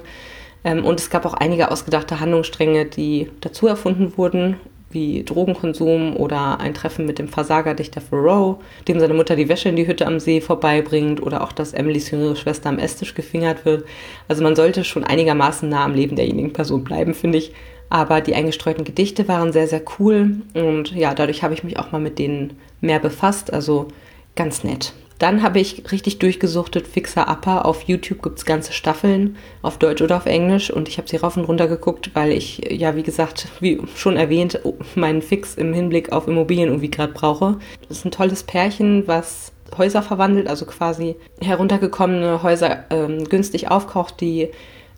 Ähm, 0.65 0.85
und 0.85 1.01
es 1.01 1.11
gab 1.11 1.25
auch 1.27 1.35
einige 1.35 1.71
ausgedachte 1.71 2.21
Handlungsstränge, 2.21 2.87
die 2.87 3.31
dazu 3.41 3.67
erfunden 3.67 4.17
wurden, 4.17 4.57
wie 4.91 5.23
Drogenkonsum 5.23 6.17
oder 6.17 6.59
ein 6.59 6.75
Treffen 6.75 7.07
mit 7.07 7.19
dem 7.19 7.29
Versagerdichter 7.29 8.03
Thoreau, 8.09 8.59
dem 8.89 8.99
seine 8.99 9.15
Mutter 9.15 9.37
die 9.37 9.49
Wäsche 9.49 9.69
in 9.69 9.77
die 9.77 9.87
Hütte 9.87 10.07
am 10.07 10.19
See 10.19 10.41
vorbeibringt 10.41 11.23
oder 11.23 11.43
auch, 11.43 11.53
dass 11.53 11.73
Emilys 11.73 12.11
jüngere 12.11 12.35
Schwester 12.35 12.69
am 12.69 12.79
Esstisch 12.79 13.15
gefingert 13.15 13.65
wird. 13.65 13.85
Also 14.27 14.43
man 14.43 14.57
sollte 14.57 14.83
schon 14.83 15.05
einigermaßen 15.05 15.69
nah 15.69 15.85
am 15.85 15.95
Leben 15.95 16.17
derjenigen 16.17 16.53
Person 16.53 16.83
bleiben, 16.83 17.15
finde 17.15 17.39
ich. 17.39 17.53
Aber 17.89 18.21
die 18.21 18.35
eingestreuten 18.35 18.85
Gedichte 18.85 19.27
waren 19.29 19.53
sehr, 19.53 19.67
sehr 19.67 19.83
cool 19.99 20.43
und 20.55 20.93
ja, 20.93 21.13
dadurch 21.15 21.43
habe 21.43 21.55
ich 21.55 21.65
mich 21.65 21.79
auch 21.79 21.91
mal 21.91 22.01
mit 22.01 22.19
denen 22.19 22.57
mehr 22.81 23.01
befasst. 23.01 23.53
Also 23.53 23.89
ganz 24.37 24.65
nett. 24.65 24.93
Dann 25.21 25.43
habe 25.43 25.61
ich 25.61 25.93
richtig 25.93 26.19
durchgesuchtet 26.19 26.89
Fixer 26.89 27.29
Upper. 27.29 27.67
Auf 27.67 27.83
YouTube 27.83 28.23
gibt 28.23 28.39
es 28.39 28.47
ganze 28.47 28.73
Staffeln, 28.73 29.37
auf 29.61 29.79
Deutsch 29.79 30.01
oder 30.01 30.17
auf 30.17 30.25
Englisch. 30.25 30.71
Und 30.71 30.89
ich 30.89 30.97
habe 30.97 31.09
sie 31.09 31.19
rauf 31.19 31.37
und 31.37 31.45
runter 31.45 31.69
geguckt, 31.69 32.13
weil 32.15 32.33
ich, 32.33 32.63
ja, 32.71 32.97
wie 32.97 33.03
gesagt, 33.03 33.49
wie 33.61 33.83
schon 33.95 34.17
erwähnt, 34.17 34.59
meinen 34.95 35.21
Fix 35.21 35.57
im 35.57 35.75
Hinblick 35.75 36.11
auf 36.11 36.27
Immobilien 36.27 36.71
irgendwie 36.71 36.91
gerade 36.91 37.13
brauche. 37.13 37.59
Das 37.87 37.99
ist 37.99 38.07
ein 38.07 38.13
tolles 38.13 38.45
Pärchen, 38.45 39.07
was 39.07 39.53
Häuser 39.77 40.03
verwandelt, 40.03 40.49
also 40.49 40.65
quasi 40.65 41.17
heruntergekommene 41.43 42.43
Häuser 42.43 42.85
ähm, 42.89 43.25
günstig 43.25 43.71
aufkauft, 43.71 44.23
die 44.23 44.49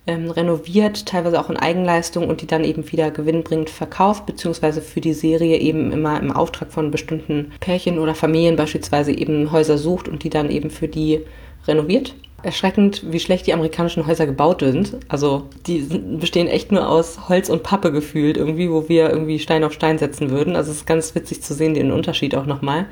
ähm, 0.07 0.31
renoviert, 0.31 1.07
teilweise 1.07 1.41
auch 1.41 1.49
in 1.49 1.57
Eigenleistung 1.57 2.29
und 2.29 2.43
die 2.43 2.47
dann 2.47 2.65
eben 2.65 2.91
wieder 2.91 3.11
gewinnbringend 3.11 3.71
verkauft, 3.71 4.27
beziehungsweise 4.27 4.83
für 4.83 5.01
die 5.01 5.15
Serie 5.15 5.59
eben 5.59 5.93
immer 5.93 6.19
im 6.19 6.33
Auftrag 6.33 6.73
von 6.73 6.91
bestimmten 6.91 7.53
Pärchen 7.61 7.99
oder 7.99 8.15
Familien 8.15 8.57
beispielsweise 8.57 9.13
eben 9.13 9.53
Häuser 9.53 9.79
sucht 9.79 10.09
und 10.09 10.25
die 10.25 10.31
dann 10.31 10.51
eben 10.51 10.71
für 10.71 10.89
die 10.89 11.21
renoviert. 11.67 12.15
Erschreckend, 12.43 13.13
wie 13.13 13.21
schlecht 13.21 13.47
die 13.47 13.55
amerikanischen 13.55 14.05
Häuser 14.05 14.27
gebaut 14.27 14.63
sind. 14.63 14.97
Also 15.07 15.45
die 15.69 15.87
bestehen 16.19 16.49
echt 16.49 16.73
nur 16.73 16.89
aus 16.89 17.29
Holz 17.29 17.49
und 17.49 17.63
Pappe 17.63 17.93
gefühlt, 17.93 18.37
irgendwie, 18.37 18.69
wo 18.69 18.89
wir 18.89 19.11
irgendwie 19.11 19.39
Stein 19.39 19.63
auf 19.63 19.73
Stein 19.73 19.99
setzen 19.99 20.31
würden. 20.31 20.57
Also 20.57 20.73
es 20.73 20.79
ist 20.79 20.87
ganz 20.87 21.15
witzig 21.15 21.43
zu 21.43 21.55
sehen, 21.55 21.75
den 21.75 21.93
Unterschied 21.93 22.35
auch 22.35 22.47
nochmal. 22.47 22.87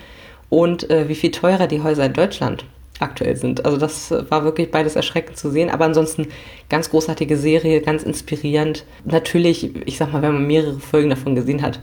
Und 0.50 0.88
äh, 0.88 1.08
wie 1.08 1.16
viel 1.16 1.32
teurer 1.32 1.66
die 1.66 1.82
Häuser 1.82 2.06
in 2.06 2.12
Deutschland 2.12 2.64
aktuell 3.00 3.36
sind. 3.36 3.64
Also 3.64 3.76
das 3.76 4.10
war 4.28 4.44
wirklich 4.44 4.70
beides 4.70 4.96
erschreckend 4.96 5.36
zu 5.36 5.50
sehen, 5.50 5.70
aber 5.70 5.84
ansonsten 5.84 6.28
ganz 6.68 6.90
großartige 6.90 7.36
Serie, 7.36 7.80
ganz 7.80 8.02
inspirierend. 8.02 8.84
Natürlich, 9.04 9.74
ich 9.86 9.96
sag 9.98 10.12
mal, 10.12 10.22
wenn 10.22 10.34
man 10.34 10.46
mehrere 10.46 10.78
Folgen 10.78 11.10
davon 11.10 11.34
gesehen 11.34 11.62
hat, 11.62 11.80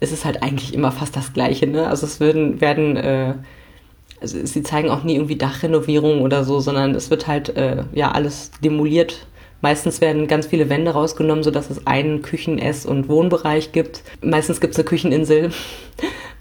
ist 0.00 0.12
es 0.12 0.24
halt 0.24 0.42
eigentlich 0.42 0.74
immer 0.74 0.92
fast 0.92 1.16
das 1.16 1.32
Gleiche. 1.32 1.66
Ne? 1.66 1.86
Also 1.86 2.06
es 2.06 2.20
werden, 2.20 2.60
werden 2.60 2.96
äh, 2.96 3.34
also 4.20 4.44
sie 4.44 4.62
zeigen 4.62 4.90
auch 4.90 5.04
nie 5.04 5.16
irgendwie 5.16 5.36
Dachrenovierung 5.36 6.22
oder 6.22 6.44
so, 6.44 6.60
sondern 6.60 6.94
es 6.94 7.10
wird 7.10 7.26
halt 7.26 7.56
äh, 7.56 7.84
ja 7.92 8.12
alles 8.12 8.50
demoliert. 8.62 9.26
Meistens 9.60 10.00
werden 10.00 10.26
ganz 10.26 10.46
viele 10.46 10.68
Wände 10.68 10.90
rausgenommen, 10.90 11.42
sodass 11.42 11.70
es 11.70 11.86
einen 11.86 12.22
Küchen-, 12.22 12.58
Ess- 12.58 12.84
und 12.84 13.08
Wohnbereich 13.08 13.72
gibt. 13.72 14.02
Meistens 14.20 14.60
gibt 14.60 14.74
es 14.74 14.78
eine 14.78 14.84
Kücheninsel. 14.84 15.52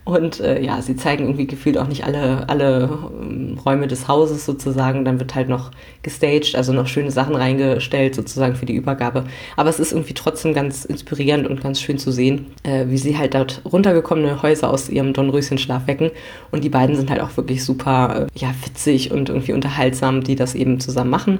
Und 0.06 0.42
äh, 0.42 0.62
ja, 0.62 0.82
sie 0.82 0.98
zeigen 0.98 1.24
irgendwie 1.24 1.48
gefühlt 1.48 1.78
auch 1.78 1.88
nicht 1.88 2.04
alle, 2.04 2.50
alle 2.50 2.90
ähm, 3.22 3.58
Räume 3.66 3.88
des 3.88 4.08
Hauses 4.10 4.46
sozusagen. 4.46 5.06
Dann 5.06 5.20
wird 5.20 5.34
halt 5.34 5.48
noch 5.48 5.72
gestaged, 6.02 6.56
also 6.56 6.74
noch 6.74 6.88
schöne 6.88 7.10
Sachen 7.12 7.36
reingestellt 7.36 8.14
sozusagen 8.14 8.56
für 8.56 8.66
die 8.66 8.76
Übergabe. 8.76 9.24
Aber 9.56 9.70
es 9.70 9.80
ist 9.80 9.94
irgendwie 9.94 10.14
trotzdem 10.14 10.54
ganz 10.54 10.84
inspirierend 10.84 11.48
und 11.48 11.62
ganz 11.62 11.80
schön 11.80 11.98
zu 11.98 12.12
sehen, 12.12 12.48
äh, 12.64 12.88
wie 12.88 12.98
sie 12.98 13.18
halt 13.18 13.34
dort 13.34 13.62
runtergekommene 13.64 14.42
Häuser 14.42 14.70
aus 14.70 14.90
ihrem 14.90 15.14
Dornröschen-Schlaf 15.14 15.88
wecken. 15.88 16.12
Und 16.52 16.66
die 16.66 16.70
beiden 16.70 16.98
sind 16.98 17.10
halt 17.10 17.22
auch 17.22 17.38
wirklich 17.38 17.64
super, 17.64 18.28
äh, 18.28 18.40
ja, 18.40 18.54
witzig 18.66 19.12
und 19.12 19.30
irgendwie 19.30 19.54
unterhaltsam, 19.54 20.22
die 20.22 20.36
das 20.36 20.54
eben 20.54 20.82
zusammen 20.82 21.12
machen. 21.12 21.40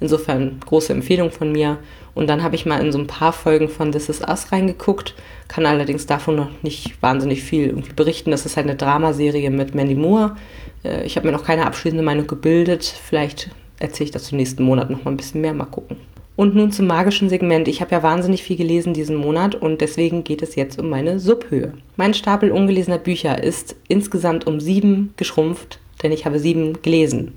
Insofern 0.00 0.60
große 0.64 0.92
Empfehlung 0.92 1.30
von 1.30 1.50
mir. 1.52 1.78
Und 2.14 2.28
dann 2.28 2.42
habe 2.42 2.54
ich 2.54 2.66
mal 2.66 2.80
in 2.80 2.92
so 2.92 2.98
ein 2.98 3.06
paar 3.06 3.32
Folgen 3.32 3.68
von 3.68 3.92
This 3.92 4.08
Is 4.08 4.20
Us 4.20 4.52
reingeguckt, 4.52 5.14
kann 5.48 5.66
allerdings 5.66 6.06
davon 6.06 6.36
noch 6.36 6.50
nicht 6.62 7.00
wahnsinnig 7.02 7.42
viel 7.42 7.66
irgendwie 7.66 7.92
berichten. 7.92 8.30
Das 8.30 8.46
ist 8.46 8.56
halt 8.56 8.66
eine 8.66 8.76
Dramaserie 8.76 9.50
mit 9.50 9.74
Mandy 9.74 9.94
Moore. 9.94 10.36
Äh, 10.84 11.04
ich 11.04 11.16
habe 11.16 11.26
mir 11.26 11.32
noch 11.32 11.44
keine 11.44 11.66
abschließende 11.66 12.04
Meinung 12.04 12.26
gebildet. 12.26 12.84
Vielleicht 12.84 13.50
erzähle 13.78 14.06
ich 14.06 14.10
das 14.10 14.24
zum 14.24 14.38
nächsten 14.38 14.62
Monat 14.62 14.90
noch 14.90 15.04
mal 15.04 15.10
ein 15.10 15.16
bisschen 15.16 15.40
mehr. 15.40 15.54
Mal 15.54 15.64
gucken. 15.66 15.96
Und 16.38 16.54
nun 16.54 16.70
zum 16.70 16.86
magischen 16.86 17.28
Segment. 17.28 17.66
Ich 17.66 17.80
habe 17.80 17.90
ja 17.90 18.04
wahnsinnig 18.04 18.44
viel 18.44 18.56
gelesen 18.56 18.94
diesen 18.94 19.16
Monat 19.16 19.56
und 19.56 19.80
deswegen 19.80 20.22
geht 20.22 20.40
es 20.40 20.54
jetzt 20.54 20.78
um 20.78 20.88
meine 20.88 21.18
Subhöhe. 21.18 21.72
Mein 21.96 22.14
Stapel 22.14 22.52
ungelesener 22.52 22.98
Bücher 22.98 23.42
ist 23.42 23.74
insgesamt 23.88 24.46
um 24.46 24.60
sieben 24.60 25.14
geschrumpft, 25.16 25.80
denn 26.00 26.12
ich 26.12 26.26
habe 26.26 26.38
sieben 26.38 26.80
gelesen. 26.82 27.32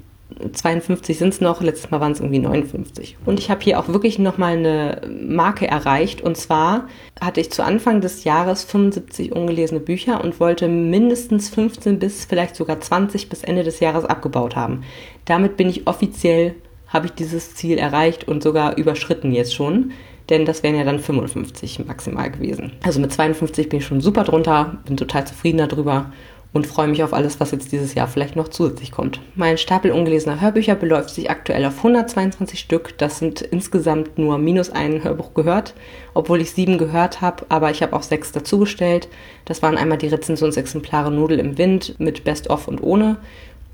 52 0.49 1.17
sind 1.17 1.29
es 1.29 1.41
noch, 1.41 1.61
letztes 1.61 1.91
Mal 1.91 1.99
waren 1.99 2.11
es 2.11 2.19
irgendwie 2.19 2.39
59. 2.39 3.17
Und 3.25 3.39
ich 3.39 3.49
habe 3.49 3.61
hier 3.61 3.79
auch 3.79 3.87
wirklich 3.87 4.19
nochmal 4.19 4.57
eine 4.57 5.01
Marke 5.09 5.67
erreicht. 5.67 6.21
Und 6.21 6.37
zwar 6.37 6.87
hatte 7.19 7.41
ich 7.41 7.51
zu 7.51 7.63
Anfang 7.63 8.01
des 8.01 8.23
Jahres 8.23 8.63
75 8.63 9.33
ungelesene 9.33 9.79
Bücher 9.79 10.23
und 10.23 10.39
wollte 10.39 10.67
mindestens 10.67 11.49
15 11.49 11.99
bis 11.99 12.25
vielleicht 12.25 12.55
sogar 12.55 12.79
20 12.79 13.29
bis 13.29 13.43
Ende 13.43 13.63
des 13.63 13.79
Jahres 13.79 14.05
abgebaut 14.05 14.55
haben. 14.55 14.83
Damit 15.25 15.57
bin 15.57 15.69
ich 15.69 15.87
offiziell, 15.87 16.55
habe 16.87 17.07
ich 17.07 17.13
dieses 17.13 17.55
Ziel 17.55 17.77
erreicht 17.77 18.27
und 18.27 18.43
sogar 18.43 18.77
überschritten 18.77 19.31
jetzt 19.31 19.53
schon. 19.53 19.91
Denn 20.29 20.45
das 20.45 20.63
wären 20.63 20.75
ja 20.75 20.83
dann 20.83 20.99
55 20.99 21.85
maximal 21.85 22.31
gewesen. 22.31 22.71
Also 22.83 23.01
mit 23.01 23.11
52 23.11 23.69
bin 23.69 23.79
ich 23.79 23.85
schon 23.85 24.01
super 24.01 24.23
drunter, 24.23 24.77
bin 24.85 24.95
total 24.95 25.27
zufrieden 25.27 25.57
darüber 25.57 26.11
und 26.53 26.67
freue 26.67 26.87
mich 26.87 27.03
auf 27.03 27.13
alles, 27.13 27.39
was 27.39 27.51
jetzt 27.51 27.71
dieses 27.71 27.93
Jahr 27.93 28.07
vielleicht 28.07 28.35
noch 28.35 28.49
zusätzlich 28.49 28.91
kommt. 28.91 29.21
Mein 29.35 29.57
Stapel 29.57 29.91
ungelesener 29.91 30.41
Hörbücher 30.41 30.75
beläuft 30.75 31.11
sich 31.11 31.29
aktuell 31.29 31.63
auf 31.65 31.77
122 31.77 32.59
Stück. 32.59 32.97
Das 32.97 33.19
sind 33.19 33.41
insgesamt 33.41 34.17
nur 34.17 34.37
minus 34.37 34.69
ein 34.69 35.03
Hörbuch 35.03 35.33
gehört, 35.33 35.73
obwohl 36.13 36.41
ich 36.41 36.51
sieben 36.51 36.77
gehört 36.77 37.21
habe, 37.21 37.45
aber 37.47 37.71
ich 37.71 37.81
habe 37.81 37.95
auch 37.95 38.03
sechs 38.03 38.33
dazugestellt. 38.33 39.07
Das 39.45 39.61
waren 39.61 39.77
einmal 39.77 39.97
die 39.97 40.07
Rezensionsexemplare 40.07 41.11
Nudel 41.11 41.39
im 41.39 41.57
Wind 41.57 41.95
mit 41.99 42.25
Best 42.25 42.49
of 42.49 42.67
und 42.67 42.83
ohne 42.83 43.17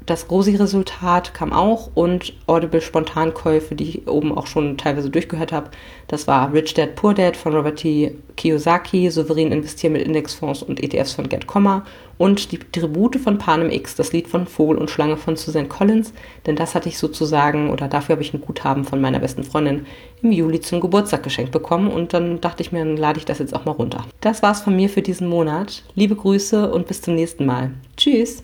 Das 0.07 0.31
Rosi-Resultat 0.31 1.33
kam 1.33 1.51
auch 1.51 1.89
und 1.93 2.33
Audible 2.47 2.79
Spontankäufe, 2.79 3.75
die 3.75 3.83
ich 3.83 4.07
oben 4.07 4.35
auch 4.35 4.47
schon 4.47 4.77
teilweise 4.77 5.09
durchgehört 5.09 5.51
habe. 5.51 5.69
Das 6.07 6.27
war 6.27 6.53
Rich 6.53 6.75
Dad 6.75 6.95
Poor 6.95 7.13
Dad 7.13 7.35
von 7.35 7.53
Robert 7.53 7.79
T. 7.79 8.15
Kiyosaki, 8.37 9.11
Souverän 9.11 9.51
investieren 9.51 9.91
mit 9.91 10.03
Indexfonds 10.03 10.63
und 10.63 10.81
ETFs 10.81 11.11
von 11.11 11.27
Gerd 11.27 11.45
Kommer 11.45 11.85
und 12.17 12.53
die 12.53 12.57
Tribute 12.57 13.17
von 13.17 13.37
Panem 13.37 13.69
X, 13.69 13.95
das 13.95 14.13
Lied 14.13 14.29
von 14.29 14.47
Vogel 14.47 14.77
und 14.77 14.89
Schlange 14.89 15.17
von 15.17 15.35
Suzanne 15.35 15.67
Collins, 15.67 16.13
denn 16.45 16.55
das 16.55 16.73
hatte 16.73 16.87
ich 16.87 16.97
sozusagen 16.97 17.69
oder 17.69 17.89
dafür 17.89 18.13
habe 18.13 18.23
ich 18.23 18.33
ein 18.33 18.39
Guthaben 18.39 18.85
von 18.85 19.01
meiner 19.01 19.19
besten 19.19 19.43
Freundin 19.43 19.87
im 20.21 20.31
Juli 20.31 20.61
zum 20.61 20.79
Geburtstag 20.79 21.23
geschenkt 21.23 21.51
bekommen 21.51 21.91
und 21.91 22.13
dann 22.13 22.39
dachte 22.39 22.63
ich 22.63 22.71
mir, 22.71 22.79
dann 22.79 22.95
lade 22.95 23.19
ich 23.19 23.25
das 23.25 23.39
jetzt 23.39 23.53
auch 23.53 23.65
mal 23.65 23.73
runter. 23.73 24.05
Das 24.21 24.41
war's 24.41 24.61
von 24.61 24.73
mir 24.73 24.87
für 24.87 25.01
diesen 25.01 25.27
Monat. 25.27 25.83
Liebe 25.95 26.15
Grüße 26.15 26.71
und 26.71 26.87
bis 26.87 27.01
zum 27.01 27.15
nächsten 27.15 27.45
Mal. 27.45 27.71
Tschüss! 27.97 28.43